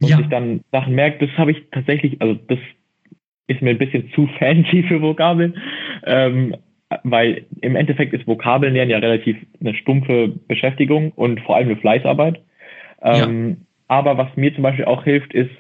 Und 0.01 0.09
ja. 0.09 0.17
sich 0.17 0.29
dann 0.29 0.61
Sachen 0.71 0.95
merkt, 0.95 1.23
das 1.23 1.31
habe 1.37 1.53
ich 1.53 1.59
tatsächlich, 1.73 2.21
also 2.21 2.35
das 2.35 2.59
ist 3.49 3.63
mir 3.63 3.71
ein 3.71 3.79
bisschen 3.79 4.11
zu 4.15 4.27
fancy 4.39 4.85
für 4.85 5.03
Vokabeln, 5.03 5.57
ähm, 6.05 6.55
weil 7.03 7.45
im 7.61 7.77
Endeffekt 7.77 8.13
ist 8.13 8.27
Vokabeln 8.27 8.75
lernen 8.75 8.91
ja 8.91 8.99
relativ 8.99 9.37
eine 9.61 9.75
stumpfe 9.75 10.29
Beschäftigung 10.47 11.13
und 11.13 11.41
vor 11.41 11.57
allem 11.57 11.69
eine 11.69 11.77
Fleißarbeit. 11.77 12.41
Ähm, 13.03 13.49
ja. 13.49 13.57
Aber 13.89 14.19
was 14.19 14.37
mir 14.37 14.55
zum 14.55 14.63
Beispiel 14.63 14.85
auch 14.85 15.05
hilft, 15.05 15.35
ist, 15.35 15.51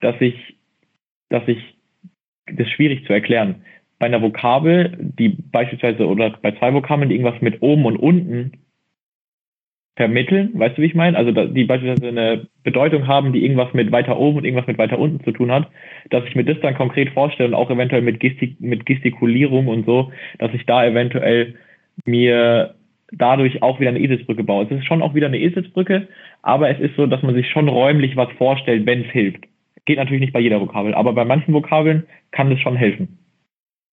dass 0.00 0.20
ich, 0.20 0.56
dass 1.28 1.46
ich 1.48 1.58
das 2.46 2.66
ist 2.66 2.72
schwierig 2.72 3.06
zu 3.06 3.12
erklären. 3.12 3.62
Bei 4.00 4.06
einer 4.06 4.22
Vokabel, 4.22 4.96
die 4.98 5.28
beispielsweise, 5.28 6.08
oder 6.08 6.30
bei 6.42 6.52
zwei 6.52 6.72
Vokabeln, 6.72 7.10
die 7.10 7.16
irgendwas 7.16 7.40
mit 7.42 7.62
oben 7.62 7.84
und 7.84 7.98
unten 7.98 8.52
vermitteln, 9.94 10.52
weißt 10.54 10.78
du, 10.78 10.82
wie 10.82 10.86
ich 10.86 10.94
meine? 10.94 11.18
Also 11.18 11.30
die 11.30 11.64
beispielsweise 11.64 12.08
eine 12.08 12.46
Bedeutung 12.62 13.06
haben, 13.06 13.34
die 13.34 13.44
irgendwas 13.44 13.74
mit 13.74 13.92
weiter 13.92 14.18
oben 14.18 14.38
und 14.38 14.44
irgendwas 14.44 14.66
mit 14.66 14.78
weiter 14.78 14.98
unten 14.98 15.22
zu 15.22 15.32
tun 15.32 15.52
hat, 15.52 15.68
dass 16.08 16.24
ich 16.24 16.34
mir 16.34 16.44
das 16.44 16.58
dann 16.62 16.74
konkret 16.74 17.10
vorstelle 17.10 17.50
und 17.50 17.54
auch 17.54 17.70
eventuell 17.70 18.00
mit, 18.00 18.20
Gestik 18.20 18.58
mit 18.58 18.86
Gestikulierung 18.86 19.68
und 19.68 19.84
so, 19.84 20.10
dass 20.38 20.54
ich 20.54 20.64
da 20.64 20.86
eventuell 20.86 21.56
mir 22.06 22.74
dadurch 23.12 23.62
auch 23.62 23.80
wieder 23.80 23.90
eine 23.90 24.00
Eselsbrücke 24.00 24.44
baue. 24.44 24.64
Es 24.64 24.70
ist 24.70 24.86
schon 24.86 25.02
auch 25.02 25.14
wieder 25.14 25.26
eine 25.26 25.38
Eselsbrücke, 25.38 26.08
aber 26.40 26.70
es 26.70 26.80
ist 26.80 26.96
so, 26.96 27.06
dass 27.06 27.22
man 27.22 27.34
sich 27.34 27.50
schon 27.50 27.68
räumlich 27.68 28.16
was 28.16 28.32
vorstellt, 28.38 28.86
wenn 28.86 29.02
es 29.02 29.10
hilft. 29.10 29.44
Geht 29.84 29.98
natürlich 29.98 30.22
nicht 30.22 30.32
bei 30.32 30.40
jeder 30.40 30.62
Vokabel, 30.62 30.94
aber 30.94 31.12
bei 31.12 31.26
manchen 31.26 31.52
Vokabeln 31.52 32.04
kann 32.30 32.50
es 32.50 32.60
schon 32.60 32.76
helfen. 32.76 33.19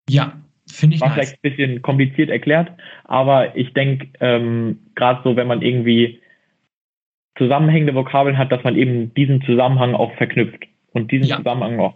Ja, 0.09 0.33
finde 0.69 0.95
ich. 0.95 1.01
War 1.01 1.09
nice. 1.09 1.15
vielleicht 1.15 1.43
ein 1.43 1.49
bisschen 1.49 1.81
kompliziert 1.81 2.29
erklärt, 2.29 2.71
aber 3.05 3.55
ich 3.55 3.73
denke, 3.73 4.07
ähm, 4.19 4.79
gerade 4.95 5.21
so, 5.23 5.35
wenn 5.35 5.47
man 5.47 5.61
irgendwie 5.61 6.19
zusammenhängende 7.37 7.95
Vokabeln 7.95 8.37
hat, 8.37 8.51
dass 8.51 8.63
man 8.63 8.75
eben 8.75 9.13
diesen 9.13 9.41
Zusammenhang 9.43 9.93
auch 9.93 10.13
verknüpft 10.15 10.65
und 10.93 11.11
diesen, 11.11 11.27
ja. 11.27 11.37
Zusammenhang, 11.37 11.79
auch, 11.79 11.95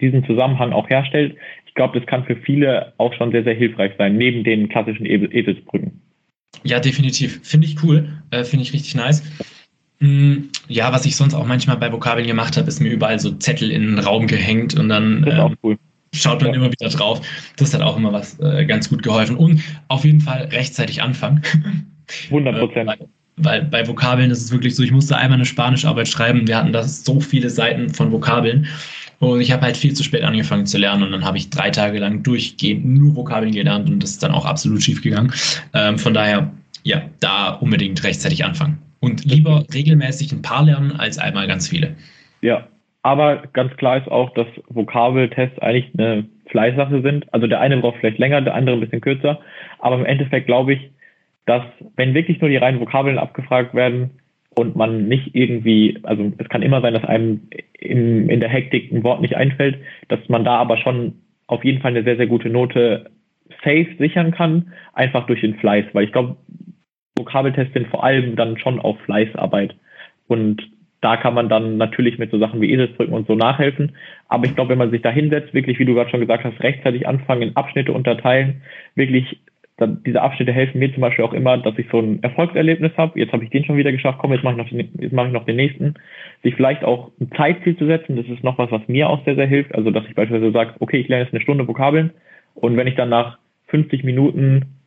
diesen 0.00 0.24
Zusammenhang 0.24 0.72
auch 0.72 0.88
herstellt. 0.88 1.36
Ich 1.66 1.74
glaube, 1.74 1.98
das 1.98 2.08
kann 2.08 2.24
für 2.24 2.36
viele 2.36 2.94
auch 2.96 3.12
schon 3.14 3.30
sehr, 3.30 3.44
sehr 3.44 3.54
hilfreich 3.54 3.92
sein, 3.98 4.16
neben 4.16 4.44
den 4.44 4.68
klassischen 4.68 5.06
Eselsbrücken. 5.06 6.00
Ja, 6.64 6.80
definitiv. 6.80 7.40
Finde 7.42 7.66
ich 7.66 7.82
cool. 7.84 8.08
Äh, 8.30 8.44
Finde 8.44 8.64
ich 8.64 8.72
richtig 8.72 8.94
nice. 8.94 9.22
Hm, 10.00 10.50
ja, 10.68 10.92
was 10.92 11.06
ich 11.06 11.16
sonst 11.16 11.34
auch 11.34 11.46
manchmal 11.46 11.76
bei 11.76 11.92
Vokabeln 11.92 12.26
gemacht 12.26 12.56
habe, 12.56 12.68
ist 12.68 12.80
mir 12.80 12.90
überall 12.90 13.18
so 13.18 13.32
Zettel 13.32 13.70
in 13.70 13.82
den 13.82 13.98
Raum 13.98 14.26
gehängt 14.26 14.78
und 14.78 14.88
dann 14.88 15.26
ähm, 15.28 15.56
cool. 15.62 15.78
Schaut 16.14 16.40
man 16.42 16.50
ja. 16.50 16.56
immer 16.56 16.72
wieder 16.72 16.88
drauf. 16.88 17.20
Das 17.56 17.74
hat 17.74 17.82
auch 17.82 17.96
immer 17.96 18.12
was 18.12 18.38
äh, 18.40 18.64
ganz 18.66 18.88
gut 18.88 19.02
geholfen. 19.02 19.36
Und 19.36 19.62
auf 19.88 20.04
jeden 20.04 20.20
Fall 20.20 20.48
rechtzeitig 20.52 21.02
anfangen. 21.02 21.42
100 22.30 22.58
Prozent. 22.58 22.90
Äh, 22.90 22.96
weil, 23.36 23.62
bei 23.62 23.86
Vokabeln 23.86 24.30
ist 24.30 24.42
es 24.42 24.50
wirklich 24.50 24.74
so, 24.74 24.82
ich 24.82 24.90
musste 24.90 25.16
einmal 25.16 25.36
eine 25.36 25.44
Spanischarbeit 25.44 26.08
schreiben. 26.08 26.46
Wir 26.46 26.56
hatten 26.56 26.72
da 26.72 26.82
so 26.82 27.20
viele 27.20 27.50
Seiten 27.50 27.90
von 27.90 28.10
Vokabeln. 28.10 28.66
Und 29.20 29.40
ich 29.40 29.50
habe 29.50 29.62
halt 29.62 29.76
viel 29.76 29.94
zu 29.94 30.04
spät 30.04 30.22
angefangen 30.22 30.66
zu 30.66 30.78
lernen 30.78 31.02
und 31.02 31.10
dann 31.10 31.24
habe 31.24 31.38
ich 31.38 31.50
drei 31.50 31.70
Tage 31.70 31.98
lang 31.98 32.22
durchgehend 32.22 32.84
nur 32.86 33.16
Vokabeln 33.16 33.52
gelernt 33.52 33.90
und 33.90 34.00
das 34.00 34.10
ist 34.10 34.22
dann 34.22 34.30
auch 34.30 34.44
absolut 34.44 34.80
schief 34.80 35.02
gegangen. 35.02 35.32
Ähm, 35.74 35.98
von 35.98 36.14
daher, 36.14 36.52
ja, 36.84 37.02
da 37.18 37.50
unbedingt 37.50 38.02
rechtzeitig 38.04 38.44
anfangen. 38.44 38.78
Und 39.00 39.24
lieber 39.24 39.64
regelmäßig 39.74 40.32
ein 40.32 40.42
paar 40.42 40.64
lernen 40.64 40.92
als 40.92 41.18
einmal 41.18 41.48
ganz 41.48 41.68
viele. 41.68 41.96
Ja, 42.42 42.68
aber 43.02 43.44
ganz 43.52 43.76
klar 43.76 43.98
ist 43.98 44.10
auch, 44.10 44.30
dass 44.30 44.46
Vokabeltests 44.68 45.58
eigentlich 45.60 45.92
eine 45.96 46.26
Fleißsache 46.50 47.02
sind. 47.02 47.32
Also 47.32 47.46
der 47.46 47.60
eine 47.60 47.76
braucht 47.76 47.98
vielleicht 47.98 48.18
länger, 48.18 48.40
der 48.40 48.54
andere 48.54 48.76
ein 48.76 48.80
bisschen 48.80 49.00
kürzer. 49.00 49.40
Aber 49.78 49.96
im 49.96 50.04
Endeffekt 50.04 50.46
glaube 50.46 50.74
ich, 50.74 50.90
dass 51.46 51.62
wenn 51.96 52.14
wirklich 52.14 52.40
nur 52.40 52.50
die 52.50 52.56
reinen 52.56 52.80
Vokabeln 52.80 53.18
abgefragt 53.18 53.74
werden 53.74 54.10
und 54.54 54.76
man 54.76 55.08
nicht 55.08 55.34
irgendwie, 55.34 55.98
also 56.02 56.32
es 56.38 56.48
kann 56.48 56.62
immer 56.62 56.80
sein, 56.80 56.94
dass 56.94 57.04
einem 57.04 57.48
in, 57.72 58.28
in 58.28 58.40
der 58.40 58.48
Hektik 58.48 58.92
ein 58.92 59.04
Wort 59.04 59.20
nicht 59.20 59.36
einfällt, 59.36 59.78
dass 60.08 60.20
man 60.28 60.44
da 60.44 60.56
aber 60.56 60.76
schon 60.76 61.14
auf 61.46 61.64
jeden 61.64 61.80
Fall 61.80 61.92
eine 61.92 62.04
sehr, 62.04 62.16
sehr 62.16 62.26
gute 62.26 62.50
Note 62.50 63.10
safe 63.64 63.88
sichern 63.98 64.32
kann, 64.32 64.72
einfach 64.92 65.26
durch 65.26 65.40
den 65.40 65.54
Fleiß. 65.54 65.86
Weil 65.92 66.04
ich 66.04 66.12
glaube, 66.12 66.36
Vokabeltests 67.16 67.72
sind 67.72 67.88
vor 67.88 68.04
allem 68.04 68.36
dann 68.36 68.58
schon 68.58 68.80
auf 68.80 68.98
Fleißarbeit. 69.02 69.74
Und 70.26 70.68
da 71.00 71.16
kann 71.16 71.34
man 71.34 71.48
dann 71.48 71.76
natürlich 71.76 72.18
mit 72.18 72.30
so 72.30 72.38
Sachen 72.38 72.60
wie 72.60 72.72
Eselsbrücken 72.72 73.14
und 73.14 73.26
so 73.26 73.34
nachhelfen. 73.34 73.92
Aber 74.28 74.46
ich 74.46 74.54
glaube, 74.54 74.70
wenn 74.70 74.78
man 74.78 74.90
sich 74.90 75.02
da 75.02 75.10
hinsetzt, 75.10 75.54
wirklich, 75.54 75.78
wie 75.78 75.84
du 75.84 75.94
gerade 75.94 76.10
schon 76.10 76.20
gesagt 76.20 76.44
hast, 76.44 76.60
rechtzeitig 76.60 77.06
anfangen, 77.06 77.42
in 77.42 77.56
Abschnitte 77.56 77.92
unterteilen, 77.92 78.62
wirklich, 78.96 79.38
dann, 79.76 80.02
diese 80.04 80.20
Abschnitte 80.20 80.52
helfen 80.52 80.80
mir 80.80 80.92
zum 80.92 81.02
Beispiel 81.02 81.24
auch 81.24 81.32
immer, 81.32 81.56
dass 81.56 81.78
ich 81.78 81.86
so 81.92 82.00
ein 82.00 82.20
Erfolgserlebnis 82.24 82.92
habe. 82.96 83.18
Jetzt 83.18 83.32
habe 83.32 83.44
ich 83.44 83.50
den 83.50 83.64
schon 83.64 83.76
wieder 83.76 83.92
geschafft, 83.92 84.18
komm, 84.20 84.32
jetzt 84.32 84.42
mache 84.42 84.54
ich 84.54 84.58
noch 84.58 84.68
den, 84.68 85.00
jetzt 85.00 85.12
mache 85.12 85.28
ich 85.28 85.32
noch 85.32 85.44
den 85.44 85.56
nächsten. 85.56 85.94
Sich 86.42 86.56
vielleicht 86.56 86.82
auch 86.82 87.12
ein 87.20 87.30
Zeitziel 87.36 87.76
zu 87.76 87.86
setzen, 87.86 88.16
das 88.16 88.26
ist 88.26 88.42
noch 88.42 88.58
was, 88.58 88.72
was 88.72 88.86
mir 88.88 89.08
auch 89.08 89.24
sehr, 89.24 89.36
sehr 89.36 89.46
hilft. 89.46 89.72
Also, 89.76 89.92
dass 89.92 90.04
ich 90.08 90.16
beispielsweise 90.16 90.52
sage, 90.52 90.74
okay, 90.80 90.98
ich 90.98 91.06
lerne 91.06 91.24
jetzt 91.24 91.32
eine 91.32 91.42
Stunde 91.42 91.68
Vokabeln 91.68 92.10
und 92.54 92.76
wenn 92.76 92.88
ich 92.88 92.96
dann 92.96 93.08
nach 93.08 93.38
50 93.68 94.02
Minuten 94.02 94.77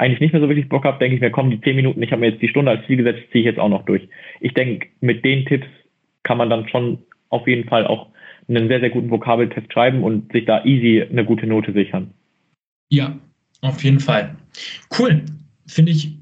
eigentlich 0.00 0.20
nicht 0.20 0.32
mehr 0.32 0.40
so 0.40 0.48
wirklich 0.48 0.68
Bock 0.70 0.84
habe, 0.84 0.98
denke 0.98 1.14
ich 1.14 1.20
mir, 1.20 1.30
komm, 1.30 1.50
die 1.50 1.60
zehn 1.60 1.76
Minuten, 1.76 2.02
ich 2.02 2.10
habe 2.10 2.20
mir 2.20 2.30
jetzt 2.30 2.40
die 2.40 2.48
Stunde 2.48 2.70
als 2.70 2.86
Ziel 2.86 2.96
gesetzt, 2.96 3.20
ziehe 3.32 3.42
ich 3.42 3.46
jetzt 3.46 3.58
auch 3.58 3.68
noch 3.68 3.84
durch. 3.84 4.08
Ich 4.40 4.54
denke, 4.54 4.88
mit 5.00 5.24
den 5.26 5.44
Tipps 5.44 5.66
kann 6.22 6.38
man 6.38 6.48
dann 6.48 6.66
schon 6.68 6.98
auf 7.28 7.46
jeden 7.46 7.68
Fall 7.68 7.86
auch 7.86 8.08
einen 8.48 8.68
sehr, 8.68 8.80
sehr 8.80 8.88
guten 8.88 9.10
Vokabeltest 9.10 9.70
schreiben 9.70 10.02
und 10.02 10.32
sich 10.32 10.46
da 10.46 10.64
easy 10.64 11.02
eine 11.02 11.24
gute 11.24 11.46
Note 11.46 11.74
sichern. 11.74 12.14
Ja, 12.88 13.14
auf 13.60 13.84
jeden 13.84 14.00
Fall. 14.00 14.36
Cool. 14.98 15.22
Finde 15.66 15.92
ich 15.92 16.16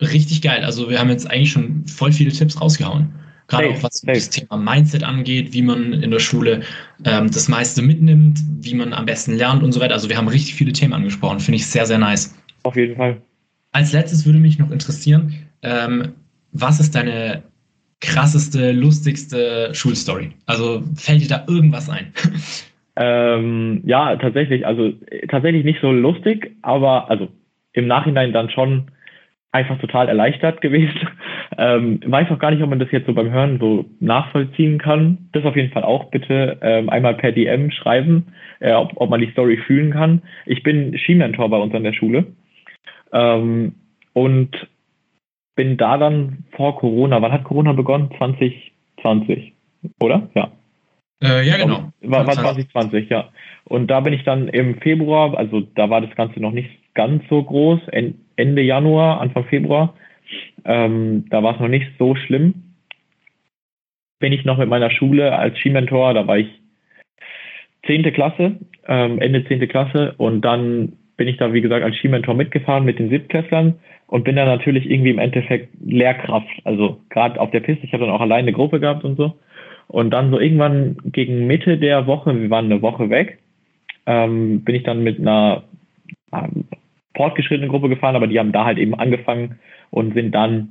richtig 0.00 0.42
geil. 0.42 0.64
Also 0.64 0.90
wir 0.90 0.98
haben 0.98 1.08
jetzt 1.08 1.30
eigentlich 1.30 1.52
schon 1.52 1.86
voll 1.86 2.10
viele 2.10 2.32
Tipps 2.32 2.60
rausgehauen. 2.60 3.14
Gerade 3.46 3.68
auch 3.70 3.82
was 3.82 4.00
das 4.00 4.30
Thema 4.30 4.56
Mindset 4.56 5.04
angeht, 5.04 5.52
wie 5.52 5.62
man 5.62 5.92
in 5.92 6.10
der 6.10 6.18
Schule 6.18 6.62
ähm, 7.04 7.30
das 7.30 7.48
meiste 7.48 7.80
mitnimmt, 7.80 8.40
wie 8.60 8.74
man 8.74 8.92
am 8.92 9.06
besten 9.06 9.36
lernt 9.36 9.62
und 9.62 9.70
so 9.70 9.80
weiter. 9.80 9.94
Also 9.94 10.08
wir 10.08 10.16
haben 10.16 10.28
richtig 10.28 10.54
viele 10.54 10.72
Themen 10.72 10.94
angesprochen. 10.94 11.38
Finde 11.38 11.56
ich 11.56 11.66
sehr, 11.66 11.86
sehr 11.86 11.98
nice. 11.98 12.34
Auf 12.64 12.76
jeden 12.76 12.96
Fall. 12.96 13.20
Als 13.72 13.92
letztes 13.92 14.26
würde 14.26 14.38
mich 14.38 14.58
noch 14.58 14.70
interessieren, 14.70 15.34
ähm, 15.62 16.12
was 16.52 16.80
ist 16.80 16.94
deine 16.94 17.42
krasseste, 18.00 18.72
lustigste 18.72 19.70
Schulstory? 19.72 20.32
Also 20.46 20.82
fällt 20.96 21.22
dir 21.22 21.28
da 21.28 21.44
irgendwas 21.46 21.88
ein? 21.88 22.12
Ähm, 22.96 23.82
ja, 23.84 24.14
tatsächlich. 24.14 24.64
Also 24.64 24.92
tatsächlich 25.28 25.64
nicht 25.64 25.80
so 25.80 25.90
lustig, 25.90 26.54
aber 26.62 27.10
also 27.10 27.26
im 27.72 27.88
Nachhinein 27.88 28.32
dann 28.32 28.50
schon 28.50 28.92
einfach 29.50 29.78
total 29.78 30.08
erleichtert 30.08 30.60
gewesen. 30.60 31.08
Ähm, 31.56 32.00
weiß 32.04 32.30
auch 32.30 32.38
gar 32.40 32.50
nicht, 32.50 32.62
ob 32.64 32.70
man 32.70 32.80
das 32.80 32.90
jetzt 32.90 33.06
so 33.06 33.14
beim 33.14 33.30
Hören 33.30 33.60
so 33.60 33.84
nachvollziehen 34.00 34.78
kann. 34.78 35.28
Das 35.30 35.44
auf 35.44 35.54
jeden 35.54 35.70
Fall 35.70 35.84
auch 35.84 36.10
bitte 36.10 36.58
ähm, 36.62 36.88
einmal 36.88 37.14
per 37.14 37.30
DM 37.30 37.70
schreiben, 37.70 38.26
äh, 38.58 38.72
ob, 38.72 38.92
ob 38.96 39.08
man 39.08 39.20
die 39.20 39.30
Story 39.30 39.58
fühlen 39.64 39.92
kann. 39.92 40.22
Ich 40.46 40.64
bin 40.64 40.98
Skimentor 40.98 41.48
bei 41.50 41.58
uns 41.58 41.72
an 41.72 41.84
der 41.84 41.92
Schule 41.92 42.26
ähm, 43.14 43.74
und 44.12 44.50
bin 45.56 45.76
da 45.76 45.96
dann 45.96 46.44
vor 46.56 46.76
Corona, 46.76 47.22
wann 47.22 47.32
hat 47.32 47.44
Corona 47.44 47.72
begonnen? 47.72 48.10
2020, 48.18 49.52
oder? 50.00 50.28
Ja. 50.34 50.50
Äh, 51.22 51.46
ja, 51.46 51.56
genau. 51.56 51.92
War, 52.02 52.26
war 52.26 52.34
2020, 52.34 53.08
ja. 53.08 53.30
Und 53.64 53.86
da 53.86 54.00
bin 54.00 54.12
ich 54.12 54.24
dann 54.24 54.48
im 54.48 54.80
Februar, 54.80 55.36
also 55.38 55.60
da 55.60 55.88
war 55.88 56.00
das 56.00 56.14
Ganze 56.16 56.40
noch 56.40 56.52
nicht 56.52 56.70
ganz 56.94 57.22
so 57.28 57.42
groß, 57.42 57.80
Ende 58.36 58.62
Januar, 58.62 59.20
Anfang 59.20 59.44
Februar, 59.44 59.94
ähm, 60.64 61.26
da 61.30 61.42
war 61.42 61.54
es 61.54 61.60
noch 61.60 61.68
nicht 61.68 61.86
so 61.98 62.14
schlimm. 62.14 62.74
Bin 64.18 64.32
ich 64.32 64.44
noch 64.44 64.58
mit 64.58 64.68
meiner 64.68 64.90
Schule 64.90 65.36
als 65.36 65.56
Skimentor, 65.58 66.14
da 66.14 66.26
war 66.26 66.38
ich 66.38 66.48
zehnte 67.86 68.12
Klasse, 68.12 68.56
ähm, 68.86 69.20
Ende 69.20 69.46
zehnte 69.46 69.68
Klasse 69.68 70.14
und 70.18 70.42
dann 70.42 70.96
bin 71.16 71.28
ich 71.28 71.36
da, 71.36 71.52
wie 71.52 71.60
gesagt, 71.60 71.84
als 71.84 71.96
Skimentor 71.96 72.34
mitgefahren 72.34 72.84
mit 72.84 72.98
den 72.98 73.08
Siebtklässlern 73.08 73.74
und 74.06 74.24
bin 74.24 74.36
dann 74.36 74.48
natürlich 74.48 74.90
irgendwie 74.90 75.10
im 75.10 75.18
Endeffekt 75.18 75.68
Lehrkraft. 75.84 76.48
Also 76.64 77.00
gerade 77.10 77.40
auf 77.40 77.50
der 77.50 77.60
Piste, 77.60 77.84
ich 77.84 77.92
habe 77.92 78.04
dann 78.04 78.14
auch 78.14 78.20
alleine 78.20 78.48
eine 78.48 78.52
Gruppe 78.52 78.80
gehabt 78.80 79.04
und 79.04 79.16
so. 79.16 79.34
Und 79.86 80.10
dann 80.10 80.30
so 80.30 80.40
irgendwann 80.40 80.96
gegen 81.04 81.46
Mitte 81.46 81.78
der 81.78 82.06
Woche, 82.06 82.40
wir 82.40 82.50
waren 82.50 82.66
eine 82.66 82.82
Woche 82.82 83.10
weg, 83.10 83.38
ähm, 84.06 84.64
bin 84.64 84.74
ich 84.74 84.82
dann 84.82 85.02
mit 85.02 85.18
einer 85.18 85.64
ähm, 86.32 86.64
fortgeschrittenen 87.16 87.70
Gruppe 87.70 87.88
gefahren, 87.88 88.16
aber 88.16 88.26
die 88.26 88.38
haben 88.38 88.52
da 88.52 88.64
halt 88.64 88.78
eben 88.78 88.94
angefangen 88.94 89.58
und 89.90 90.14
sind 90.14 90.34
dann 90.34 90.70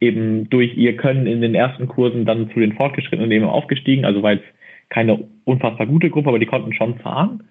eben 0.00 0.48
durch 0.50 0.76
ihr 0.76 0.96
Können 0.96 1.26
in 1.26 1.40
den 1.40 1.54
ersten 1.54 1.88
Kursen 1.88 2.24
dann 2.24 2.50
zu 2.52 2.60
den 2.60 2.74
Fortgeschrittenen 2.74 3.30
eben 3.32 3.46
aufgestiegen. 3.46 4.04
Also 4.04 4.22
war 4.22 4.32
jetzt 4.32 4.46
keine 4.90 5.24
unfassbar 5.44 5.86
gute 5.86 6.10
Gruppe, 6.10 6.28
aber 6.28 6.38
die 6.38 6.46
konnten 6.46 6.72
schon 6.72 6.98
fahren. 6.98 7.44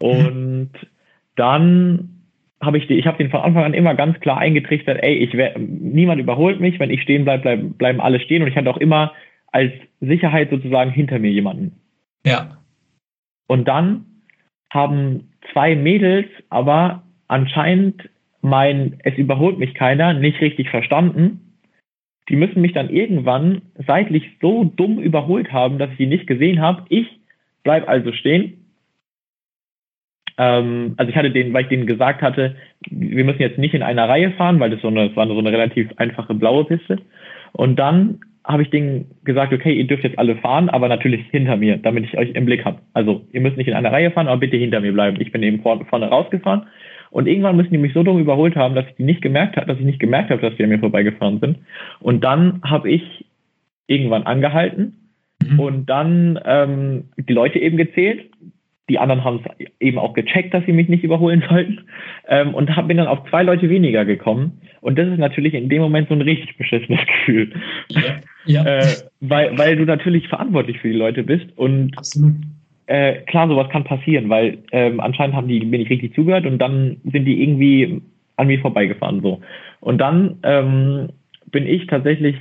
Und 0.00 0.70
dann 1.36 2.18
habe 2.60 2.78
ich, 2.78 2.86
die, 2.88 2.94
ich 2.94 3.06
habe 3.06 3.18
den 3.18 3.30
von 3.30 3.40
Anfang 3.40 3.64
an 3.64 3.74
immer 3.74 3.94
ganz 3.94 4.18
klar 4.20 4.38
eingetrichtert, 4.38 4.98
ey, 5.02 5.14
ich 5.14 5.34
wär, 5.34 5.56
niemand 5.58 6.20
überholt 6.20 6.60
mich, 6.60 6.78
wenn 6.80 6.90
ich 6.90 7.02
stehen 7.02 7.24
bleibe, 7.24 7.42
bleib, 7.42 7.78
bleiben 7.78 8.00
alle 8.00 8.20
stehen. 8.20 8.42
Und 8.42 8.48
ich 8.48 8.56
hatte 8.56 8.70
auch 8.70 8.78
immer 8.78 9.12
als 9.52 9.72
Sicherheit 10.00 10.50
sozusagen 10.50 10.90
hinter 10.90 11.18
mir 11.18 11.30
jemanden. 11.30 11.76
Ja. 12.24 12.58
Und 13.46 13.66
dann 13.68 14.04
haben 14.70 15.30
zwei 15.52 15.74
Mädels 15.74 16.26
aber 16.50 17.02
anscheinend 17.28 18.08
mein 18.40 18.98
Es 19.02 19.16
überholt 19.16 19.58
mich 19.58 19.74
keiner 19.74 20.12
nicht 20.14 20.40
richtig 20.40 20.70
verstanden. 20.70 21.58
Die 22.28 22.36
müssen 22.36 22.60
mich 22.60 22.72
dann 22.72 22.90
irgendwann 22.90 23.62
seitlich 23.86 24.24
so 24.40 24.64
dumm 24.64 24.98
überholt 24.98 25.52
haben, 25.52 25.78
dass 25.78 25.90
ich 25.90 25.96
die 25.96 26.06
nicht 26.06 26.26
gesehen 26.26 26.60
habe. 26.60 26.84
Ich 26.88 27.06
bleib 27.62 27.88
also 27.88 28.12
stehen. 28.12 28.57
Ähm, 30.38 30.94
also 30.96 31.10
ich 31.10 31.16
hatte 31.16 31.30
den, 31.30 31.52
weil 31.52 31.64
ich 31.64 31.68
denen 31.68 31.86
gesagt 31.86 32.22
hatte, 32.22 32.56
wir 32.88 33.24
müssen 33.24 33.42
jetzt 33.42 33.58
nicht 33.58 33.74
in 33.74 33.82
einer 33.82 34.08
Reihe 34.08 34.30
fahren, 34.32 34.60
weil 34.60 34.70
das 34.70 34.80
so 34.80 34.88
eine, 34.88 35.08
das 35.08 35.16
war 35.16 35.26
so 35.26 35.38
eine 35.38 35.52
relativ 35.52 35.90
einfache 35.96 36.34
blaue 36.34 36.64
Piste. 36.64 36.98
Und 37.52 37.78
dann 37.78 38.20
habe 38.44 38.62
ich 38.62 38.70
denen 38.70 39.10
gesagt, 39.24 39.52
okay, 39.52 39.74
ihr 39.74 39.86
dürft 39.86 40.04
jetzt 40.04 40.18
alle 40.18 40.36
fahren, 40.36 40.70
aber 40.70 40.88
natürlich 40.88 41.26
hinter 41.30 41.56
mir, 41.56 41.76
damit 41.76 42.04
ich 42.04 42.16
euch 42.16 42.30
im 42.30 42.46
Blick 42.46 42.64
habe. 42.64 42.78
Also 42.94 43.26
ihr 43.32 43.42
müsst 43.42 43.58
nicht 43.58 43.68
in 43.68 43.74
einer 43.74 43.92
Reihe 43.92 44.10
fahren, 44.10 44.28
aber 44.28 44.40
bitte 44.40 44.56
hinter 44.56 44.80
mir 44.80 44.92
bleiben. 44.92 45.20
Ich 45.20 45.32
bin 45.32 45.42
eben 45.42 45.60
vorne, 45.60 45.84
vorne 45.84 46.06
rausgefahren 46.06 46.62
und 47.10 47.26
irgendwann 47.26 47.56
müssen 47.56 47.72
die 47.72 47.78
mich 47.78 47.92
so 47.92 48.02
dumm 48.02 48.18
überholt 48.18 48.56
haben, 48.56 48.74
dass 48.74 48.86
ich 48.86 48.96
die 48.96 49.04
nicht 49.04 49.22
gemerkt 49.22 49.56
habe, 49.56 49.66
dass 49.66 49.78
ich 49.78 49.84
nicht 49.84 50.00
gemerkt 50.00 50.30
habe, 50.30 50.40
dass 50.40 50.56
die 50.56 50.64
an 50.64 50.70
mir 50.70 50.78
vorbeigefahren 50.78 51.40
sind. 51.40 51.58
Und 52.00 52.24
dann 52.24 52.60
habe 52.64 52.90
ich 52.90 53.26
irgendwann 53.86 54.24
angehalten 54.24 55.12
mhm. 55.42 55.60
und 55.60 55.86
dann 55.90 56.38
ähm, 56.44 57.04
die 57.16 57.32
Leute 57.32 57.58
eben 57.58 57.76
gezählt. 57.76 58.30
Die 58.88 58.98
anderen 58.98 59.24
haben 59.24 59.40
es 59.44 59.66
eben 59.80 59.98
auch 59.98 60.14
gecheckt, 60.14 60.54
dass 60.54 60.64
sie 60.64 60.72
mich 60.72 60.88
nicht 60.88 61.04
überholen 61.04 61.44
sollten 61.48 61.80
ähm, 62.28 62.54
und 62.54 62.74
hab, 62.74 62.88
bin 62.88 62.96
dann 62.96 63.06
auf 63.06 63.28
zwei 63.28 63.42
Leute 63.42 63.68
weniger 63.68 64.04
gekommen. 64.04 64.60
Und 64.80 64.98
das 64.98 65.08
ist 65.08 65.18
natürlich 65.18 65.54
in 65.54 65.68
dem 65.68 65.82
Moment 65.82 66.08
so 66.08 66.14
ein 66.14 66.22
richtig 66.22 66.56
beschissenes 66.56 67.00
Gefühl. 67.06 67.52
Ja. 67.88 68.02
ja. 68.46 68.64
Äh, 68.64 68.86
weil, 69.20 69.58
weil 69.58 69.76
du 69.76 69.84
natürlich 69.84 70.28
verantwortlich 70.28 70.78
für 70.78 70.88
die 70.88 70.98
Leute 70.98 71.22
bist 71.22 71.46
und 71.56 71.96
Absolut. 71.96 72.34
Äh, 72.86 73.20
klar, 73.26 73.46
sowas 73.48 73.68
kann 73.68 73.84
passieren, 73.84 74.30
weil 74.30 74.58
ähm, 74.72 74.98
anscheinend 75.00 75.36
haben 75.36 75.46
die 75.46 75.60
mir 75.60 75.78
nicht 75.78 75.90
richtig 75.90 76.14
zugehört 76.14 76.46
und 76.46 76.58
dann 76.58 76.96
sind 77.04 77.26
die 77.26 77.42
irgendwie 77.42 78.00
an 78.36 78.46
mir 78.46 78.58
vorbeigefahren 78.60 79.20
so. 79.20 79.42
Und 79.80 79.98
dann 79.98 80.38
ähm, 80.42 81.10
bin 81.50 81.66
ich 81.66 81.86
tatsächlich 81.86 82.36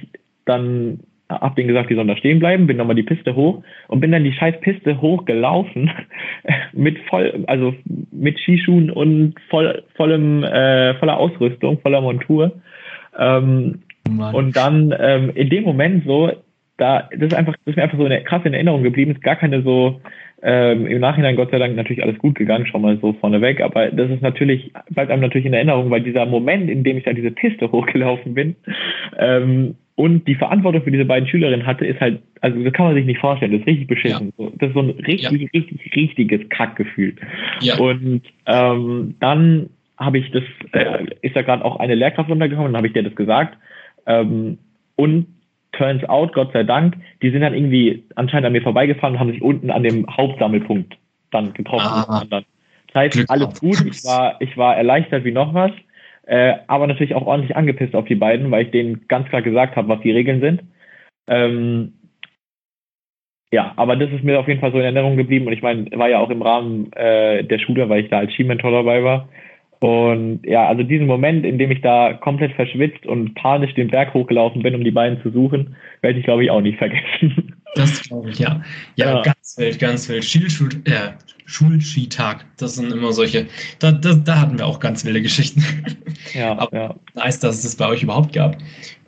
dann 0.46 1.02
hab 1.30 1.56
denen 1.56 1.68
gesagt, 1.68 1.90
die 1.90 1.96
sollen 1.96 2.08
da 2.08 2.16
stehen 2.18 2.40
bleiben, 2.40 2.68
bin 2.68 2.78
nochmal 2.78 2.96
die 2.96 3.04
Piste 3.04 3.36
hoch 3.36 3.64
und 3.88 4.00
bin 4.00 4.12
dann 4.12 4.24
die 4.24 4.34
scheiß 4.34 4.60
Piste 4.62 5.02
hochgelaufen 5.02 5.92
mit 6.74 6.98
voll, 7.10 7.44
also 7.48 7.74
mit 8.12 8.40
Skischuhen 8.40 8.90
und 8.90 9.36
voll, 9.50 9.84
vollem, 9.96 10.44
äh, 10.44 10.96
voller 10.96 11.18
Ausrüstung, 11.18 11.80
voller 11.80 12.02
Montur. 12.02 12.54
Ähm, 13.18 13.82
und 14.08 14.56
dann 14.56 14.94
ähm, 14.98 15.32
in 15.36 15.50
dem 15.50 15.64
Moment 15.64 16.06
so, 16.06 16.32
da, 16.78 17.10
das 17.12 17.28
ist 17.28 17.34
einfach, 17.34 17.56
das 17.66 17.72
ist 17.72 17.76
mir 17.76 17.84
einfach 17.84 17.98
so 17.98 18.06
eine 18.06 18.24
krasse 18.24 18.52
Erinnerung 18.52 18.84
geblieben, 18.84 19.12
ist 19.12 19.22
gar 19.22 19.36
keine 19.36 19.64
so, 19.64 20.00
ähm, 20.44 20.86
im 20.86 21.00
Nachhinein 21.00 21.36
Gott 21.36 21.52
sei 21.52 21.58
Dank 21.58 21.76
natürlich 21.76 22.04
alles 22.04 22.20
gut 22.20 22.36
gegangen, 22.36 22.68
schon 22.68 22.84
mal 22.84 22.98
so 23.02 23.14
vorneweg, 23.14 23.60
aber 23.60 23.90
das 23.90 24.12
ist 24.12 24.22
natürlich, 24.22 24.72
bleibt 24.92 25.12
einem 25.12 25.24
natürlich 25.24 25.48
in 25.48 25.54
Erinnerung, 25.54 25.90
weil 25.90 26.02
dieser 26.02 26.26
Moment, 26.26 26.70
in 26.70 26.84
dem 26.84 26.98
ich 26.98 27.04
da 27.04 27.14
diese 27.14 27.32
Piste 27.32 27.72
hochgelaufen 27.72 28.34
bin, 28.34 28.56
ähm, 29.18 29.76
und 29.98 30.28
die 30.28 30.36
Verantwortung 30.36 30.84
für 30.84 30.92
diese 30.92 31.06
beiden 31.06 31.28
Schülerinnen 31.28 31.66
hatte, 31.66 31.84
ist 31.84 32.00
halt, 32.00 32.22
also 32.42 32.64
das 32.64 32.72
kann 32.72 32.86
man 32.86 32.94
sich 32.94 33.08
nicht 33.08 33.20
vorstellen, 33.20 33.52
das 33.52 33.62
ist 33.62 33.68
richtig 33.68 33.88
beschissen. 33.88 34.32
Ja. 34.38 34.48
Das 34.60 34.70
ist 34.70 34.76
so 34.76 34.82
ein 34.82 34.92
richtig, 34.92 35.22
ja. 35.22 35.30
richtig, 35.30 35.96
richtiges 35.96 36.48
Kackgefühl. 36.50 37.16
Ja. 37.62 37.80
Und 37.80 38.22
ähm, 38.46 39.16
dann 39.20 39.72
habe 39.98 40.20
ich 40.20 40.30
das, 40.30 40.44
äh, 40.74 41.08
ist 41.24 41.36
da 41.36 41.42
gerade 41.42 41.66
auch 41.66 41.78
eine 41.78 41.96
Lehrkraft 41.96 42.30
runtergekommen, 42.30 42.74
dann 42.74 42.78
habe 42.78 42.88
ich 42.88 42.94
dir 42.94 43.02
das 43.02 43.16
gesagt. 43.16 43.58
Ähm, 44.06 44.60
und 44.98 45.26
turns 45.72 46.04
out, 46.04 46.32
Gott 46.32 46.54
sei 46.54 46.62
Dank, 46.62 46.96
die 47.24 47.32
sind 47.32 47.42
dann 47.42 47.56
irgendwie 47.56 48.04
anscheinend 48.14 48.46
an 48.46 48.54
mir 48.54 48.62
vorbeigefahren 48.62 49.16
und 49.16 49.20
haben 49.20 49.32
sich 49.32 49.42
unten 49.42 49.72
an 49.72 49.82
dem 49.82 50.06
Hauptsammelpunkt 50.16 50.96
dann 51.32 51.54
getroffen. 51.54 51.88
Ah, 51.88 52.24
das 52.30 52.44
heißt, 52.94 53.32
alles 53.32 53.60
gut, 53.60 53.84
ich 53.84 54.06
war, 54.06 54.40
ich 54.42 54.56
war 54.58 54.78
erleichtert 54.78 55.24
wie 55.24 55.32
noch 55.32 55.56
was. 55.56 55.72
Äh, 56.28 56.56
aber 56.68 56.88
natürlich 56.88 57.16
auch 57.16 57.26
ordentlich 57.26 57.56
angepisst 57.56 57.96
auf 57.96 58.06
die 58.06 58.16
beiden, 58.16 58.52
weil 58.52 58.66
ich 58.66 58.72
denen 58.72 59.08
ganz 59.08 59.30
klar 59.30 59.42
gesagt 59.42 59.78
habe, 59.78 59.88
was 59.88 60.02
die 60.02 60.12
Regeln 60.12 60.42
sind. 60.42 60.62
Ähm, 61.28 61.94
ja, 63.52 63.72
aber 63.78 63.96
das 63.96 64.12
ist 64.12 64.26
mir 64.26 64.38
auf 64.38 64.48
jeden 64.48 64.60
Fall 64.60 64.74
so 64.74 64.78
in 64.78 64.84
Erinnerung 64.84 65.16
geblieben 65.16 65.48
und 65.48 65.54
ich 65.54 65.62
meine, 65.62 65.90
war 65.98 66.10
ja 66.10 66.20
auch 66.20 66.30
im 66.30 66.42
Rahmen 66.42 66.92
äh, 66.94 67.46
der 67.46 67.60
Schule, 67.60 67.88
weil 67.88 68.04
ich 68.04 68.10
da 68.10 68.20
als 68.20 68.34
Skimentor 68.34 68.72
dabei 68.72 69.04
war. 69.06 69.30
Und 69.80 70.40
ja, 70.44 70.68
also 70.68 70.82
diesen 70.82 71.06
Moment, 71.06 71.46
in 71.46 71.60
dem 71.60 71.70
ich 71.70 71.82
da 71.82 72.14
komplett 72.14 72.54
verschwitzt 72.54 73.06
und 73.06 73.36
panisch 73.36 73.74
den 73.76 73.90
Berg 73.90 74.14
hochgelaufen 74.14 74.64
bin, 74.64 74.74
um 74.74 74.84
die 74.84 74.92
beiden 74.92 75.22
zu 75.22 75.30
suchen, 75.30 75.76
werde 76.02 76.18
ich, 76.18 76.26
glaube 76.26 76.44
ich, 76.44 76.52
auch 76.52 76.62
nicht 76.62 76.78
vergessen. 76.78 77.54
Das 77.76 78.02
glaube 78.02 78.32
ich, 78.32 78.40
ja. 78.40 78.64
ja. 78.96 79.18
ja. 79.18 79.22
ganz 79.22 79.56
wild, 79.58 79.78
ganz 79.78 80.10
wild. 80.10 80.24
Schulschul 80.24 80.70
äh, 80.86 81.12
Schulskitag, 81.46 82.46
das 82.58 82.76
sind 82.76 82.92
immer 82.92 83.12
solche, 83.12 83.46
da, 83.80 83.92
da, 83.92 84.14
da 84.16 84.42
hatten 84.42 84.58
wir 84.58 84.66
auch 84.66 84.80
ganz 84.80 85.06
wilde 85.06 85.22
Geschichten. 85.22 85.62
Ja, 86.34 86.58
Aber 86.58 86.76
ja. 86.76 86.96
nice, 87.14 87.40
dass 87.40 87.58
es 87.58 87.64
das 87.64 87.76
bei 87.76 87.88
euch 87.88 88.02
überhaupt 88.04 88.34
gab. 88.34 88.58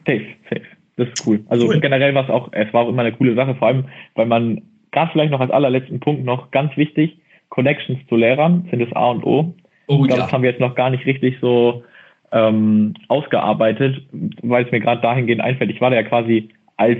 Safe, 0.06 0.26
safe. 0.50 0.62
Das 0.98 1.08
ist 1.08 1.26
cool. 1.26 1.44
Also 1.48 1.68
cool. 1.68 1.80
generell 1.80 2.14
war 2.14 2.26
es 2.26 2.30
auch, 2.30 2.50
es 2.52 2.72
war 2.74 2.84
auch 2.84 2.90
immer 2.90 3.02
eine 3.02 3.14
coole 3.14 3.34
Sache, 3.34 3.56
vor 3.56 3.70
allem, 3.70 3.86
weil 4.16 4.26
man, 4.26 4.62
gerade 4.92 5.12
vielleicht 5.12 5.32
noch 5.32 5.40
als 5.40 5.52
allerletzten 5.52 6.00
Punkt 6.00 6.24
noch 6.24 6.52
ganz 6.52 6.76
wichtig, 6.78 7.18
Connections 7.50 8.00
zu 8.08 8.16
Lehrern 8.16 8.68
sind 8.70 8.80
das 8.82 8.94
A 8.94 9.10
und 9.10 9.24
O. 9.24 9.54
Oh, 9.90 10.02
ich 10.02 10.08
glaube, 10.08 10.20
ja. 10.20 10.26
das 10.26 10.32
haben 10.32 10.44
wir 10.44 10.52
jetzt 10.52 10.62
noch 10.62 10.76
gar 10.76 10.92
nicht 10.92 11.06
richtig 11.08 11.38
so 11.42 11.84
ähm, 12.32 12.94
ausgearbeitet, 13.08 14.04
weil 14.44 14.66
es 14.66 14.72
mir 14.72 14.80
gerade 14.80 15.02
dahingehend 15.02 15.42
einfällt. 15.42 15.72
Ich 15.72 15.82
war 15.82 15.90
da 15.90 15.96
ja 15.96 16.04
quasi 16.04 16.50
als 16.78 17.00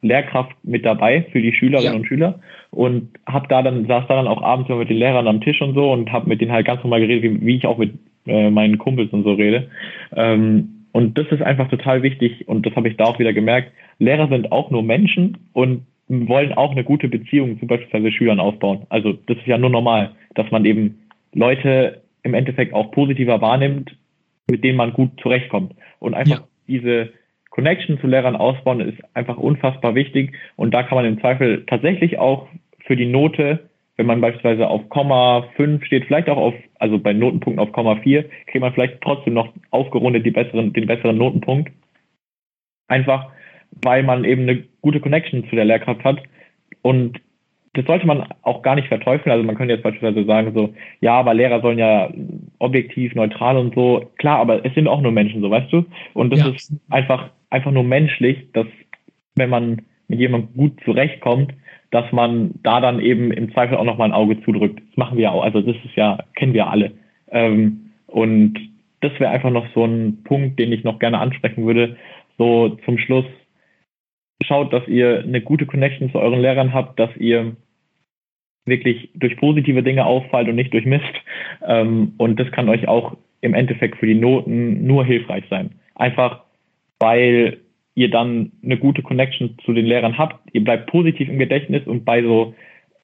Lehrkraft 0.00 0.52
mit 0.62 0.84
dabei 0.84 1.26
für 1.30 1.42
die 1.42 1.52
Schülerinnen 1.52 1.92
ja. 1.92 1.98
und 1.98 2.06
Schüler 2.06 2.40
und 2.70 3.10
habe 3.26 3.48
da 3.48 3.62
dann 3.62 3.86
saß 3.86 4.04
da 4.08 4.16
dann 4.16 4.26
auch 4.26 4.42
abends 4.42 4.70
immer 4.70 4.78
mit 4.78 4.88
den 4.88 4.96
Lehrern 4.96 5.28
am 5.28 5.42
Tisch 5.42 5.60
und 5.60 5.74
so 5.74 5.92
und 5.92 6.10
habe 6.10 6.28
mit 6.28 6.40
denen 6.40 6.52
halt 6.52 6.66
ganz 6.66 6.82
normal 6.82 7.00
geredet, 7.00 7.22
wie, 7.22 7.46
wie 7.46 7.56
ich 7.56 7.66
auch 7.66 7.76
mit 7.76 7.92
äh, 8.26 8.50
meinen 8.50 8.78
Kumpels 8.78 9.12
und 9.12 9.24
so 9.24 9.34
rede. 9.34 9.68
Ähm, 10.16 10.86
und 10.92 11.18
das 11.18 11.26
ist 11.28 11.42
einfach 11.42 11.68
total 11.68 12.02
wichtig 12.02 12.48
und 12.48 12.64
das 12.66 12.74
habe 12.74 12.88
ich 12.88 12.96
da 12.96 13.04
auch 13.04 13.18
wieder 13.18 13.34
gemerkt. 13.34 13.72
Lehrer 13.98 14.28
sind 14.28 14.52
auch 14.52 14.70
nur 14.70 14.82
Menschen 14.82 15.36
und 15.52 15.82
wollen 16.08 16.52
auch 16.54 16.72
eine 16.72 16.84
gute 16.84 17.08
Beziehung 17.08 17.60
zu 17.60 17.66
beispielsweise 17.66 18.10
Schülern 18.10 18.40
aufbauen. 18.40 18.86
Also 18.88 19.12
das 19.26 19.36
ist 19.36 19.46
ja 19.46 19.58
nur 19.58 19.70
normal, 19.70 20.12
dass 20.34 20.50
man 20.50 20.64
eben 20.64 20.98
Leute 21.34 22.01
im 22.22 22.34
Endeffekt 22.34 22.74
auch 22.74 22.90
positiver 22.90 23.40
wahrnimmt, 23.40 23.96
mit 24.50 24.64
denen 24.64 24.76
man 24.76 24.92
gut 24.92 25.20
zurechtkommt. 25.20 25.74
Und 25.98 26.14
einfach 26.14 26.40
ja. 26.40 26.48
diese 26.68 27.12
Connection 27.50 28.00
zu 28.00 28.06
Lehrern 28.06 28.36
ausbauen 28.36 28.80
ist 28.80 28.98
einfach 29.14 29.36
unfassbar 29.36 29.94
wichtig. 29.94 30.32
Und 30.56 30.72
da 30.72 30.82
kann 30.82 30.96
man 30.96 31.04
im 31.04 31.20
Zweifel 31.20 31.64
tatsächlich 31.66 32.18
auch 32.18 32.48
für 32.86 32.96
die 32.96 33.06
Note, 33.06 33.68
wenn 33.96 34.06
man 34.06 34.20
beispielsweise 34.20 34.68
auf 34.68 34.88
Komma 34.88 35.46
5 35.56 35.84
steht, 35.84 36.06
vielleicht 36.06 36.28
auch 36.28 36.38
auf, 36.38 36.54
also 36.78 36.98
bei 36.98 37.12
Notenpunkten 37.12 37.62
auf 37.62 37.72
Komma 37.72 37.96
4, 37.96 38.24
kriegt 38.46 38.60
man 38.60 38.72
vielleicht 38.72 39.00
trotzdem 39.02 39.34
noch 39.34 39.52
aufgerundet 39.70 40.24
die 40.24 40.30
besseren, 40.30 40.72
den 40.72 40.86
besseren 40.86 41.18
Notenpunkt. 41.18 41.70
Einfach, 42.88 43.30
weil 43.82 44.02
man 44.02 44.24
eben 44.24 44.42
eine 44.42 44.64
gute 44.80 45.00
Connection 45.00 45.46
zu 45.48 45.56
der 45.56 45.64
Lehrkraft 45.64 46.04
hat. 46.04 46.22
Und 46.80 47.20
das 47.74 47.86
sollte 47.86 48.06
man 48.06 48.26
auch 48.42 48.62
gar 48.62 48.74
nicht 48.74 48.88
verteufeln. 48.88 49.32
Also 49.32 49.44
man 49.44 49.56
könnte 49.56 49.72
jetzt 49.74 49.82
beispielsweise 49.82 50.26
sagen, 50.26 50.52
so, 50.54 50.74
ja, 51.00 51.14
aber 51.14 51.32
Lehrer 51.32 51.62
sollen 51.62 51.78
ja 51.78 52.10
objektiv, 52.58 53.14
neutral 53.14 53.56
und 53.56 53.74
so. 53.74 54.10
Klar, 54.18 54.38
aber 54.38 54.64
es 54.64 54.74
sind 54.74 54.88
auch 54.88 55.00
nur 55.00 55.12
Menschen, 55.12 55.40
so 55.40 55.50
weißt 55.50 55.72
du. 55.72 55.86
Und 56.12 56.30
das 56.30 56.40
ja. 56.40 56.48
ist 56.48 56.72
einfach, 56.90 57.30
einfach 57.48 57.70
nur 57.70 57.84
menschlich, 57.84 58.52
dass 58.52 58.66
wenn 59.36 59.48
man 59.48 59.82
mit 60.08 60.20
jemandem 60.20 60.54
gut 60.54 60.80
zurechtkommt, 60.84 61.54
dass 61.90 62.10
man 62.12 62.52
da 62.62 62.80
dann 62.80 63.00
eben 63.00 63.30
im 63.30 63.52
Zweifel 63.52 63.76
auch 63.76 63.84
nochmal 63.84 64.08
ein 64.08 64.14
Auge 64.14 64.42
zudrückt. 64.42 64.80
Das 64.88 64.96
machen 64.96 65.16
wir 65.16 65.32
auch. 65.32 65.42
Also 65.42 65.62
das 65.62 65.76
ist 65.84 65.96
ja, 65.96 66.18
kennen 66.34 66.52
wir 66.54 66.68
alle. 66.68 66.92
Ähm, 67.30 67.92
und 68.06 68.58
das 69.00 69.12
wäre 69.18 69.30
einfach 69.30 69.50
noch 69.50 69.66
so 69.74 69.84
ein 69.84 70.22
Punkt, 70.24 70.58
den 70.58 70.72
ich 70.72 70.84
noch 70.84 70.98
gerne 70.98 71.18
ansprechen 71.18 71.66
würde. 71.66 71.96
So 72.36 72.78
zum 72.84 72.98
Schluss, 72.98 73.24
schaut, 74.44 74.72
dass 74.72 74.86
ihr 74.88 75.20
eine 75.20 75.40
gute 75.40 75.66
Connection 75.66 76.10
zu 76.10 76.18
euren 76.18 76.40
Lehrern 76.40 76.72
habt, 76.72 76.98
dass 76.98 77.10
ihr 77.16 77.56
wirklich 78.64 79.10
durch 79.14 79.36
positive 79.36 79.82
Dinge 79.82 80.06
auffallt 80.06 80.48
und 80.48 80.54
nicht 80.54 80.72
durch 80.72 80.84
Mist. 80.84 81.04
Ähm, 81.66 82.14
und 82.18 82.38
das 82.38 82.50
kann 82.52 82.68
euch 82.68 82.86
auch 82.88 83.16
im 83.40 83.54
Endeffekt 83.54 83.98
für 83.98 84.06
die 84.06 84.14
Noten 84.14 84.86
nur 84.86 85.04
hilfreich 85.04 85.44
sein. 85.50 85.70
Einfach 85.94 86.42
weil 87.02 87.58
ihr 87.94 88.10
dann 88.10 88.52
eine 88.64 88.78
gute 88.78 89.02
Connection 89.02 89.58
zu 89.64 89.72
den 89.72 89.84
Lehrern 89.84 90.16
habt, 90.16 90.48
ihr 90.54 90.62
bleibt 90.62 90.88
positiv 90.88 91.28
im 91.28 91.38
Gedächtnis 91.38 91.84
und 91.86 92.04
bei 92.04 92.22
so 92.22 92.54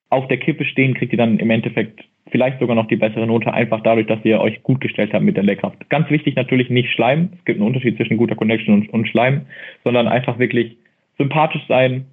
auf 0.08 0.28
der 0.28 0.38
Kippe 0.38 0.64
stehen 0.64 0.94
kriegt 0.94 1.12
ihr 1.12 1.18
dann 1.18 1.38
im 1.38 1.50
Endeffekt 1.50 2.04
vielleicht 2.30 2.60
sogar 2.60 2.76
noch 2.76 2.86
die 2.86 2.96
bessere 2.96 3.26
Note, 3.26 3.52
einfach 3.52 3.82
dadurch, 3.82 4.06
dass 4.06 4.24
ihr 4.24 4.40
euch 4.40 4.62
gut 4.62 4.80
gestellt 4.80 5.12
habt 5.12 5.24
mit 5.24 5.36
der 5.36 5.44
Lehrkraft. 5.44 5.90
Ganz 5.90 6.08
wichtig 6.10 6.36
natürlich 6.36 6.70
nicht 6.70 6.90
Schleim, 6.92 7.30
es 7.36 7.44
gibt 7.44 7.58
einen 7.58 7.66
Unterschied 7.66 7.96
zwischen 7.96 8.16
guter 8.16 8.36
Connection 8.36 8.74
und, 8.74 8.88
und 8.90 9.08
Schleim, 9.08 9.46
sondern 9.84 10.08
einfach 10.08 10.38
wirklich 10.38 10.76
sympathisch 11.18 11.62
sein, 11.68 12.06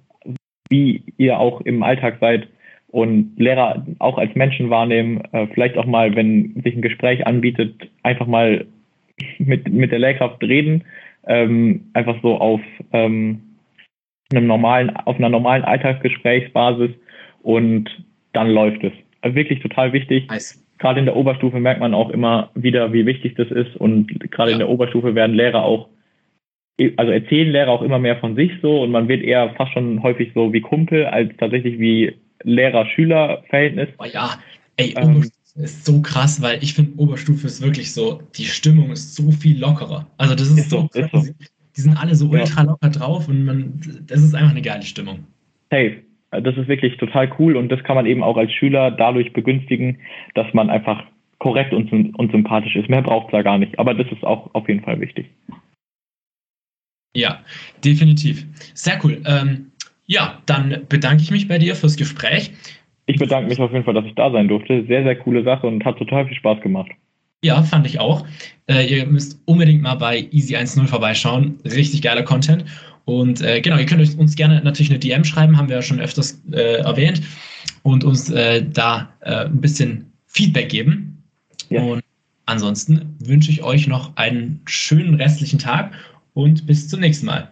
wie 0.68 1.02
ihr 1.16 1.38
auch 1.38 1.60
im 1.62 1.82
Alltag 1.82 2.18
seid 2.20 2.48
und 2.88 3.34
Lehrer 3.36 3.84
auch 3.98 4.18
als 4.18 4.34
Menschen 4.34 4.70
wahrnehmen, 4.70 5.22
äh, 5.32 5.46
vielleicht 5.48 5.76
auch 5.76 5.86
mal, 5.86 6.14
wenn 6.16 6.60
sich 6.62 6.74
ein 6.74 6.82
Gespräch 6.82 7.26
anbietet, 7.26 7.88
einfach 8.02 8.26
mal 8.26 8.66
mit, 9.38 9.68
mit 9.72 9.92
der 9.92 9.98
Lehrkraft 9.98 10.42
reden, 10.42 10.84
ähm, 11.26 11.90
einfach 11.94 12.16
so 12.22 12.36
auf 12.38 12.60
ähm, 12.92 13.42
einem 14.32 14.46
normalen, 14.46 14.94
auf 14.96 15.16
einer 15.16 15.28
normalen 15.28 15.64
Alltagsgesprächsbasis 15.64 16.90
und 17.42 17.90
dann 18.32 18.50
läuft 18.50 18.82
es. 18.84 18.92
Also 19.22 19.36
wirklich 19.36 19.60
total 19.60 19.92
wichtig. 19.92 20.28
Nice. 20.28 20.62
Gerade 20.78 21.00
in 21.00 21.06
der 21.06 21.16
Oberstufe 21.16 21.58
merkt 21.58 21.80
man 21.80 21.94
auch 21.94 22.10
immer 22.10 22.50
wieder, 22.54 22.92
wie 22.92 23.06
wichtig 23.06 23.34
das 23.36 23.50
ist 23.50 23.76
und 23.76 24.08
gerade 24.30 24.50
ja. 24.50 24.56
in 24.56 24.58
der 24.58 24.68
Oberstufe 24.68 25.14
werden 25.14 25.34
Lehrer 25.34 25.62
auch 25.62 25.88
also 26.96 27.12
erzählen 27.12 27.50
Lehrer 27.50 27.70
auch 27.70 27.82
immer 27.82 27.98
mehr 27.98 28.16
von 28.16 28.36
sich 28.36 28.52
so 28.60 28.82
und 28.82 28.90
man 28.90 29.08
wird 29.08 29.22
eher 29.22 29.54
fast 29.54 29.72
schon 29.72 30.02
häufig 30.02 30.32
so 30.34 30.52
wie 30.52 30.60
Kumpel 30.60 31.06
als 31.06 31.32
tatsächlich 31.38 31.78
wie 31.78 32.14
Lehrer-Schüler-Verhältnis. 32.42 33.88
Oh 33.98 34.04
ja, 34.04 34.38
ey, 34.76 34.94
ähm, 34.96 35.24
ist 35.56 35.86
so 35.86 36.02
krass, 36.02 36.42
weil 36.42 36.62
ich 36.62 36.74
finde, 36.74 36.92
Oberstufe 36.98 37.46
ist 37.46 37.62
wirklich 37.62 37.92
so, 37.92 38.20
die 38.36 38.44
Stimmung 38.44 38.90
ist 38.90 39.16
so 39.16 39.30
viel 39.30 39.58
lockerer. 39.58 40.06
Also 40.18 40.34
das 40.34 40.48
ist, 40.48 40.58
ist 40.58 40.70
so, 40.70 40.88
so 40.92 41.00
ist 41.00 41.10
so. 41.12 41.22
Die 41.76 41.80
sind 41.80 41.96
alle 42.00 42.14
so 42.14 42.28
ultra 42.28 42.62
ja. 42.62 42.70
locker 42.70 42.90
drauf 42.90 43.28
und 43.28 43.44
man, 43.44 43.80
das 44.06 44.22
ist 44.22 44.34
einfach 44.34 44.50
eine 44.50 44.62
geile 44.62 44.82
Stimmung. 44.82 45.24
Hey, 45.70 46.02
das 46.30 46.56
ist 46.56 46.68
wirklich 46.68 46.96
total 46.96 47.30
cool 47.38 47.56
und 47.56 47.70
das 47.70 47.82
kann 47.84 47.96
man 47.96 48.06
eben 48.06 48.22
auch 48.22 48.36
als 48.36 48.52
Schüler 48.52 48.90
dadurch 48.90 49.32
begünstigen, 49.32 49.98
dass 50.34 50.52
man 50.54 50.70
einfach 50.70 51.04
korrekt 51.38 51.72
und, 51.72 51.92
und 51.92 52.32
sympathisch 52.32 52.76
ist. 52.76 52.88
Mehr 52.88 53.02
braucht 53.02 53.26
es 53.26 53.32
da 53.32 53.42
gar 53.42 53.58
nicht, 53.58 53.78
aber 53.78 53.94
das 53.94 54.10
ist 54.10 54.24
auch 54.24 54.54
auf 54.54 54.68
jeden 54.68 54.82
Fall 54.82 55.00
wichtig. 55.00 55.26
Ja, 57.16 57.40
definitiv. 57.82 58.44
Sehr 58.74 59.02
cool. 59.02 59.22
Ähm, 59.24 59.70
ja, 60.06 60.42
dann 60.44 60.82
bedanke 60.88 61.22
ich 61.22 61.30
mich 61.30 61.48
bei 61.48 61.58
dir 61.58 61.74
fürs 61.74 61.96
Gespräch. 61.96 62.52
Ich 63.06 63.18
bedanke 63.18 63.48
mich 63.48 63.58
auf 63.58 63.72
jeden 63.72 63.84
Fall, 63.84 63.94
dass 63.94 64.04
ich 64.04 64.14
da 64.14 64.30
sein 64.30 64.48
durfte. 64.48 64.84
Sehr, 64.86 65.02
sehr 65.02 65.16
coole 65.16 65.42
Sache 65.42 65.66
und 65.66 65.84
hat 65.84 65.96
total 65.96 66.26
viel 66.26 66.36
Spaß 66.36 66.60
gemacht. 66.60 66.90
Ja, 67.42 67.62
fand 67.62 67.86
ich 67.86 68.00
auch. 68.00 68.26
Äh, 68.66 68.86
ihr 68.86 69.06
müsst 69.06 69.40
unbedingt 69.46 69.82
mal 69.82 69.94
bei 69.94 70.28
Easy 70.30 70.56
1.0 70.56 70.86
vorbeischauen. 70.86 71.58
Richtig 71.64 72.02
geiler 72.02 72.22
Content. 72.22 72.64
Und 73.06 73.40
äh, 73.40 73.60
genau, 73.60 73.78
ihr 73.78 73.86
könnt 73.86 74.18
uns 74.18 74.36
gerne 74.36 74.60
natürlich 74.62 74.90
eine 74.90 74.98
DM 74.98 75.24
schreiben, 75.24 75.56
haben 75.56 75.68
wir 75.68 75.76
ja 75.76 75.82
schon 75.82 76.00
öfters 76.00 76.42
äh, 76.52 76.78
erwähnt, 76.78 77.22
und 77.82 78.04
uns 78.04 78.30
äh, 78.30 78.64
da 78.68 79.08
äh, 79.20 79.44
ein 79.44 79.60
bisschen 79.60 80.12
Feedback 80.26 80.68
geben. 80.68 81.22
Ja. 81.70 81.82
Und 81.82 82.02
ansonsten 82.46 83.16
wünsche 83.20 83.50
ich 83.52 83.62
euch 83.62 83.86
noch 83.86 84.16
einen 84.16 84.60
schönen 84.66 85.14
restlichen 85.14 85.60
Tag 85.60 85.92
und 86.36 86.66
bis 86.66 86.86
zum 86.88 87.00
nächsten 87.00 87.26
Mal. 87.26 87.48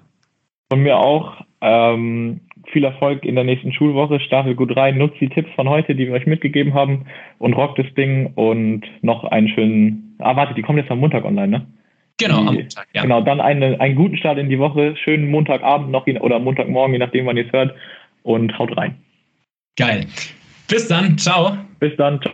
Von 0.71 0.83
mir 0.83 0.99
auch. 0.99 1.41
Ähm, 1.63 2.41
viel 2.71 2.85
Erfolg 2.85 3.25
in 3.25 3.35
der 3.35 3.45
nächsten 3.45 3.73
Schulwoche. 3.73 4.21
Staffel 4.21 4.55
gut 4.55 4.77
rein. 4.77 4.99
Nutzt 4.99 5.21
die 5.21 5.31
Tipps 5.31 5.51
von 5.57 5.69
heute, 5.69 5.95
die 5.95 6.07
wir 6.07 6.13
euch 6.13 6.27
mitgegeben 6.27 6.75
haben 6.75 7.07
und 7.39 7.55
rockt 7.55 7.79
das 7.79 7.93
Ding 7.95 8.33
und 8.35 8.83
noch 9.01 9.25
einen 9.25 9.49
schönen. 9.49 10.17
Ah, 10.19 10.37
warte, 10.37 10.55
die 10.55 10.61
kommen 10.61 10.79
jetzt 10.79 10.91
am 10.91 11.01
Montag 11.01 11.25
online, 11.25 11.49
ne? 11.49 11.67
Genau, 12.19 12.43
die, 12.43 12.49
am 12.49 12.55
Montag, 12.57 12.89
ja. 12.93 13.03
Genau, 13.03 13.23
dann 13.23 13.41
eine, 13.41 13.81
einen 13.81 13.95
guten 13.95 14.19
Start 14.19 14.39
in 14.39 14.51
die 14.51 14.59
Woche. 14.59 14.95
Schönen 14.97 15.31
Montagabend 15.31 15.91
noch 15.91 16.07
oder 16.07 16.39
Montagmorgen, 16.39 16.93
je 16.93 16.99
nachdem, 16.99 17.25
wann 17.25 17.39
ihr 17.39 17.47
es 17.47 17.53
hört. 17.53 17.75
Und 18.23 18.59
haut 18.59 18.77
rein. 18.77 18.97
Geil. 19.77 20.07
Bis 20.69 20.89
dann. 20.89 21.17
Ciao. 21.17 21.57
Bis 21.81 21.97
dann. 21.97 22.21
Ciao. 22.21 22.23